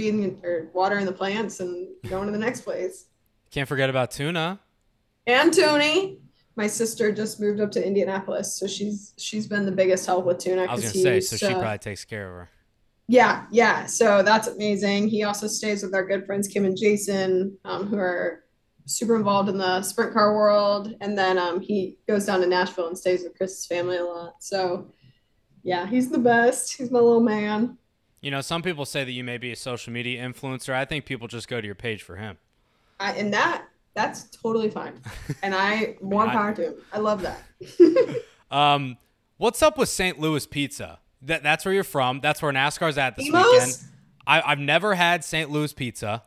feeding 0.00 0.40
or 0.42 0.70
watering 0.72 1.04
the 1.04 1.12
plants 1.12 1.60
and 1.60 1.88
going 2.08 2.26
to 2.26 2.32
the 2.32 2.38
next 2.38 2.62
place. 2.62 3.06
Can't 3.50 3.68
forget 3.68 3.90
about 3.90 4.10
tuna. 4.10 4.58
And 5.26 5.52
Tony, 5.52 6.18
my 6.56 6.66
sister 6.66 7.12
just 7.12 7.40
moved 7.40 7.60
up 7.60 7.70
to 7.72 7.86
Indianapolis, 7.86 8.54
so 8.54 8.66
she's 8.66 9.12
she's 9.18 9.46
been 9.46 9.66
the 9.66 9.72
biggest 9.72 10.06
help 10.06 10.24
with 10.24 10.38
tuna. 10.38 10.62
I 10.62 10.74
was 10.74 10.82
gonna 10.82 10.94
say, 10.94 11.20
so 11.20 11.36
she 11.36 11.46
uh, 11.46 11.58
probably 11.58 11.78
takes 11.78 12.04
care 12.04 12.28
of 12.28 12.34
her. 12.34 12.50
Yeah, 13.08 13.46
yeah. 13.50 13.86
So 13.86 14.22
that's 14.22 14.46
amazing. 14.46 15.08
He 15.08 15.24
also 15.24 15.48
stays 15.48 15.82
with 15.82 15.94
our 15.94 16.06
good 16.06 16.24
friends 16.26 16.48
Kim 16.48 16.64
and 16.64 16.76
Jason, 16.76 17.58
um, 17.64 17.86
who 17.88 17.98
are 17.98 18.44
super 18.86 19.16
involved 19.16 19.48
in 19.48 19.58
the 19.58 19.82
sprint 19.82 20.12
car 20.12 20.34
world. 20.34 20.94
And 21.00 21.18
then 21.18 21.36
um, 21.36 21.60
he 21.60 21.98
goes 22.08 22.24
down 22.24 22.40
to 22.40 22.46
Nashville 22.46 22.86
and 22.86 22.96
stays 22.96 23.22
with 23.22 23.36
Chris's 23.36 23.66
family 23.66 23.98
a 23.98 24.04
lot. 24.04 24.34
So 24.40 24.92
yeah, 25.62 25.86
he's 25.86 26.08
the 26.08 26.18
best. 26.18 26.76
He's 26.76 26.90
my 26.90 27.00
little 27.00 27.20
man. 27.20 27.76
You 28.20 28.30
know, 28.30 28.40
some 28.40 28.62
people 28.62 28.84
say 28.84 29.04
that 29.04 29.12
you 29.12 29.24
may 29.24 29.38
be 29.38 29.50
a 29.52 29.56
social 29.56 29.92
media 29.92 30.22
influencer. 30.22 30.74
I 30.74 30.84
think 30.84 31.06
people 31.06 31.26
just 31.28 31.48
go 31.48 31.60
to 31.60 31.66
your 31.66 31.74
page 31.74 32.02
for 32.02 32.16
him. 32.16 32.36
I, 32.98 33.12
and 33.12 33.32
that 33.32 33.64
that's 33.94 34.24
totally 34.24 34.70
fine. 34.70 35.00
And 35.42 35.54
I 35.54 35.96
more 36.02 36.26
I- 36.26 36.32
power 36.32 36.54
to 36.54 36.66
him. 36.68 36.74
I 36.92 36.98
love 36.98 37.22
that. 37.22 37.42
Um, 38.50 38.98
what's 39.36 39.62
up 39.62 39.78
with 39.78 39.88
St. 39.88 40.18
Louis 40.18 40.44
pizza? 40.44 40.98
That 41.22 41.44
that's 41.44 41.64
where 41.64 41.72
you're 41.72 41.84
from. 41.84 42.18
That's 42.20 42.42
where 42.42 42.50
NASCAR's 42.52 42.98
at 42.98 43.14
this 43.14 43.28
Imo's? 43.28 43.44
weekend. 43.52 43.76
I, 44.26 44.42
I've 44.44 44.58
never 44.58 44.92
had 44.96 45.22
St. 45.22 45.48
Louis 45.50 45.72
pizza, 45.72 46.24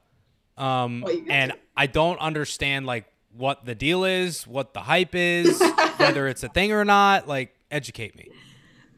um, 0.57 1.01
Well, 1.01 1.13
and 1.29 1.51
to. 1.51 1.57
I 1.75 1.87
don't 1.87 2.17
understand 2.19 2.85
like 2.85 3.05
what 3.35 3.65
the 3.65 3.75
deal 3.75 4.05
is, 4.05 4.47
what 4.47 4.73
the 4.73 4.79
hype 4.79 5.15
is, 5.15 5.61
whether 5.97 6.29
it's 6.29 6.43
a 6.43 6.47
thing 6.47 6.71
or 6.71 6.85
not. 6.85 7.27
Like, 7.27 7.53
educate 7.69 8.15
me. 8.15 8.29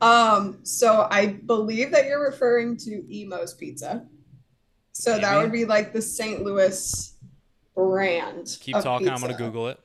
Um, 0.02 0.60
so 0.64 1.08
I 1.10 1.28
believe 1.46 1.92
that 1.92 2.06
you're 2.06 2.24
referring 2.24 2.78
to 2.78 3.22
Imo's 3.22 3.54
Pizza. 3.54 4.06
So 4.92 5.18
that 5.20 5.38
would 5.38 5.52
be 5.52 5.66
like 5.66 5.94
the 5.94 6.02
St. 6.02 6.44
Louis 6.44 7.14
brand. 7.76 8.58
Keep 8.62 8.80
talking. 8.82 9.10
I'm 9.10 9.20
gonna 9.20 9.38
Google 9.38 9.68
it. 9.68 9.80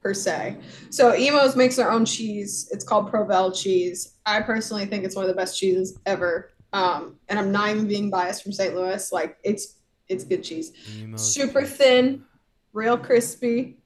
per 0.00 0.14
se. 0.14 0.56
So 0.90 1.14
Imo's 1.14 1.56
makes 1.56 1.74
their 1.76 1.90
own 1.90 2.04
cheese. 2.04 2.68
It's 2.70 2.84
called 2.84 3.10
Provel 3.10 3.54
cheese. 3.60 4.14
I 4.26 4.40
personally 4.40 4.86
think 4.86 5.04
it's 5.04 5.16
one 5.16 5.24
of 5.24 5.28
the 5.28 5.34
best 5.34 5.58
cheeses 5.58 5.98
ever. 6.06 6.50
Um, 6.72 7.16
and 7.28 7.38
I'm 7.38 7.50
not 7.50 7.70
even 7.70 7.88
being 7.88 8.10
biased 8.10 8.42
from 8.42 8.52
St. 8.52 8.74
Louis. 8.74 9.10
Like 9.10 9.38
it's 9.42 9.76
it's 10.08 10.24
good 10.24 10.42
cheese. 10.44 10.72
Imo's 11.00 11.34
Super 11.34 11.60
pizza. 11.62 11.74
thin, 11.74 12.24
real 12.72 12.96
crispy. 12.96 13.78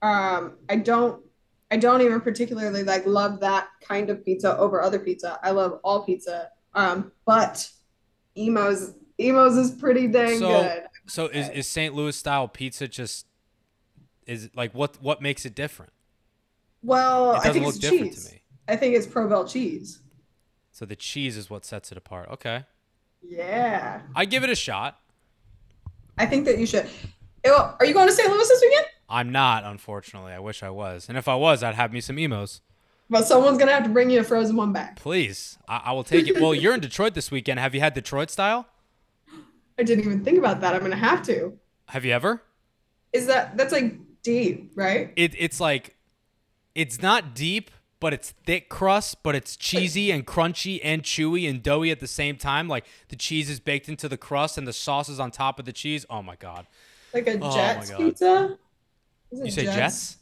Um, 0.00 0.54
I 0.68 0.76
don't 0.76 1.22
I 1.70 1.76
don't 1.76 2.00
even 2.00 2.20
particularly 2.20 2.82
like 2.82 3.04
love 3.06 3.40
that 3.40 3.68
kind 3.82 4.08
of 4.10 4.24
pizza 4.24 4.56
over 4.56 4.80
other 4.80 4.98
pizza. 4.98 5.38
I 5.42 5.50
love 5.50 5.80
all 5.84 6.04
pizza. 6.04 6.50
Um, 6.74 7.12
but 7.26 7.68
Imo's 8.34 8.94
Imo's 9.18 9.56
is 9.56 9.70
pretty 9.72 10.06
dang 10.08 10.38
So, 10.38 10.48
good. 10.48 10.82
so 11.06 11.26
is, 11.26 11.48
is 11.50 11.66
St. 11.66 11.94
Louis 11.94 12.16
style 12.16 12.48
pizza 12.48 12.88
just 12.88 13.26
is 14.26 14.48
like 14.54 14.72
what 14.74 15.02
what 15.02 15.20
makes 15.20 15.44
it 15.44 15.54
different? 15.54 15.92
Well, 16.82 17.32
It 17.34 17.38
I 17.46 17.52
think 17.52 17.66
it's 17.66 17.78
cheese. 17.78 18.24
to 18.26 18.32
me. 18.34 18.42
I 18.68 18.76
think 18.76 18.94
it's 18.94 19.06
Provel 19.06 19.50
cheese. 19.50 20.00
So 20.70 20.84
the 20.84 20.96
cheese 20.96 21.36
is 21.36 21.50
what 21.50 21.64
sets 21.64 21.90
it 21.90 21.98
apart. 21.98 22.28
Okay, 22.30 22.64
Yeah. 23.22 24.02
I 24.14 24.24
give 24.24 24.44
it 24.44 24.50
a 24.50 24.54
shot. 24.54 24.98
I 26.16 26.24
think 26.26 26.44
that 26.46 26.58
you 26.58 26.66
should. 26.66 26.88
Are 27.46 27.84
you 27.84 27.94
going 27.94 28.06
to 28.08 28.12
St. 28.14 28.28
Louis 28.30 28.46
this 28.48 28.60
weekend? 28.62 28.86
I'm 29.08 29.32
not, 29.32 29.64
unfortunately. 29.64 30.32
I 30.32 30.38
wish 30.38 30.62
I 30.62 30.70
was. 30.70 31.08
And 31.08 31.16
if 31.16 31.28
I 31.28 31.34
was, 31.34 31.62
I'd 31.62 31.74
have 31.74 31.92
me 31.92 32.00
some 32.00 32.18
Imo's. 32.18 32.60
But 33.10 33.26
someone's 33.26 33.56
gonna 33.56 33.72
have 33.72 33.84
to 33.84 33.88
bring 33.88 34.10
you 34.10 34.20
a 34.20 34.24
frozen 34.24 34.54
one 34.56 34.72
back. 34.72 34.96
Please. 34.96 35.58
I, 35.66 35.82
I 35.86 35.92
will 35.92 36.04
take 36.04 36.28
it. 36.28 36.40
Well, 36.40 36.54
you're 36.54 36.74
in 36.74 36.80
Detroit 36.80 37.14
this 37.14 37.30
weekend. 37.30 37.58
Have 37.58 37.74
you 37.74 37.80
had 37.80 37.94
Detroit 37.94 38.30
style? 38.30 38.66
I 39.78 39.82
didn't 39.82 40.04
even 40.04 40.24
think 40.24 40.38
about 40.38 40.60
that. 40.60 40.74
I'm 40.74 40.82
gonna 40.82 40.96
have 40.96 41.22
to. 41.22 41.58
Have 41.86 42.04
you 42.04 42.12
ever? 42.12 42.42
Is 43.12 43.26
that 43.26 43.56
that's 43.56 43.72
like 43.72 43.96
deep, 44.22 44.72
right? 44.74 45.12
It, 45.16 45.34
it's 45.38 45.58
like, 45.58 45.96
it's 46.74 47.00
not 47.00 47.34
deep, 47.34 47.70
but 48.00 48.12
it's 48.12 48.30
thick 48.44 48.68
crust, 48.68 49.22
but 49.22 49.34
it's 49.34 49.56
cheesy 49.56 50.10
and 50.10 50.26
crunchy 50.26 50.80
and 50.84 51.02
chewy 51.02 51.48
and 51.48 51.62
doughy 51.62 51.90
at 51.90 52.00
the 52.00 52.06
same 52.06 52.36
time. 52.36 52.68
Like 52.68 52.84
the 53.08 53.16
cheese 53.16 53.48
is 53.48 53.58
baked 53.58 53.88
into 53.88 54.08
the 54.08 54.18
crust 54.18 54.58
and 54.58 54.66
the 54.66 54.72
sauce 54.72 55.08
is 55.08 55.18
on 55.18 55.30
top 55.30 55.58
of 55.58 55.64
the 55.64 55.72
cheese. 55.72 56.04
Oh 56.10 56.22
my 56.22 56.36
God. 56.36 56.66
Like 57.14 57.26
a 57.26 57.38
Oh 57.40 57.54
Jets 57.54 57.90
pizza. 57.90 58.58
Is 59.30 59.40
it 59.40 59.44
You 59.46 59.50
say 59.50 59.64
Jets? 59.64 60.16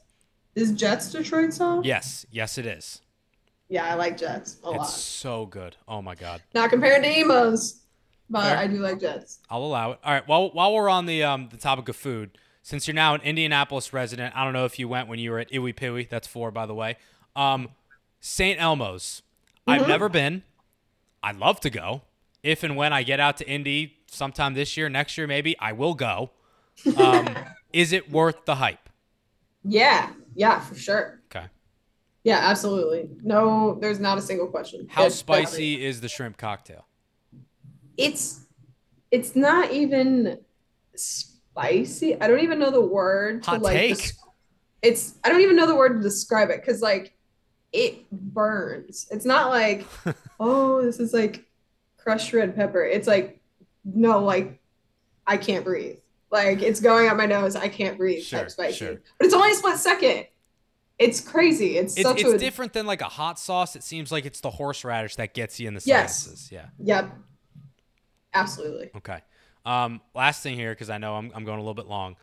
Is 0.55 0.73
Jets 0.73 1.13
Detroit 1.13 1.53
song? 1.53 1.85
Yes. 1.85 2.25
Yes, 2.31 2.59
it 2.59 2.67
is. 2.67 3.01
Yeah, 3.69 3.85
I 3.91 3.95
like 3.95 4.17
Jets 4.17 4.57
a 4.65 4.69
It's 4.71 4.79
lot. 4.79 4.85
so 4.85 5.47
good. 5.47 5.77
Oh 5.89 6.01
my 6.01 6.15
God. 6.15 6.43
Not 6.55 6.71
compared 6.71 7.03
to 7.03 7.11
Imo's, 7.11 7.81
but 8.31 8.43
Fair. 8.45 8.57
I 8.57 8.67
do 8.67 8.77
like 8.79 9.01
Jets. 9.01 9.41
I'll 9.51 9.63
allow 9.65 9.93
it. 9.93 9.99
All 10.05 10.13
right. 10.13 10.27
While 10.27 10.51
while 10.51 10.73
we're 10.73 10.89
on 10.89 11.07
the 11.07 11.25
um 11.25 11.49
the 11.51 11.57
topic 11.57 11.89
of 11.89 11.97
food, 11.97 12.39
since 12.63 12.87
you're 12.87 12.95
now 12.95 13.15
an 13.15 13.21
Indianapolis 13.23 13.93
resident, 13.93 14.35
I 14.37 14.45
don't 14.45 14.53
know 14.53 14.65
if 14.65 14.79
you 14.79 14.89
went 14.89 15.09
when 15.09 15.19
you 15.19 15.31
were 15.33 15.39
at 15.41 15.51
IUPUI. 15.51 16.09
That's 16.09 16.27
four, 16.29 16.51
by 16.51 16.67
the 16.67 16.75
way. 16.75 16.97
Um, 17.35 17.69
St. 18.21 18.61
Elmo's. 18.61 19.23
I've 19.67 19.87
never 19.89 20.09
been. 20.09 20.43
I'd 21.23 21.37
love 21.37 21.61
to 21.61 21.71
go. 21.71 22.03
If 22.45 22.63
and 22.63 22.77
when 22.77 22.93
I 22.93 23.03
get 23.03 23.19
out 23.19 23.37
to 23.39 23.49
Indy 23.49 23.97
sometime 24.09 24.55
this 24.55 24.77
year, 24.77 24.89
next 24.89 25.19
year 25.19 25.27
maybe, 25.27 25.59
I 25.59 25.73
will 25.73 25.95
go. 25.95 26.31
Um, 26.97 27.29
is 27.73 27.93
it 27.93 28.11
worth 28.11 28.45
the 28.45 28.55
hype? 28.57 28.89
Yeah, 29.67 30.11
yeah, 30.35 30.61
for 30.61 30.75
sure. 30.75 31.21
Okay. 31.35 31.47
Yeah, 32.25 32.39
absolutely. 32.43 33.09
No, 33.23 33.79
there's 33.81 34.01
not 34.01 34.19
a 34.19 34.21
single 34.21 34.49
question. 34.49 34.87
How 34.89 35.05
It's 35.07 35.17
spicy 35.17 35.85
is 35.85 36.01
the 36.01 36.09
shrimp 36.09 36.37
cocktail? 36.37 36.87
It's 37.97 38.47
it's 39.11 39.37
not 39.37 39.71
even 39.71 40.39
spicy. 40.95 42.21
I 42.21 42.27
don't 42.27 42.41
even 42.41 42.59
know 42.59 42.71
the 42.71 42.81
word 42.81 43.43
to 43.45 43.51
Hot 43.51 43.63
like. 43.63 43.77
take. 43.77 44.13
it's 44.83 45.15
I 45.25 45.29
don't 45.29 45.41
even 45.41 45.57
know 45.57 45.67
the 45.67 45.77
word 45.77 45.95
to 45.97 46.03
describe 46.03 46.51
it 46.51 46.61
because 46.61 46.83
like 46.83 47.17
it 47.73 48.11
burns. 48.11 49.07
It's 49.11 49.25
not 49.25 49.51
like 49.51 49.87
oh 50.41 50.83
this 50.83 51.01
is 51.01 51.13
like 51.13 51.45
crushed 51.97 52.33
red 52.33 52.55
pepper. 52.55 52.85
It's 52.85 53.07
like 53.07 53.41
no 53.85 54.19
like 54.21 54.61
I 55.27 55.37
can't 55.37 55.65
breathe. 55.65 55.99
Like 56.37 56.61
it's 56.61 56.81
going 56.81 57.09
up 57.09 57.17
my 57.17 57.25
nose. 57.25 57.57
I 57.57 57.69
can't 57.69 57.97
breathe. 57.97 58.23
Sure, 58.23 58.47
spicy. 58.51 58.77
sure. 58.77 59.01
But 59.19 59.25
it's 59.25 59.35
only 59.35 59.53
a 59.53 59.55
split 59.55 59.79
second. 59.79 60.27
It's 60.99 61.21
crazy. 61.21 61.79
It's, 61.79 62.01
such 62.01 62.21
it's 62.21 62.31
a 62.31 62.39
different 62.39 62.75
than 62.75 62.85
like 62.87 63.01
a 63.01 63.09
hot 63.09 63.39
sauce. 63.39 63.75
It 63.75 63.83
seems 63.83 64.13
like 64.13 64.27
it's 64.27 64.41
the 64.41 64.51
horseradish 64.51 65.17
that 65.17 65.33
gets 65.33 65.59
you 65.59 65.67
in 65.67 65.73
the 65.75 65.83
Yes. 65.85 66.25
sinuses. 66.25 66.53
Yeah. 66.53 66.67
Yep. 66.79 67.11
Absolutely. 68.35 68.91
Okay. 68.97 69.21
Um, 69.65 70.03
last 70.15 70.43
thing 70.43 70.57
here, 70.57 70.73
because 70.73 70.91
I 70.91 70.99
know 70.99 71.15
I'm, 71.17 71.33
I'm 71.35 71.45
going 71.45 71.59
a 71.59 71.63
little 71.63 71.75
bit 71.75 71.87
long. 71.87 72.17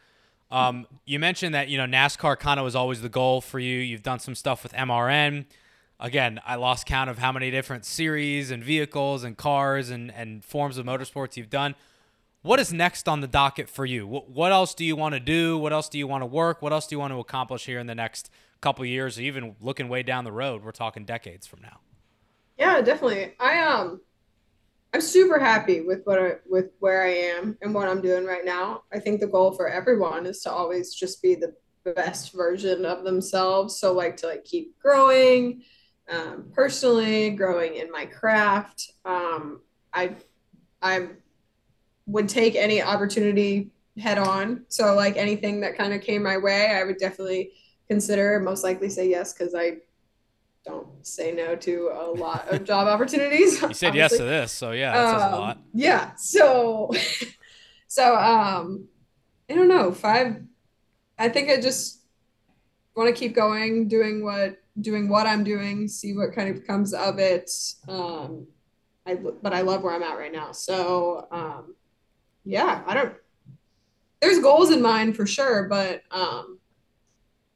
Um, 0.52 0.86
you 1.06 1.18
mentioned 1.18 1.56
that 1.56 1.70
you 1.70 1.80
know 1.80 1.86
NASCAR 1.86 2.38
kind 2.38 2.60
of 2.60 2.64
was 2.64 2.76
always 2.76 3.02
the 3.02 3.10
goal 3.10 3.42
for 3.42 3.58
you. 3.58 3.80
You've 3.80 4.04
done 4.04 4.20
some 4.20 4.36
stuff 4.36 4.62
with 4.62 4.74
MRN. 4.74 5.46
Again, 6.00 6.40
I 6.46 6.56
lost 6.56 6.86
count 6.86 7.10
of 7.10 7.18
how 7.18 7.32
many 7.32 7.50
different 7.50 7.86
series 7.86 8.52
and 8.52 8.64
vehicles 8.64 9.24
and 9.24 9.36
cars 9.36 9.90
and, 9.90 10.12
and 10.12 10.46
forms 10.46 10.78
of 10.78 10.86
motorsports 10.86 11.36
you've 11.36 11.50
done. 11.50 11.74
What 12.44 12.60
is 12.60 12.74
next 12.74 13.08
on 13.08 13.22
the 13.22 13.28
docket 13.28 13.70
for 13.70 13.86
you? 13.86 14.06
What, 14.06 14.30
what 14.30 14.52
else 14.52 14.76
do 14.76 14.84
you 14.84 14.98
want 14.98 15.14
to 15.14 15.20
do? 15.22 15.58
What 15.58 15.72
else 15.72 15.88
do 15.88 15.98
you 15.98 16.08
want 16.08 16.24
to 16.24 16.26
work? 16.26 16.62
What 16.62 16.74
else 16.74 16.86
do 16.86 16.94
you 16.94 17.00
want 17.00 17.14
to 17.14 17.20
accomplish 17.20 17.66
here 17.66 17.80
in 17.80 17.88
the 17.88 17.96
next 17.96 18.30
couple 18.60 18.86
years? 18.86 19.20
Even 19.20 19.56
looking 19.62 19.88
way 19.88 20.04
down 20.04 20.26
the 20.26 20.32
road, 20.32 20.62
we're 20.62 20.72
talking 20.72 21.06
decades 21.06 21.48
from 21.48 21.62
now. 21.62 21.80
Yeah, 22.58 22.82
definitely. 22.82 23.34
I 23.40 23.60
um 23.60 24.02
I'm 24.94 25.02
super 25.02 25.40
happy 25.40 25.82
with 25.82 26.02
what 26.04 26.20
I, 26.20 26.34
with 26.46 26.72
where 26.80 27.02
I 27.04 27.14
am 27.14 27.58
and 27.62 27.74
what 27.74 27.88
I'm 27.88 28.02
doing 28.02 28.26
right 28.26 28.46
now. 28.46 28.84
I 28.94 29.00
think 29.00 29.22
the 29.22 29.28
goal 29.28 29.54
for 29.54 29.70
everyone 29.70 30.26
is 30.26 30.42
to 30.42 30.52
always 30.52 30.94
just 30.94 31.22
be 31.22 31.36
the 31.36 31.54
best 31.96 32.34
version 32.34 32.86
of 32.86 33.06
themselves. 33.06 33.80
So 33.80 33.94
like 33.94 34.18
to 34.18 34.28
like 34.28 34.44
keep 34.44 34.78
growing 34.80 35.64
um, 36.10 36.52
personally, 36.54 37.30
growing 37.30 37.76
in 37.76 37.90
my 37.90 38.06
craft. 38.06 38.92
Um, 39.06 39.62
I 39.94 40.18
I 40.82 41.08
would 42.06 42.30
take 42.30 42.56
any 42.56 42.82
opportunity 42.82 43.72
head 43.98 44.18
on. 44.18 44.66
So 44.70 44.96
like 44.96 45.18
anything 45.18 45.62
that 45.62 45.78
kind 45.78 45.94
of 45.94 46.02
came 46.02 46.24
my 46.24 46.38
way, 46.38 46.76
I 46.76 46.84
would 46.84 46.98
definitely 46.98 47.52
consider. 47.88 48.40
Most 48.40 48.64
likely 48.64 48.90
say 48.90 49.10
yes 49.10 49.34
because 49.34 49.54
I 49.56 49.78
don't 50.66 51.06
say 51.06 51.32
no 51.32 51.56
to 51.58 51.92
a 51.94 52.12
lot 52.12 52.48
of 52.50 52.64
job 52.72 52.88
opportunities. 52.88 53.62
You 53.62 53.74
said 53.74 53.96
yes 53.96 54.18
to 54.18 54.24
this, 54.24 54.52
so 54.52 54.72
yeah, 54.72 54.94
that 54.94 55.12
says 55.20 55.22
a 55.22 55.36
Um, 55.36 55.40
lot. 55.42 55.58
Yeah. 55.74 56.16
So, 56.16 56.92
so 57.88 58.16
um, 58.16 58.88
I 59.50 59.54
don't 59.56 59.68
know. 59.68 59.92
Five. 59.92 60.42
I 61.18 61.30
think 61.30 61.50
I 61.50 61.62
just 61.62 62.02
want 62.96 63.14
to 63.14 63.20
keep 63.20 63.36
going, 63.36 63.88
doing 63.88 64.24
what 64.24 64.58
doing 64.82 65.08
what 65.10 65.28
I'm 65.28 65.44
doing, 65.44 65.88
see 65.88 66.14
what 66.14 66.34
kind 66.34 66.50
of 66.56 66.66
comes 66.66 66.94
of 66.94 67.20
it. 67.20 67.50
Um, 67.88 68.48
I 69.06 69.16
but 69.16 69.54
I 69.54 69.62
love 69.62 69.84
where 69.84 69.94
I'm 69.94 70.04
at 70.04 70.18
right 70.18 70.32
now. 70.32 70.52
So, 70.52 71.28
um, 71.32 71.76
yeah, 72.46 72.84
I 72.86 72.94
don't. 72.94 73.14
There's 74.22 74.40
goals 74.40 74.72
in 74.72 74.82
mind 74.82 75.16
for 75.16 75.26
sure, 75.26 75.68
but 75.68 76.04
um, 76.12 76.60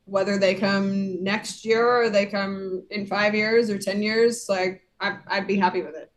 whether 0.05 0.37
they 0.37 0.55
come 0.55 1.23
next 1.23 1.63
year 1.65 1.85
or 1.85 2.09
they 2.09 2.25
come 2.25 2.85
in 2.89 3.05
five 3.05 3.35
years 3.35 3.69
or 3.69 3.77
ten 3.77 4.01
years, 4.01 4.47
like 4.49 4.83
I, 4.99 5.17
I'd 5.27 5.47
be 5.47 5.57
happy 5.57 5.81
with 5.81 5.95
it. 5.95 6.11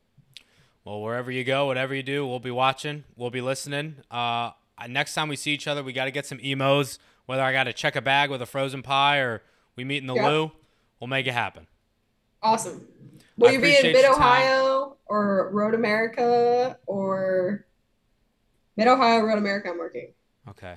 Well, 0.85 1.03
wherever 1.03 1.31
you 1.31 1.45
go, 1.45 1.67
whatever 1.67 1.95
you 1.95 2.03
do, 2.03 2.27
we'll 2.27 2.41
be 2.41 2.51
watching, 2.51 3.05
we'll 3.17 3.31
be 3.31 3.41
listening. 3.41 3.97
Uh, 4.11 4.51
next 4.89 5.15
time 5.15 5.29
we 5.29 5.37
see 5.37 5.53
each 5.53 5.69
other, 5.69 5.83
we 5.83 5.93
got 5.93 6.07
to 6.07 6.11
get 6.11 6.27
some 6.27 6.41
Imo's. 6.43 6.99
Whether 7.27 7.43
I 7.43 7.53
got 7.53 7.65
to 7.65 7.73
check 7.73 7.95
a 7.95 8.01
bag 8.01 8.29
with 8.31 8.43
a 8.43 8.47
frozen 8.47 8.83
pie 8.83 9.19
or 9.19 9.43
we 9.77 9.85
meet 9.85 9.99
in 9.99 10.09
the 10.09 10.15
Yeah. 10.15 10.29
Lou, 10.29 10.53
we'll 10.99 11.07
make 11.07 11.29
it 11.29 11.33
happen. 11.33 11.69
Awesome. 12.43 12.89
Will 13.37 13.51
I 13.51 13.53
you 13.53 13.61
be 13.61 13.77
in 13.77 13.93
Mid. 13.93 14.05
Ohio 14.05 14.97
or 15.07 15.51
Road 15.53 15.75
America 15.75 16.77
or 16.87 17.67
Mid 18.81 18.89
Ohio, 18.89 19.21
Road 19.21 19.37
America? 19.37 19.69
I'm 19.69 19.77
working 19.77 20.09
Okay. 20.49 20.77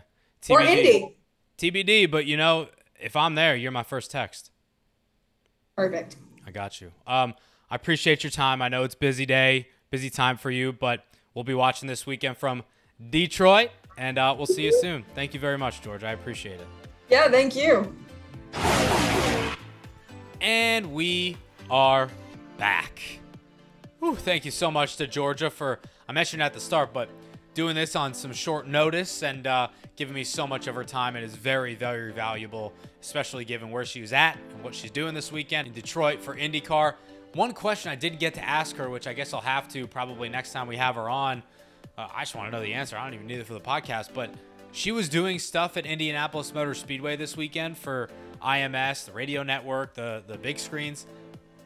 or 0.49 0.60
Indy. 0.60 1.16
TBD, 1.58 2.12
but 2.12 2.26
you 2.26 2.36
know, 2.36 2.68
if 2.99 3.16
I'm 3.16 3.36
there, 3.36 3.56
you're 3.56 3.72
my 3.72 3.84
first 3.84 4.12
text. 4.12 4.51
Perfect. 5.78 6.18
I 6.45 6.51
got 6.51 6.82
you. 6.82 6.91
Um, 7.08 7.34
I 7.72 7.76
appreciate 7.76 8.22
your 8.22 8.30
time. 8.32 8.62
I 8.62 8.68
know 8.68 8.84
it's 8.84 8.93
busy 8.93 9.26
day, 9.26 9.70
busy 9.89 10.10
time 10.10 10.36
for 10.36 10.51
you, 10.51 10.74
but 10.74 11.06
we'll 11.34 11.45
be 11.45 11.54
watching 11.54 11.88
this 11.88 12.06
weekend 12.06 12.38
from 12.38 12.64
Detroit, 13.10 13.70
and 13.97 14.18
uh, 14.18 14.36
we'll 14.38 14.47
see 14.47 14.66
you 14.66 14.78
soon. 14.82 15.06
Thank 15.16 15.34
you 15.34 15.39
very 15.39 15.58
much, 15.58 15.82
George. 15.82 16.04
I 16.04 16.12
appreciate 16.12 16.60
it. 16.60 16.68
Yeah, 17.08 17.30
thank 17.30 17.56
you. 17.56 17.95
And 20.41 20.91
we 20.91 21.38
are 21.72 22.10
back. 22.58 23.01
Whew, 23.99 24.18
thank 24.18 24.43
you 24.43 24.51
so 24.51 24.70
much 24.70 24.97
to 24.97 25.08
Georgia 25.08 25.49
for, 25.49 25.80
I 26.10 26.12
mentioned 26.12 26.43
at 26.43 26.54
the 26.54 26.60
start, 26.60 26.91
but 26.91 27.08
doing 27.54 27.76
this 27.76 27.95
on 27.95 28.14
some 28.14 28.34
short 28.34 28.68
notice 28.68 29.24
and 29.24 29.45
uh, 29.45 29.68
giving 29.95 30.14
me 30.14 30.24
so 30.24 30.47
much 30.47 30.68
of 30.68 30.76
her 30.76 30.84
time. 30.84 31.16
It 31.16 31.24
is 31.24 31.36
very, 31.36 31.76
very 31.76 32.12
valuable, 32.12 32.74
especially 33.01 33.45
given 33.45 33.72
where 33.72 33.86
she 33.86 34.01
was 34.01 34.14
at 34.14 34.38
and 34.51 34.64
what 34.64 34.76
she's 34.76 34.91
doing 34.91 35.14
this 35.14 35.32
weekend 35.32 35.68
in 35.68 35.74
Detroit 35.74 36.22
for 36.22 36.36
IndyCar. 36.36 36.95
One 37.34 37.54
question 37.54 37.91
I 37.91 37.95
didn't 37.95 38.20
get 38.20 38.36
to 38.36 38.43
ask 38.43 38.76
her, 38.76 38.89
which 38.89 39.08
I 39.08 39.14
guess 39.14 39.34
I'll 39.34 39.41
have 39.41 39.68
to 39.70 39.88
probably 39.88 40.30
next 40.30 40.51
time 40.54 40.68
we 40.68 40.78
have 40.78 40.95
her 40.95 41.10
on. 41.10 41.43
Uh, 41.97 42.08
I 42.14 42.22
just 42.22 42.36
want 42.36 42.47
to 42.47 42.58
know 42.58 42.64
the 42.64 42.74
answer. 42.74 42.97
I 42.97 43.04
don't 43.04 43.14
even 43.14 43.28
need 43.28 43.39
it 43.39 43.45
for 43.45 43.54
the 43.54 43.60
podcast, 43.60 44.10
but 44.14 44.30
she 44.72 44.91
was 44.91 45.10
doing 45.10 45.38
stuff 45.38 45.78
at 45.78 45.86
Indianapolis 45.86 46.54
Motor 46.54 46.74
Speedway 46.74 47.16
this 47.16 47.38
weekend 47.38 47.78
for 47.78 48.10
IMS, 48.43 49.06
the 49.06 49.12
radio 49.12 49.43
network, 49.43 49.93
the 49.93 50.24
the 50.28 50.38
big 50.38 50.58
screens. 50.60 51.06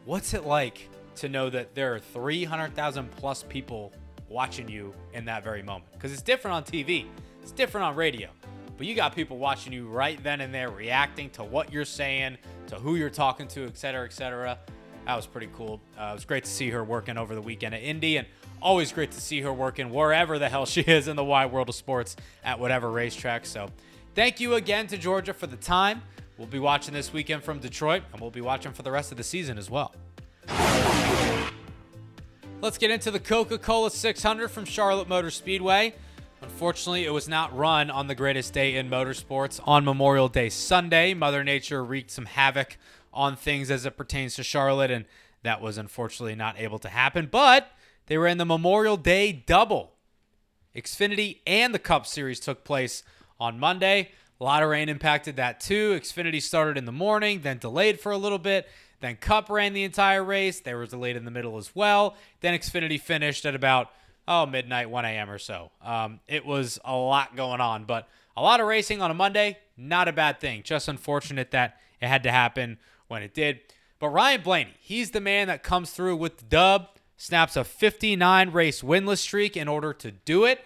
What's 0.05 0.33
it 0.33 0.45
like 0.45 0.89
to 1.15 1.29
know 1.29 1.49
that 1.49 1.73
there 1.75 1.95
are 1.95 1.99
300,000 1.99 3.11
plus 3.11 3.43
people 3.43 3.91
watching 4.29 4.69
you 4.69 4.93
in 5.13 5.25
that 5.25 5.43
very 5.43 5.63
moment? 5.63 5.91
Because 5.93 6.13
it's 6.13 6.21
different 6.21 6.55
on 6.55 6.63
TV, 6.63 7.05
it's 7.41 7.51
different 7.51 7.85
on 7.85 7.95
radio. 7.95 8.29
But 8.77 8.85
you 8.85 8.93
got 8.93 9.15
people 9.15 9.37
watching 9.37 9.73
you 9.73 9.87
right 9.87 10.21
then 10.23 10.39
and 10.41 10.53
there, 10.53 10.69
reacting 10.69 11.31
to 11.31 11.43
what 11.43 11.73
you're 11.73 11.85
saying, 11.85 12.37
to 12.67 12.75
who 12.75 12.95
you're 12.95 13.09
talking 13.09 13.47
to, 13.49 13.65
et 13.65 13.77
cetera, 13.77 14.05
et 14.05 14.13
cetera. 14.13 14.59
That 15.05 15.15
was 15.15 15.25
pretty 15.25 15.49
cool. 15.55 15.81
Uh, 15.97 16.09
it 16.11 16.13
was 16.13 16.25
great 16.25 16.43
to 16.43 16.51
see 16.51 16.69
her 16.69 16.83
working 16.83 17.17
over 17.17 17.33
the 17.33 17.41
weekend 17.41 17.73
at 17.73 17.81
Indy, 17.81 18.17
and 18.17 18.27
always 18.61 18.91
great 18.91 19.11
to 19.11 19.21
see 19.21 19.41
her 19.41 19.53
working 19.53 19.89
wherever 19.89 20.37
the 20.37 20.49
hell 20.49 20.65
she 20.65 20.81
is 20.81 21.07
in 21.07 21.15
the 21.15 21.23
wide 21.23 21.51
world 21.51 21.69
of 21.69 21.75
sports 21.75 22.15
at 22.43 22.59
whatever 22.59 22.91
racetrack. 22.91 23.45
So, 23.45 23.69
thank 24.13 24.39
you 24.39 24.55
again 24.55 24.85
to 24.87 24.97
Georgia 24.97 25.33
for 25.33 25.47
the 25.47 25.57
time. 25.57 26.03
We'll 26.37 26.47
be 26.47 26.59
watching 26.59 26.93
this 26.93 27.11
weekend 27.11 27.43
from 27.43 27.59
Detroit, 27.59 28.03
and 28.11 28.21
we'll 28.21 28.29
be 28.29 28.41
watching 28.41 28.73
for 28.73 28.83
the 28.83 28.91
rest 28.91 29.11
of 29.11 29.17
the 29.17 29.23
season 29.23 29.57
as 29.57 29.71
well. 29.71 29.95
Let's 32.59 32.79
get 32.79 32.89
into 32.89 33.11
the 33.11 33.19
Coca 33.19 33.59
Cola 33.59 33.91
600 33.91 34.47
from 34.47 34.65
Charlotte 34.65 35.07
Motor 35.07 35.29
Speedway. 35.29 35.93
Unfortunately, 36.41 37.05
it 37.05 37.13
was 37.13 37.29
not 37.29 37.55
run 37.55 37.91
on 37.91 38.07
the 38.07 38.15
greatest 38.15 38.51
day 38.51 38.77
in 38.77 38.89
motorsports 38.89 39.59
on 39.63 39.85
Memorial 39.85 40.27
Day 40.27 40.49
Sunday. 40.49 41.13
Mother 41.13 41.43
Nature 41.43 41.85
wreaked 41.85 42.09
some 42.09 42.25
havoc 42.25 42.79
on 43.13 43.35
things 43.35 43.69
as 43.69 43.85
it 43.85 43.95
pertains 43.95 44.33
to 44.35 44.43
Charlotte, 44.43 44.89
and 44.89 45.05
that 45.43 45.61
was 45.61 45.77
unfortunately 45.77 46.33
not 46.33 46.59
able 46.59 46.79
to 46.79 46.89
happen. 46.89 47.27
But 47.31 47.71
they 48.07 48.17
were 48.17 48.27
in 48.27 48.39
the 48.39 48.45
Memorial 48.45 48.97
Day 48.97 49.31
double. 49.31 49.93
Xfinity 50.75 51.41
and 51.45 51.75
the 51.75 51.79
Cup 51.79 52.07
Series 52.07 52.39
took 52.39 52.63
place 52.63 53.03
on 53.39 53.59
Monday. 53.59 54.13
A 54.41 54.43
lot 54.43 54.63
of 54.63 54.69
rain 54.69 54.89
impacted 54.89 55.35
that 55.35 55.59
too. 55.59 55.91
Xfinity 55.99 56.41
started 56.41 56.75
in 56.75 56.85
the 56.85 56.91
morning, 56.91 57.41
then 57.41 57.59
delayed 57.59 57.99
for 57.99 58.11
a 58.11 58.17
little 58.17 58.39
bit. 58.39 58.67
Then 58.99 59.15
Cup 59.15 59.49
ran 59.49 59.73
the 59.73 59.83
entire 59.83 60.23
race. 60.23 60.59
There 60.59 60.77
was 60.77 60.89
a 60.89 60.91
delayed 60.95 61.15
in 61.15 61.25
the 61.25 61.31
middle 61.31 61.57
as 61.57 61.75
well. 61.75 62.15
Then 62.41 62.57
Xfinity 62.57 62.99
finished 62.99 63.45
at 63.45 63.55
about 63.55 63.91
oh 64.27 64.45
midnight, 64.45 64.89
1 64.89 65.05
a.m. 65.05 65.29
or 65.29 65.39
so. 65.39 65.71
Um, 65.81 66.19
it 66.27 66.45
was 66.45 66.79
a 66.83 66.95
lot 66.95 67.35
going 67.35 67.61
on, 67.61 67.85
but 67.85 68.07
a 68.35 68.41
lot 68.41 68.59
of 68.59 68.67
racing 68.67 69.01
on 69.01 69.09
a 69.09 69.13
Monday, 69.13 69.57
not 69.77 70.07
a 70.07 70.13
bad 70.13 70.39
thing. 70.39 70.63
Just 70.63 70.87
unfortunate 70.87 71.51
that 71.51 71.77
it 72.01 72.07
had 72.07 72.23
to 72.23 72.31
happen 72.31 72.77
when 73.07 73.23
it 73.23 73.33
did. 73.33 73.59
But 73.99 74.09
Ryan 74.09 74.41
Blaney, 74.41 74.73
he's 74.79 75.11
the 75.11 75.21
man 75.21 75.47
that 75.47 75.63
comes 75.63 75.91
through 75.91 76.17
with 76.17 76.37
the 76.37 76.45
dub, 76.45 76.89
snaps 77.15 77.55
a 77.55 77.63
59 77.63 78.51
race 78.51 78.81
winless 78.81 79.19
streak 79.19 79.57
in 79.57 79.67
order 79.67 79.93
to 79.93 80.11
do 80.11 80.45
it. 80.45 80.63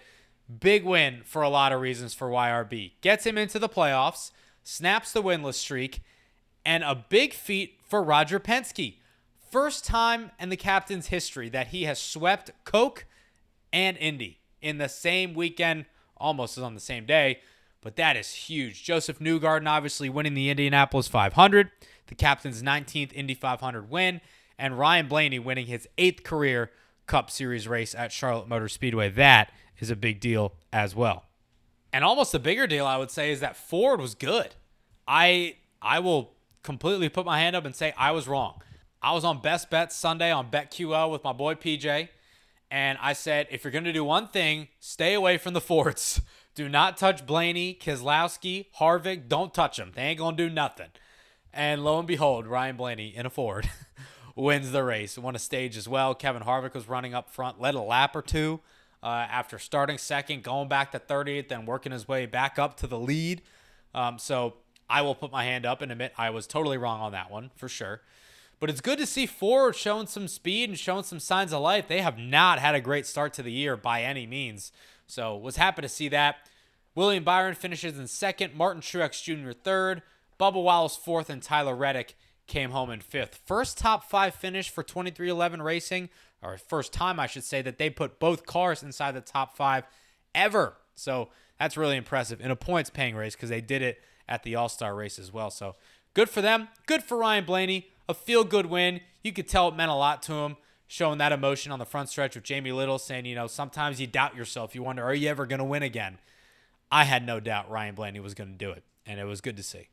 Big 0.60 0.84
win 0.84 1.22
for 1.24 1.40
a 1.40 1.48
lot 1.48 1.72
of 1.72 1.80
reasons 1.80 2.12
for 2.12 2.28
YRB. 2.28 2.92
Gets 3.00 3.24
him 3.24 3.38
into 3.38 3.58
the 3.58 3.68
playoffs, 3.68 4.32
snaps 4.62 5.12
the 5.12 5.22
winless 5.22 5.54
streak, 5.54 6.02
and 6.64 6.84
a 6.84 6.94
big 6.94 7.32
feat 7.32 7.78
for 7.88 8.02
Roger 8.02 8.40
Penske. 8.40 8.96
First 9.50 9.84
time 9.84 10.30
in 10.40 10.48
the 10.48 10.56
captain's 10.56 11.08
history 11.08 11.48
that 11.50 11.68
he 11.68 11.84
has 11.84 11.98
swept 11.98 12.50
Coke 12.64 13.06
and 13.72 13.96
Indy 13.98 14.40
in 14.60 14.78
the 14.78 14.88
same 14.88 15.34
weekend, 15.34 15.86
almost 16.16 16.58
on 16.58 16.74
the 16.74 16.80
same 16.80 17.04
day, 17.04 17.40
but 17.82 17.96
that 17.96 18.16
is 18.16 18.32
huge. 18.32 18.82
Josef 18.82 19.18
Newgarden 19.18 19.68
obviously 19.68 20.08
winning 20.08 20.34
the 20.34 20.48
Indianapolis 20.48 21.08
500, 21.08 21.70
the 22.06 22.14
captain's 22.14 22.62
19th 22.62 23.12
Indy 23.12 23.34
500 23.34 23.90
win, 23.90 24.20
and 24.58 24.78
Ryan 24.78 25.08
Blaney 25.08 25.38
winning 25.38 25.66
his 25.66 25.88
eighth 25.98 26.22
career 26.22 26.70
Cup 27.06 27.30
Series 27.30 27.66
race 27.66 27.94
at 27.94 28.12
Charlotte 28.12 28.48
Motor 28.48 28.68
Speedway. 28.68 29.10
That 29.10 29.50
is 29.78 29.90
a 29.90 29.96
big 29.96 30.20
deal 30.20 30.54
as 30.72 30.94
well. 30.94 31.24
And 31.92 32.04
almost 32.04 32.32
a 32.32 32.38
bigger 32.38 32.66
deal, 32.66 32.86
I 32.86 32.96
would 32.96 33.10
say, 33.10 33.32
is 33.32 33.40
that 33.40 33.56
Ford 33.56 34.00
was 34.00 34.14
good. 34.14 34.54
I 35.06 35.56
I 35.82 35.98
will 35.98 36.32
completely 36.62 37.08
put 37.08 37.26
my 37.26 37.38
hand 37.38 37.56
up 37.56 37.64
and 37.64 37.74
say 37.74 37.92
I 37.96 38.12
was 38.12 38.28
wrong. 38.28 38.62
I 39.02 39.12
was 39.12 39.24
on 39.24 39.40
Best 39.40 39.70
Bets 39.70 39.96
Sunday 39.96 40.30
on 40.30 40.50
BetQL 40.50 41.10
with 41.10 41.24
my 41.24 41.32
boy 41.32 41.54
PJ, 41.54 42.08
and 42.70 42.98
I 43.02 43.12
said, 43.12 43.48
if 43.50 43.64
you're 43.64 43.72
going 43.72 43.84
to 43.84 43.92
do 43.92 44.04
one 44.04 44.28
thing, 44.28 44.68
stay 44.78 45.14
away 45.14 45.38
from 45.38 45.54
the 45.54 45.60
Fords. 45.60 46.22
Do 46.54 46.68
not 46.68 46.98
touch 46.98 47.26
Blaney, 47.26 47.78
Keselowski, 47.80 48.66
Harvick. 48.78 49.26
Don't 49.26 49.54
touch 49.54 49.78
them. 49.78 49.92
They 49.94 50.02
ain't 50.02 50.18
going 50.18 50.36
to 50.36 50.48
do 50.48 50.54
nothing. 50.54 50.88
And 51.50 51.82
lo 51.82 51.98
and 51.98 52.06
behold, 52.06 52.46
Ryan 52.46 52.76
Blaney 52.76 53.16
in 53.16 53.24
a 53.24 53.30
Ford 53.30 53.70
wins 54.36 54.70
the 54.70 54.84
race. 54.84 55.16
Won 55.16 55.34
a 55.34 55.38
stage 55.38 55.78
as 55.78 55.88
well. 55.88 56.14
Kevin 56.14 56.42
Harvick 56.42 56.74
was 56.74 56.88
running 56.88 57.14
up 57.14 57.30
front, 57.30 57.58
led 57.58 57.74
a 57.74 57.80
lap 57.80 58.14
or 58.14 58.20
two 58.20 58.60
uh, 59.02 59.26
after 59.30 59.58
starting 59.58 59.98
second, 59.98 60.42
going 60.42 60.68
back 60.68 60.92
to 60.92 60.98
30th, 60.98 61.48
then 61.48 61.66
working 61.66 61.92
his 61.92 62.06
way 62.06 62.26
back 62.26 62.58
up 62.58 62.76
to 62.78 62.86
the 62.86 62.98
lead. 62.98 63.42
Um, 63.94 64.18
so 64.18 64.54
I 64.92 65.00
will 65.00 65.14
put 65.14 65.32
my 65.32 65.44
hand 65.44 65.64
up 65.64 65.80
and 65.80 65.90
admit 65.90 66.12
I 66.18 66.28
was 66.28 66.46
totally 66.46 66.76
wrong 66.76 67.00
on 67.00 67.12
that 67.12 67.30
one 67.30 67.50
for 67.56 67.66
sure. 67.66 68.02
But 68.60 68.68
it's 68.68 68.82
good 68.82 68.98
to 68.98 69.06
see 69.06 69.24
Ford 69.24 69.74
showing 69.74 70.06
some 70.06 70.28
speed 70.28 70.68
and 70.68 70.78
showing 70.78 71.02
some 71.02 71.18
signs 71.18 71.52
of 71.52 71.62
life. 71.62 71.88
They 71.88 72.02
have 72.02 72.18
not 72.18 72.58
had 72.58 72.74
a 72.74 72.80
great 72.80 73.06
start 73.06 73.32
to 73.34 73.42
the 73.42 73.50
year 73.50 73.74
by 73.74 74.02
any 74.02 74.26
means. 74.26 74.70
So 75.06 75.34
was 75.34 75.56
happy 75.56 75.80
to 75.80 75.88
see 75.88 76.08
that. 76.10 76.46
William 76.94 77.24
Byron 77.24 77.54
finishes 77.54 77.98
in 77.98 78.06
second, 78.06 78.54
Martin 78.54 78.82
Truex 78.82 79.22
Jr. 79.22 79.52
third, 79.52 80.02
Bubba 80.38 80.62
Wallace 80.62 80.94
fourth, 80.94 81.30
and 81.30 81.42
Tyler 81.42 81.74
Reddick 81.74 82.14
came 82.46 82.70
home 82.70 82.90
in 82.90 83.00
fifth. 83.00 83.40
First 83.46 83.78
top 83.78 84.04
five 84.04 84.34
finish 84.34 84.68
for 84.68 84.84
23XI 84.84 85.62
Racing. 85.62 86.10
or 86.42 86.58
first 86.58 86.92
time, 86.92 87.18
I 87.18 87.26
should 87.26 87.44
say, 87.44 87.62
that 87.62 87.78
they 87.78 87.88
put 87.88 88.20
both 88.20 88.44
cars 88.44 88.82
inside 88.82 89.12
the 89.12 89.22
top 89.22 89.56
five 89.56 89.84
ever. 90.34 90.74
So 90.94 91.30
that's 91.58 91.78
really 91.78 91.96
impressive 91.96 92.42
in 92.42 92.50
a 92.50 92.56
points 92.56 92.90
paying 92.90 93.16
race 93.16 93.34
because 93.34 93.48
they 93.48 93.62
did 93.62 93.80
it 93.80 94.02
at 94.32 94.44
the 94.44 94.54
All 94.54 94.70
Star 94.70 94.94
race 94.94 95.18
as 95.18 95.30
well. 95.30 95.50
So 95.50 95.76
good 96.14 96.30
for 96.30 96.40
them. 96.40 96.68
Good 96.86 97.02
for 97.02 97.18
Ryan 97.18 97.44
Blaney. 97.44 97.88
A 98.08 98.14
feel 98.14 98.44
good 98.44 98.66
win. 98.66 99.00
You 99.22 99.32
could 99.32 99.46
tell 99.46 99.68
it 99.68 99.76
meant 99.76 99.90
a 99.90 99.94
lot 99.94 100.22
to 100.24 100.32
him, 100.32 100.56
showing 100.86 101.18
that 101.18 101.32
emotion 101.32 101.70
on 101.70 101.78
the 101.78 101.84
front 101.84 102.08
stretch 102.08 102.34
with 102.34 102.42
Jamie 102.42 102.72
Little 102.72 102.98
saying, 102.98 103.26
you 103.26 103.34
know, 103.34 103.46
sometimes 103.46 104.00
you 104.00 104.06
doubt 104.06 104.34
yourself. 104.34 104.74
You 104.74 104.82
wonder, 104.82 105.04
are 105.04 105.14
you 105.14 105.28
ever 105.28 105.44
going 105.44 105.58
to 105.58 105.64
win 105.64 105.82
again? 105.82 106.18
I 106.90 107.04
had 107.04 107.26
no 107.26 107.40
doubt 107.40 107.70
Ryan 107.70 107.94
Blaney 107.94 108.20
was 108.20 108.34
going 108.34 108.52
to 108.52 108.56
do 108.56 108.70
it, 108.70 108.82
and 109.06 109.20
it 109.20 109.24
was 109.24 109.40
good 109.42 109.56
to 109.58 109.62
see. 109.62 109.88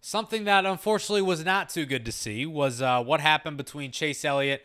Something 0.00 0.44
that 0.44 0.64
unfortunately 0.64 1.22
was 1.22 1.44
not 1.44 1.68
too 1.68 1.84
good 1.86 2.04
to 2.04 2.12
see 2.12 2.46
was 2.46 2.80
uh, 2.80 3.02
what 3.02 3.20
happened 3.20 3.56
between 3.56 3.90
Chase 3.90 4.24
Elliott 4.24 4.62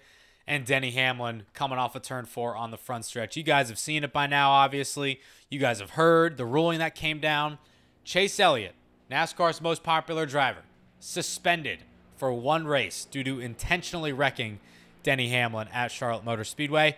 and 0.48 0.66
Denny 0.66 0.92
Hamlin 0.92 1.44
coming 1.54 1.78
off 1.78 1.94
a 1.96 1.98
of 1.98 2.04
turn 2.04 2.26
four 2.26 2.56
on 2.56 2.72
the 2.72 2.78
front 2.78 3.06
stretch. 3.06 3.36
You 3.36 3.44
guys 3.44 3.68
have 3.70 3.78
seen 3.78 4.04
it 4.04 4.14
by 4.14 4.28
now, 4.28 4.52
obviously. 4.52 5.20
You 5.50 5.60
guys 5.60 5.80
have 5.80 5.92
heard 5.92 6.38
the 6.38 6.46
ruling 6.46 6.80
that 6.80 6.96
came 6.96 7.20
down. 7.20 7.58
Chase 8.04 8.40
Elliott, 8.40 8.76
NASCAR's 9.12 9.62
most 9.62 9.84
popular 9.84 10.26
driver, 10.26 10.62
suspended 11.00 11.80
for 12.16 12.32
one 12.32 12.66
race 12.66 13.06
due 13.06 13.24
to 13.24 13.40
intentionally 13.40 14.14
wrecking 14.14 14.60
Denny 15.04 15.30
Hamlin 15.30 15.68
at 15.74 15.92
Charlotte 15.92 16.24
Motor 16.24 16.46
Speedway. 16.46 16.98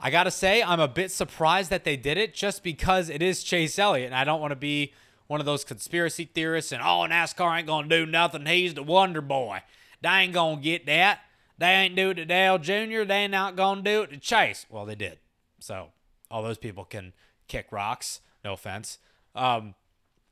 I 0.00 0.10
got 0.10 0.24
to 0.24 0.30
say, 0.30 0.62
I'm 0.62 0.80
a 0.80 0.88
bit 0.88 1.12
surprised 1.12 1.68
that 1.70 1.84
they 1.84 1.96
did 1.96 2.16
it 2.16 2.32
just 2.32 2.62
because 2.62 3.10
it 3.10 3.20
is 3.20 3.44
Chase 3.44 3.78
Elliott, 3.78 4.06
and 4.06 4.14
I 4.14 4.24
don't 4.24 4.40
want 4.40 4.52
to 4.52 4.56
be 4.56 4.94
one 5.26 5.38
of 5.38 5.46
those 5.46 5.62
conspiracy 5.62 6.24
theorists 6.24 6.72
and 6.72 6.82
oh 6.82 7.06
NASCAR 7.08 7.58
ain't 7.58 7.66
gonna 7.68 7.86
do 7.86 8.04
nothing. 8.04 8.46
He's 8.46 8.74
the 8.74 8.82
Wonder 8.82 9.20
Boy. 9.20 9.62
They 10.00 10.08
ain't 10.08 10.32
gonna 10.32 10.60
get 10.60 10.86
that. 10.86 11.20
They 11.60 11.72
ain't 11.72 11.94
do 11.94 12.08
it 12.08 12.14
to 12.14 12.24
Dale 12.24 12.58
Jr. 12.58 13.04
They 13.04 13.24
ain't 13.24 13.32
not 13.32 13.54
gonna 13.54 13.82
do 13.82 14.02
it 14.02 14.10
to 14.10 14.16
Chase. 14.16 14.64
Well, 14.70 14.86
they 14.86 14.94
did. 14.94 15.18
So 15.58 15.88
all 16.30 16.42
those 16.42 16.56
people 16.56 16.86
can 16.86 17.12
kick 17.48 17.66
rocks. 17.70 18.22
No 18.42 18.54
offense. 18.54 18.98
Um, 19.34 19.74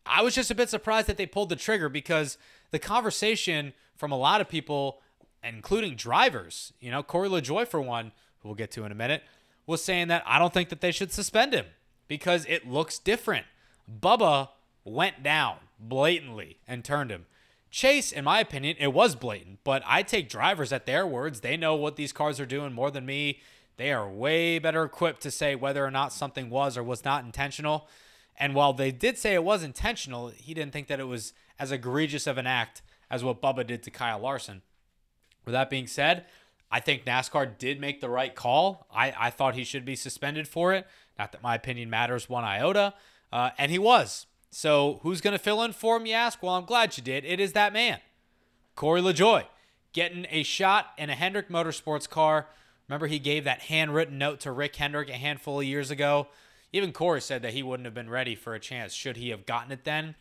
I 0.07 0.23
was 0.23 0.35
just 0.35 0.51
a 0.51 0.55
bit 0.55 0.71
surprised 0.71 1.07
that 1.07 1.19
they 1.19 1.27
pulled 1.27 1.51
the 1.51 1.57
trigger 1.57 1.91
because 1.91 2.39
the 2.71 2.79
conversation 2.79 3.75
from 3.95 4.11
a 4.11 4.17
lot 4.17 4.41
of 4.41 4.49
people, 4.49 5.03
including 5.45 5.97
drivers, 5.97 6.73
you 6.81 6.91
know, 6.91 7.03
Corey 7.03 7.29
LaJoie 7.29 7.69
for 7.69 7.83
one, 7.83 8.13
who 8.39 8.49
we'll 8.49 8.55
get 8.55 8.71
to 8.71 8.85
in 8.85 8.93
a 8.93 8.95
minute, 8.95 9.23
was 9.67 9.85
saying 9.85 10.09
that 10.09 10.23
I 10.25 10.39
don't 10.39 10.55
think 10.55 10.71
that 10.71 10.81
they 10.81 10.93
should 10.93 11.13
suspend 11.13 11.53
him 11.53 11.67
because 12.09 12.47
it 12.49 12.67
looks 12.67 12.99
different. 12.99 13.45
Bubba 14.01 14.49
went 14.83 15.23
down 15.23 15.57
blatantly 15.79 16.57
and 16.67 16.83
turned 16.83 17.11
him. 17.11 17.27
Chase, 17.71 18.13
in 18.13 18.25
my 18.25 18.41
opinion, 18.41 18.77
it 18.79 18.93
was 18.95 19.15
blatant, 19.15 19.59
but 19.63 19.83
I 19.87 20.03
take 20.03 20.29
drivers 20.29 20.73
at 20.73 20.87
their 20.87 21.07
words. 21.07 21.41
They 21.41 21.57
know 21.57 21.75
what 21.75 21.97
these 21.97 22.13
cars 22.13 22.41
are 22.41 22.47
doing 22.47 22.73
more 22.73 22.91
than 22.91 23.05
me. 23.05 23.41
They 23.77 23.93
are 23.93 24.09
way 24.09 24.59
better 24.59 24.85
equipped 24.85 25.23
to 25.23 25.31
say 25.31 25.55
whether 25.55 25.85
or 25.85 25.91
not 25.91 26.13
something 26.13 26.51
was 26.51 26.77
or 26.77 26.83
was 26.83 27.05
not 27.05 27.25
intentional. 27.25 27.89
And 28.37 28.55
while 28.55 28.73
they 28.73 28.91
did 28.91 29.19
say 29.19 29.35
it 29.35 29.45
was 29.45 29.63
intentional, 29.63 30.29
he 30.29 30.55
didn't 30.55 30.73
think 30.73 30.89
that 30.89 31.01
it 31.01 31.05
was 31.05 31.33
as 31.59 31.73
egregious 31.73 32.27
of 32.27 32.39
an 32.39 32.47
act 32.47 32.83
as 33.11 33.23
what 33.23 33.43
Bubba 33.43 33.67
did 33.67 33.83
to 33.83 33.91
Kyle 33.91 34.19
Larson. 34.19 34.63
With 35.45 35.53
that 35.53 35.71
being 35.71 35.87
said, 35.87 36.27
I 36.71 36.81
think 36.81 37.05
NASCAR 37.05 37.57
did 37.59 37.81
make 37.81 38.01
the 38.01 38.11
right 38.11 38.35
call. 38.35 38.87
I, 38.93 39.15
I 39.19 39.31
thought 39.31 39.55
he 39.55 39.65
should 39.65 39.85
be 39.85 39.97
suspended 39.97 40.47
for 40.47 40.73
it. 40.73 40.87
Not 41.19 41.33
that 41.33 41.43
my 41.43 41.55
opinion 41.55 41.91
matters 41.91 42.29
one 42.29 42.45
iota. 42.45 42.95
Uh, 43.33 43.51
and 43.59 43.71
he 43.71 43.79
was. 43.79 44.27
So 44.51 45.01
who's 45.03 45.21
going 45.21 45.33
to 45.37 45.43
fill 45.43 45.63
in 45.63 45.73
for 45.73 45.97
him, 45.97 46.07
you 46.07 46.15
ask? 46.15 46.43
Well, 46.43 46.55
I'm 46.55 46.65
glad 46.65 46.97
you 46.97 47.03
did. 47.03 47.25
It 47.25 47.41
is 47.41 47.53
that 47.53 47.73
man, 47.73 47.99
Corey 48.75 49.01
LaJoie, 49.01 49.45
getting 49.93 50.27
a 50.31 50.43
shot 50.43 50.93
in 50.97 51.11
a 51.11 51.15
Hendrick 51.15 51.49
Motorsports 51.49 52.09
car. 52.09 52.47
Remember, 52.89 53.07
he 53.07 53.19
gave 53.19 53.45
that 53.45 53.63
handwritten 53.63 54.17
note 54.17 54.41
to 54.41 54.53
Rick 54.53 54.77
Hendrick 54.77 55.11
a 55.11 55.15
handful 55.15 55.61
of 55.61 55.67
years 55.67 55.91
ago. 55.91 56.29
Even 56.73 56.93
Corey 56.93 57.21
said 57.21 57.43
that 57.43 57.53
he 57.53 57.63
wouldn't 57.63 57.87
have 57.87 57.95
been 57.95 58.11
ready 58.11 58.35
for 58.35 58.55
a 58.55 58.61
chance 58.61 58.93
should 58.93 59.17
he 59.17 59.31
have 59.31 59.47
gotten 59.47 59.73
it 59.73 59.85
then. 59.85 60.15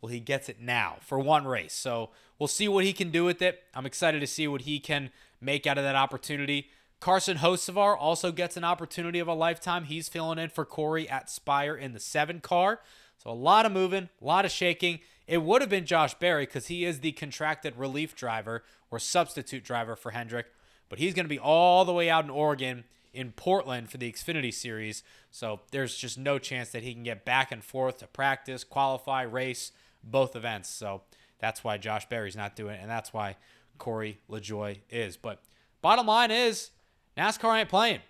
Well, 0.00 0.12
he 0.12 0.20
gets 0.20 0.48
it 0.48 0.60
now 0.60 0.96
for 1.00 1.18
one 1.18 1.46
race. 1.46 1.72
So 1.72 2.10
we'll 2.38 2.46
see 2.46 2.68
what 2.68 2.84
he 2.84 2.92
can 2.92 3.10
do 3.10 3.24
with 3.24 3.40
it. 3.40 3.62
I'm 3.74 3.86
excited 3.86 4.20
to 4.20 4.26
see 4.26 4.46
what 4.46 4.62
he 4.62 4.78
can 4.78 5.10
make 5.40 5.66
out 5.66 5.78
of 5.78 5.84
that 5.84 5.96
opportunity. 5.96 6.68
Carson 7.00 7.38
Hocevar 7.38 7.96
also 7.98 8.32
gets 8.32 8.56
an 8.56 8.64
opportunity 8.64 9.18
of 9.18 9.28
a 9.28 9.34
lifetime. 9.34 9.84
He's 9.84 10.08
filling 10.08 10.38
in 10.38 10.50
for 10.50 10.64
Corey 10.64 11.08
at 11.08 11.30
Spire 11.30 11.74
in 11.74 11.92
the 11.92 12.00
seven 12.00 12.40
car. 12.40 12.80
So 13.18 13.30
a 13.30 13.32
lot 13.32 13.66
of 13.66 13.72
moving, 13.72 14.08
a 14.20 14.24
lot 14.24 14.44
of 14.44 14.50
shaking. 14.50 15.00
It 15.26 15.42
would 15.42 15.62
have 15.62 15.70
been 15.70 15.86
Josh 15.86 16.14
Berry 16.14 16.44
because 16.44 16.66
he 16.66 16.84
is 16.84 17.00
the 17.00 17.12
contracted 17.12 17.76
relief 17.76 18.14
driver 18.14 18.64
or 18.90 18.98
substitute 18.98 19.64
driver 19.64 19.96
for 19.96 20.10
Hendrick, 20.10 20.46
but 20.88 20.98
he's 20.98 21.14
going 21.14 21.24
to 21.24 21.30
be 21.30 21.38
all 21.38 21.84
the 21.84 21.92
way 21.92 22.10
out 22.10 22.24
in 22.24 22.30
Oregon 22.30 22.84
in 23.14 23.32
Portland 23.32 23.90
for 23.90 23.96
the 23.96 24.12
Xfinity 24.12 24.52
Series. 24.52 25.02
So 25.30 25.60
there's 25.70 25.96
just 25.96 26.18
no 26.18 26.38
chance 26.38 26.70
that 26.70 26.82
he 26.82 26.92
can 26.92 27.04
get 27.04 27.24
back 27.24 27.52
and 27.52 27.64
forth 27.64 27.98
to 27.98 28.06
practice, 28.06 28.64
qualify, 28.64 29.22
race 29.22 29.72
both 30.02 30.36
events. 30.36 30.68
So 30.68 31.02
that's 31.38 31.64
why 31.64 31.78
Josh 31.78 32.08
Berry's 32.08 32.36
not 32.36 32.56
doing 32.56 32.74
it, 32.74 32.80
and 32.82 32.90
that's 32.90 33.12
why 33.12 33.36
Corey 33.78 34.18
LaJoie 34.30 34.80
is. 34.90 35.16
But 35.16 35.42
bottom 35.80 36.06
line 36.06 36.30
is 36.30 36.70
NASCAR 37.16 37.60
ain't 37.60 37.68
playing. 37.68 38.00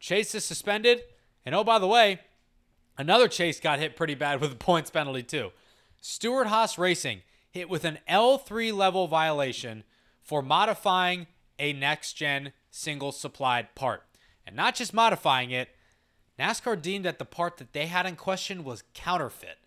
Chase 0.00 0.34
is 0.34 0.44
suspended. 0.44 1.02
And 1.44 1.54
oh, 1.54 1.64
by 1.64 1.78
the 1.78 1.86
way, 1.86 2.20
Another 2.98 3.28
chase 3.28 3.60
got 3.60 3.78
hit 3.78 3.96
pretty 3.96 4.14
bad 4.14 4.40
with 4.40 4.52
a 4.52 4.56
points 4.56 4.90
penalty, 4.90 5.22
too. 5.22 5.52
Stewart 6.00 6.46
Haas 6.46 6.78
Racing 6.78 7.20
hit 7.50 7.68
with 7.68 7.84
an 7.84 7.98
L3 8.08 8.72
level 8.72 9.06
violation 9.06 9.84
for 10.22 10.40
modifying 10.42 11.26
a 11.58 11.72
next 11.72 12.12
gen 12.14 12.52
single 12.70 13.12
supplied 13.12 13.74
part. 13.74 14.04
And 14.46 14.56
not 14.56 14.74
just 14.74 14.94
modifying 14.94 15.50
it, 15.50 15.70
NASCAR 16.38 16.80
deemed 16.80 17.04
that 17.06 17.18
the 17.18 17.24
part 17.24 17.56
that 17.56 17.72
they 17.72 17.86
had 17.86 18.06
in 18.06 18.14
question 18.16 18.62
was 18.62 18.84
counterfeit. 18.94 19.58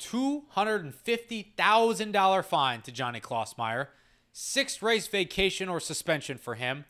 $250,000 0.00 2.44
fine 2.44 2.80
to 2.82 2.92
Johnny 2.92 3.20
Klausmeier, 3.20 3.88
six 4.32 4.80
race 4.82 5.06
vacation 5.06 5.68
or 5.68 5.80
suspension 5.80 6.38
for 6.38 6.54
him, 6.54 6.86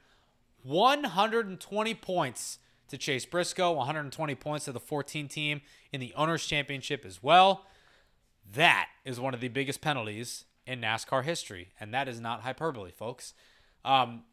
120 0.62 1.94
points 1.94 2.59
to 2.93 2.99
Chase 2.99 3.24
Briscoe, 3.24 3.72
120 3.72 4.34
points 4.34 4.66
to 4.66 4.72
the 4.72 4.78
14 4.78 5.26
team 5.26 5.62
in 5.93 6.01
the 6.01 6.12
Owners' 6.14 6.47
Championship 6.47 7.05
as 7.07 7.22
well. 7.22 7.66
That 8.53 8.88
is 9.07 9.18
one 9.18 9.32
of 9.32 9.40
the 9.40 9.49
biggest 9.49 9.80
penalties 9.80 10.45
in 10.66 10.82
NASCAR 10.82 11.24
history, 11.24 11.70
and 11.80 11.93
that 11.95 12.07
is 12.07 12.20
not 12.20 12.43
hyperbole, 12.43 12.90
folks. 12.90 13.32
Um, 13.82 14.24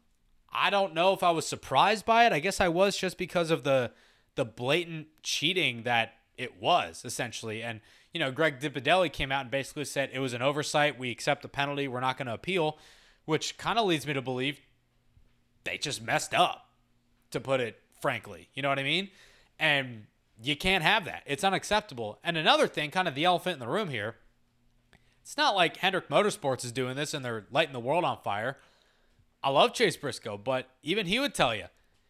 I 0.52 0.68
don't 0.68 0.92
know 0.92 1.14
if 1.14 1.22
I 1.22 1.30
was 1.30 1.46
surprised 1.46 2.04
by 2.04 2.26
it. 2.26 2.32
I 2.34 2.38
guess 2.38 2.60
I 2.60 2.68
was 2.68 2.96
just 2.96 3.18
because 3.18 3.50
of 3.50 3.64
the 3.64 3.92
the 4.36 4.44
blatant 4.44 5.08
cheating 5.22 5.82
that 5.84 6.14
it 6.36 6.60
was 6.60 7.02
essentially. 7.04 7.62
And 7.62 7.80
you 8.12 8.20
know, 8.20 8.30
Greg 8.30 8.60
Zipadelli 8.60 9.10
came 9.10 9.32
out 9.32 9.42
and 9.42 9.50
basically 9.50 9.86
said 9.86 10.10
it 10.12 10.18
was 10.18 10.34
an 10.34 10.42
oversight. 10.42 10.98
We 10.98 11.10
accept 11.10 11.42
the 11.42 11.48
penalty. 11.48 11.88
We're 11.88 12.00
not 12.00 12.18
going 12.18 12.26
to 12.26 12.34
appeal, 12.34 12.78
which 13.24 13.56
kind 13.56 13.78
of 13.78 13.86
leads 13.86 14.06
me 14.06 14.12
to 14.12 14.22
believe 14.22 14.60
they 15.64 15.78
just 15.78 16.02
messed 16.02 16.34
up, 16.34 16.68
to 17.30 17.40
put 17.40 17.60
it 17.60 17.80
frankly. 18.00 18.48
You 18.54 18.62
know 18.62 18.68
what 18.68 18.78
I 18.78 18.84
mean? 18.84 19.10
And 19.58 20.06
you 20.42 20.56
can't 20.56 20.82
have 20.82 21.04
that. 21.04 21.22
It's 21.26 21.44
unacceptable. 21.44 22.18
And 22.24 22.36
another 22.36 22.66
thing, 22.66 22.90
kind 22.90 23.08
of 23.08 23.14
the 23.14 23.24
elephant 23.24 23.54
in 23.54 23.60
the 23.60 23.68
room 23.68 23.88
here, 23.88 24.16
it's 25.22 25.36
not 25.36 25.54
like 25.54 25.76
Hendrick 25.76 26.08
Motorsports 26.08 26.64
is 26.64 26.72
doing 26.72 26.96
this 26.96 27.14
and 27.14 27.24
they're 27.24 27.46
lighting 27.50 27.72
the 27.72 27.80
world 27.80 28.04
on 28.04 28.18
fire. 28.18 28.58
I 29.42 29.50
love 29.50 29.74
Chase 29.74 29.96
Briscoe, 29.96 30.36
but 30.36 30.68
even 30.82 31.06
he 31.06 31.18
would 31.18 31.34
tell 31.34 31.54
you 31.54 31.66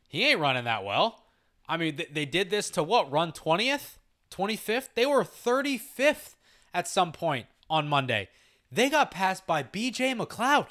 he 0.08 0.28
ain't 0.28 0.40
running 0.40 0.64
that 0.64 0.84
well. 0.84 1.24
I 1.68 1.76
mean, 1.76 1.96
th- 1.96 2.10
they 2.12 2.24
did 2.24 2.50
this 2.50 2.70
to 2.70 2.82
what? 2.82 3.10
Run 3.10 3.32
20th? 3.32 3.98
25th? 4.30 4.88
They 4.94 5.06
were 5.06 5.22
35th 5.22 6.34
at 6.72 6.88
some 6.88 7.12
point 7.12 7.46
on 7.68 7.88
Monday. 7.88 8.28
They 8.72 8.88
got 8.90 9.10
passed 9.10 9.46
by 9.46 9.62
BJ 9.62 10.16
McLeod. 10.16 10.68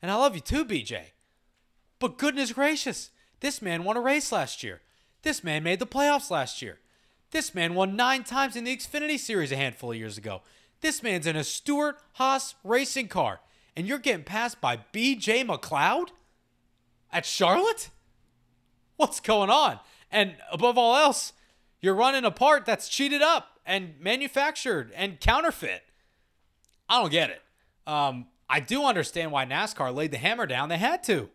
And 0.00 0.10
I 0.10 0.14
love 0.14 0.34
you 0.34 0.40
too, 0.40 0.64
BJ. 0.64 1.12
But 1.98 2.18
goodness 2.18 2.52
gracious, 2.52 3.10
this 3.40 3.62
man 3.62 3.84
won 3.84 3.96
a 3.96 4.00
race 4.00 4.32
last 4.32 4.62
year. 4.62 4.80
This 5.22 5.42
man 5.42 5.62
made 5.62 5.78
the 5.78 5.86
playoffs 5.86 6.30
last 6.30 6.62
year. 6.62 6.78
This 7.30 7.54
man 7.54 7.74
won 7.74 7.96
nine 7.96 8.24
times 8.24 8.56
in 8.56 8.64
the 8.64 8.76
Xfinity 8.76 9.18
Series 9.18 9.52
a 9.52 9.56
handful 9.56 9.92
of 9.92 9.98
years 9.98 10.16
ago. 10.16 10.42
This 10.80 11.02
man's 11.02 11.26
in 11.26 11.36
a 11.36 11.44
Stewart 11.44 11.98
Haas 12.14 12.54
racing 12.64 13.08
car, 13.08 13.40
and 13.76 13.86
you're 13.86 13.98
getting 13.98 14.24
passed 14.24 14.60
by 14.60 14.78
BJ 14.92 15.44
McLeod 15.44 16.10
at 17.12 17.26
Charlotte? 17.26 17.90
What's 18.96 19.20
going 19.20 19.50
on? 19.50 19.80
And 20.10 20.36
above 20.50 20.78
all 20.78 20.96
else, 20.96 21.32
you're 21.80 21.94
running 21.94 22.24
a 22.24 22.30
part 22.30 22.64
that's 22.64 22.88
cheated 22.88 23.22
up 23.22 23.58
and 23.64 23.94
manufactured 24.00 24.92
and 24.94 25.20
counterfeit. 25.20 25.82
I 26.88 27.00
don't 27.00 27.10
get 27.10 27.30
it. 27.30 27.42
Um, 27.86 28.26
I 28.48 28.60
do 28.60 28.84
understand 28.84 29.30
why 29.30 29.44
NASCAR 29.44 29.94
laid 29.94 30.10
the 30.10 30.18
hammer 30.18 30.46
down. 30.46 30.68
They 30.68 30.78
had 30.78 31.02
to. 31.04 31.28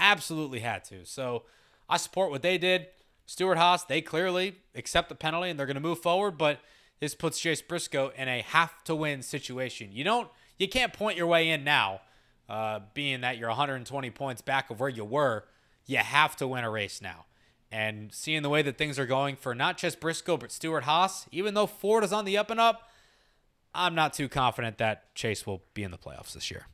Absolutely 0.00 0.60
had 0.60 0.82
to. 0.84 1.04
So 1.04 1.42
I 1.88 1.98
support 1.98 2.30
what 2.30 2.40
they 2.40 2.56
did. 2.56 2.86
Stewart 3.26 3.58
Haas, 3.58 3.84
they 3.84 4.00
clearly 4.00 4.56
accept 4.74 5.10
the 5.10 5.14
penalty 5.14 5.50
and 5.50 5.58
they're 5.58 5.66
going 5.66 5.74
to 5.74 5.80
move 5.80 6.00
forward, 6.00 6.38
but 6.38 6.58
this 7.00 7.14
puts 7.14 7.38
Chase 7.38 7.62
Briscoe 7.62 8.10
in 8.16 8.26
a 8.26 8.40
have 8.40 8.82
to 8.84 8.94
win 8.94 9.22
situation. 9.22 9.90
You 9.92 10.02
don't, 10.02 10.28
you 10.58 10.68
can't 10.68 10.92
point 10.92 11.16
your 11.16 11.26
way 11.26 11.50
in 11.50 11.62
now 11.62 12.00
uh, 12.48 12.80
being 12.94 13.20
that 13.20 13.38
you're 13.38 13.48
120 13.48 14.10
points 14.10 14.42
back 14.42 14.70
of 14.70 14.80
where 14.80 14.88
you 14.88 15.04
were, 15.04 15.44
you 15.86 15.98
have 15.98 16.34
to 16.36 16.48
win 16.48 16.64
a 16.64 16.70
race 16.70 17.00
now. 17.00 17.26
And 17.70 18.12
seeing 18.12 18.42
the 18.42 18.48
way 18.48 18.62
that 18.62 18.76
things 18.76 18.98
are 18.98 19.06
going 19.06 19.36
for 19.36 19.54
not 19.54 19.78
just 19.78 20.00
Briscoe, 20.00 20.36
but 20.36 20.50
Stewart 20.50 20.84
Haas, 20.84 21.26
even 21.30 21.54
though 21.54 21.66
Ford 21.66 22.02
is 22.02 22.12
on 22.12 22.24
the 22.24 22.36
up 22.36 22.50
and 22.50 22.58
up, 22.58 22.90
I'm 23.72 23.94
not 23.94 24.14
too 24.14 24.28
confident 24.28 24.78
that 24.78 25.14
Chase 25.14 25.46
will 25.46 25.62
be 25.74 25.84
in 25.84 25.92
the 25.92 25.98
playoffs 25.98 26.32
this 26.32 26.50
year. 26.50 26.66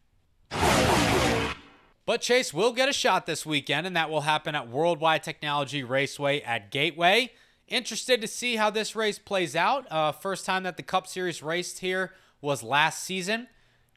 But 2.07 2.21
Chase 2.21 2.55
will 2.55 2.73
get 2.73 2.89
a 2.89 2.93
shot 2.93 3.27
this 3.27 3.45
weekend, 3.45 3.85
and 3.85 3.97
that 3.97 4.09
will 4.09 4.21
happen 4.21 4.55
at 4.55 4.69
Worldwide 4.69 5.25
Technology 5.25 5.83
Raceway 5.83 6.41
at 6.41 6.71
Gateway. 6.71 7.33
Interested 7.67 8.21
to 8.21 8.29
see 8.29 8.55
how 8.55 8.71
this 8.71 8.95
race 8.95 9.19
plays 9.19 9.57
out. 9.57 9.91
Uh, 9.91 10.13
first 10.13 10.47
time 10.47 10.63
that 10.63 10.77
the 10.77 10.85
Cup 10.85 11.09
Series 11.09 11.43
raced 11.43 11.81
here 11.81 12.13
was 12.41 12.63
last 12.63 13.03
season. 13.03 13.49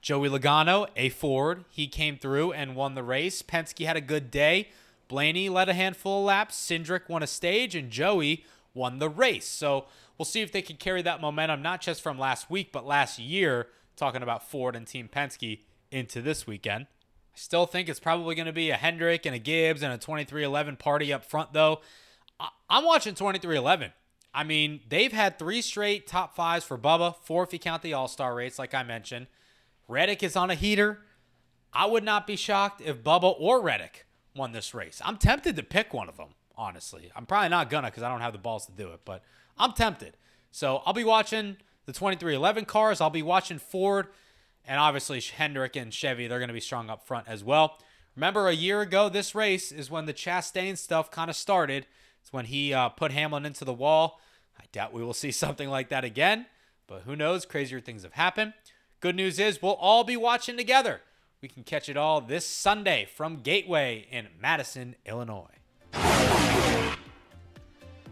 Joey 0.01 0.27
Logano, 0.27 0.87
a 0.95 1.09
Ford, 1.09 1.65
he 1.69 1.85
came 1.85 2.17
through 2.17 2.51
and 2.51 2.75
won 2.75 2.95
the 2.95 3.03
race. 3.03 3.43
Penske 3.43 3.85
had 3.85 3.95
a 3.97 4.01
good 4.01 4.31
day. 4.31 4.69
Blaney 5.07 5.47
led 5.47 5.69
a 5.69 5.73
handful 5.75 6.21
of 6.21 6.25
laps. 6.25 6.57
Cindric 6.57 7.09
won 7.09 7.21
a 7.21 7.27
stage, 7.27 7.75
and 7.75 7.91
Joey 7.91 8.43
won 8.73 8.97
the 8.97 9.09
race. 9.09 9.45
So 9.45 9.85
we'll 10.17 10.25
see 10.25 10.41
if 10.41 10.51
they 10.51 10.63
can 10.63 10.77
carry 10.77 11.03
that 11.03 11.21
momentum, 11.21 11.61
not 11.61 11.81
just 11.81 12.01
from 12.01 12.17
last 12.17 12.49
week, 12.49 12.71
but 12.71 12.87
last 12.87 13.19
year, 13.19 13.67
talking 13.95 14.23
about 14.23 14.49
Ford 14.49 14.75
and 14.75 14.87
Team 14.87 15.07
Penske, 15.13 15.59
into 15.91 16.23
this 16.23 16.47
weekend. 16.47 16.87
Still 17.39 17.65
think 17.65 17.87
it's 17.87 18.01
probably 18.01 18.35
going 18.35 18.47
to 18.47 18.53
be 18.53 18.69
a 18.69 18.75
Hendrick 18.75 19.25
and 19.25 19.33
a 19.33 19.39
Gibbs 19.39 19.81
and 19.81 19.93
a 19.93 19.97
23XI 19.97 20.77
party 20.77 21.13
up 21.13 21.23
front, 21.23 21.53
though. 21.53 21.79
I'm 22.69 22.83
watching 22.83 23.15
23XI. 23.15 23.93
I 24.33 24.43
mean, 24.43 24.81
they've 24.89 25.13
had 25.13 25.39
three 25.39 25.61
straight 25.61 26.05
top 26.05 26.35
fives 26.35 26.65
for 26.65 26.77
Bubba, 26.77 27.15
four 27.23 27.43
if 27.43 27.53
you 27.53 27.59
count 27.59 27.81
the 27.81 27.93
All 27.93 28.09
Star 28.09 28.35
race, 28.35 28.59
like 28.59 28.73
I 28.73 28.83
mentioned. 28.83 29.27
Reddick 29.87 30.21
is 30.21 30.35
on 30.35 30.51
a 30.51 30.55
heater. 30.55 30.99
I 31.71 31.85
would 31.85 32.03
not 32.03 32.27
be 32.27 32.35
shocked 32.35 32.81
if 32.81 33.03
Bubba 33.03 33.33
or 33.39 33.61
Reddick 33.61 34.05
won 34.35 34.51
this 34.51 34.73
race. 34.73 35.01
I'm 35.05 35.17
tempted 35.17 35.55
to 35.55 35.63
pick 35.63 35.93
one 35.93 36.09
of 36.09 36.17
them, 36.17 36.35
honestly. 36.57 37.09
I'm 37.15 37.25
probably 37.25 37.49
not 37.49 37.69
gonna 37.69 37.87
because 37.87 38.03
I 38.03 38.09
don't 38.09 38.21
have 38.21 38.33
the 38.33 38.39
balls 38.39 38.65
to 38.65 38.73
do 38.73 38.89
it, 38.89 38.99
but 39.05 39.23
I'm 39.57 39.71
tempted. 39.71 40.17
So 40.51 40.81
I'll 40.85 40.93
be 40.93 41.05
watching 41.05 41.55
the 41.85 41.93
23XI 41.93 42.67
cars. 42.67 42.99
I'll 42.99 43.09
be 43.09 43.23
watching 43.23 43.59
Ford, 43.59 44.07
and 44.69 44.79
obviously 44.79 45.19
Hendrick 45.19 45.75
and 45.75 45.91
Chevy. 45.91 46.27
They're 46.27 46.39
gonna 46.39 46.53
be 46.53 46.59
strong 46.59 46.91
up 46.91 47.05
front 47.05 47.27
as 47.27 47.43
well. 47.43 47.79
Remember, 48.15 48.47
a 48.47 48.53
year 48.53 48.81
ago, 48.81 49.09
this 49.09 49.33
race 49.33 49.71
is 49.71 49.89
when 49.89 50.05
the 50.05 50.13
Chastain 50.13 50.77
stuff 50.77 51.09
kind 51.09 51.29
of 51.29 51.35
started. 51.35 51.87
It's 52.21 52.31
when 52.31 52.45
he 52.45 52.73
uh, 52.73 52.89
put 52.89 53.11
Hamlin 53.11 53.45
into 53.45 53.65
the 53.65 53.73
wall. 53.73 54.21
I 54.59 54.65
doubt 54.71 54.93
we 54.93 55.03
will 55.03 55.15
see 55.15 55.31
something 55.33 55.69
like 55.69 55.89
that 55.89 56.03
again, 56.03 56.45
but 56.85 57.01
who 57.01 57.15
knows? 57.15 57.45
Crazier 57.45 57.81
things 57.81 58.03
have 58.03 58.13
happened. 58.13 58.53
Good 58.99 59.15
news 59.15 59.39
is 59.39 59.61
we'll 59.61 59.73
all 59.73 60.03
be 60.03 60.15
watching 60.15 60.55
together. 60.55 61.01
We 61.41 61.47
can 61.47 61.63
catch 61.63 61.89
it 61.89 61.97
all 61.97 62.21
this 62.21 62.45
Sunday 62.45 63.07
from 63.15 63.37
Gateway 63.37 64.05
in 64.11 64.27
Madison, 64.39 64.95
Illinois. 65.05 65.47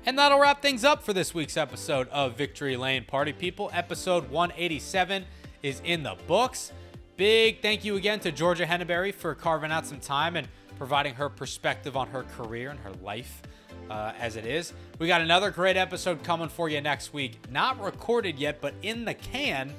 And 0.05 0.17
that'll 0.17 0.39
wrap 0.39 0.61
things 0.61 0.85
up 0.85 1.03
for 1.03 1.11
this 1.11 1.33
week's 1.33 1.57
episode 1.57 2.07
of 2.09 2.37
Victory 2.37 2.77
Lane 2.77 3.03
Party 3.03 3.33
People. 3.33 3.69
Episode 3.73 4.29
187 4.29 5.25
is 5.63 5.81
in 5.83 6.03
the 6.03 6.15
books. 6.27 6.71
Big 7.15 7.61
thank 7.61 7.83
you 7.83 7.95
again 7.95 8.19
to 8.19 8.31
Georgia 8.31 8.65
Henneberry 8.65 9.13
for 9.13 9.33
carving 9.33 9.71
out 9.71 9.85
some 9.85 9.99
time 9.99 10.35
and 10.35 10.47
providing 10.77 11.15
her 11.15 11.29
perspective 11.29 11.97
on 11.97 12.07
her 12.09 12.23
career 12.23 12.69
and 12.69 12.79
her 12.79 12.91
life 13.01 13.41
uh, 13.89 14.13
as 14.19 14.35
it 14.35 14.45
is. 14.45 14.73
We 14.99 15.07
got 15.07 15.21
another 15.21 15.51
great 15.51 15.77
episode 15.77 16.23
coming 16.23 16.49
for 16.49 16.69
you 16.69 16.81
next 16.81 17.13
week. 17.13 17.39
Not 17.51 17.81
recorded 17.81 18.37
yet, 18.37 18.61
but 18.61 18.73
in 18.81 19.05
the 19.05 19.13
can 19.13 19.73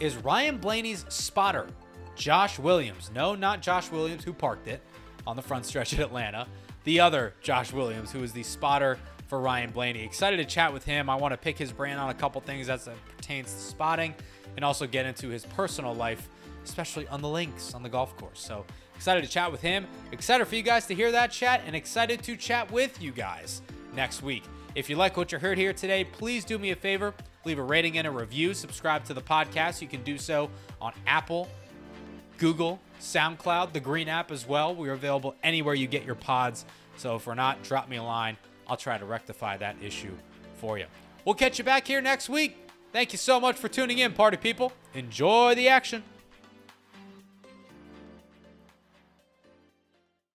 is 0.00 0.16
Ryan 0.16 0.58
Blaney's 0.58 1.04
spotter, 1.08 1.66
Josh 2.16 2.58
Williams. 2.58 3.10
No, 3.14 3.34
not 3.34 3.62
Josh 3.62 3.90
Williams, 3.90 4.24
who 4.24 4.32
parked 4.32 4.68
it 4.68 4.80
on 5.26 5.36
the 5.36 5.42
front 5.42 5.64
stretch 5.64 5.94
at 5.94 6.00
Atlanta. 6.00 6.46
The 6.84 7.00
other 7.00 7.34
Josh 7.40 7.72
Williams, 7.72 8.10
who 8.10 8.22
is 8.22 8.32
the 8.32 8.42
spotter 8.42 8.98
for 9.32 9.40
Ryan 9.40 9.70
Blaney. 9.70 10.04
Excited 10.04 10.36
to 10.36 10.44
chat 10.44 10.74
with 10.74 10.84
him. 10.84 11.08
I 11.08 11.14
want 11.14 11.32
to 11.32 11.38
pick 11.38 11.56
his 11.56 11.72
brain 11.72 11.96
on 11.96 12.10
a 12.10 12.14
couple 12.14 12.38
things 12.42 12.68
as 12.68 12.86
it 12.86 12.94
pertains 13.16 13.50
to 13.50 13.58
spotting 13.58 14.14
and 14.56 14.62
also 14.62 14.86
get 14.86 15.06
into 15.06 15.28
his 15.28 15.46
personal 15.46 15.94
life, 15.94 16.28
especially 16.64 17.08
on 17.08 17.22
the 17.22 17.28
links 17.30 17.72
on 17.72 17.82
the 17.82 17.88
golf 17.88 18.14
course. 18.18 18.44
So 18.44 18.66
excited 18.94 19.24
to 19.24 19.30
chat 19.30 19.50
with 19.50 19.62
him. 19.62 19.86
Excited 20.12 20.46
for 20.46 20.54
you 20.54 20.60
guys 20.60 20.84
to 20.84 20.94
hear 20.94 21.10
that 21.12 21.30
chat 21.30 21.62
and 21.66 21.74
excited 21.74 22.22
to 22.24 22.36
chat 22.36 22.70
with 22.70 23.00
you 23.00 23.10
guys 23.10 23.62
next 23.94 24.22
week. 24.22 24.42
If 24.74 24.90
you 24.90 24.96
like 24.96 25.16
what 25.16 25.32
you 25.32 25.38
heard 25.38 25.56
here 25.56 25.72
today, 25.72 26.04
please 26.04 26.44
do 26.44 26.58
me 26.58 26.72
a 26.72 26.76
favor 26.76 27.14
leave 27.46 27.58
a 27.58 27.62
rating 27.62 27.96
and 27.96 28.06
a 28.06 28.10
review. 28.10 28.52
Subscribe 28.52 29.02
to 29.06 29.14
the 29.14 29.22
podcast. 29.22 29.80
You 29.80 29.88
can 29.88 30.02
do 30.02 30.18
so 30.18 30.50
on 30.78 30.92
Apple, 31.06 31.48
Google, 32.36 32.78
SoundCloud, 33.00 33.72
the 33.72 33.80
Green 33.80 34.08
app 34.08 34.30
as 34.30 34.46
well. 34.46 34.74
We're 34.74 34.92
available 34.92 35.36
anywhere 35.42 35.74
you 35.74 35.86
get 35.86 36.04
your 36.04 36.16
pods. 36.16 36.66
So 36.98 37.16
if 37.16 37.26
we're 37.26 37.34
not, 37.34 37.62
drop 37.62 37.88
me 37.88 37.96
a 37.96 38.02
line. 38.02 38.36
I'll 38.72 38.78
try 38.78 38.96
to 38.96 39.04
rectify 39.04 39.58
that 39.58 39.76
issue 39.82 40.16
for 40.54 40.78
you. 40.78 40.86
We'll 41.26 41.34
catch 41.34 41.58
you 41.58 41.64
back 41.64 41.86
here 41.86 42.00
next 42.00 42.30
week. 42.30 42.56
Thank 42.90 43.12
you 43.12 43.18
so 43.18 43.38
much 43.38 43.56
for 43.56 43.68
tuning 43.68 43.98
in, 43.98 44.14
party 44.14 44.38
people. 44.38 44.72
Enjoy 44.94 45.54
the 45.54 45.68
action. 45.68 46.02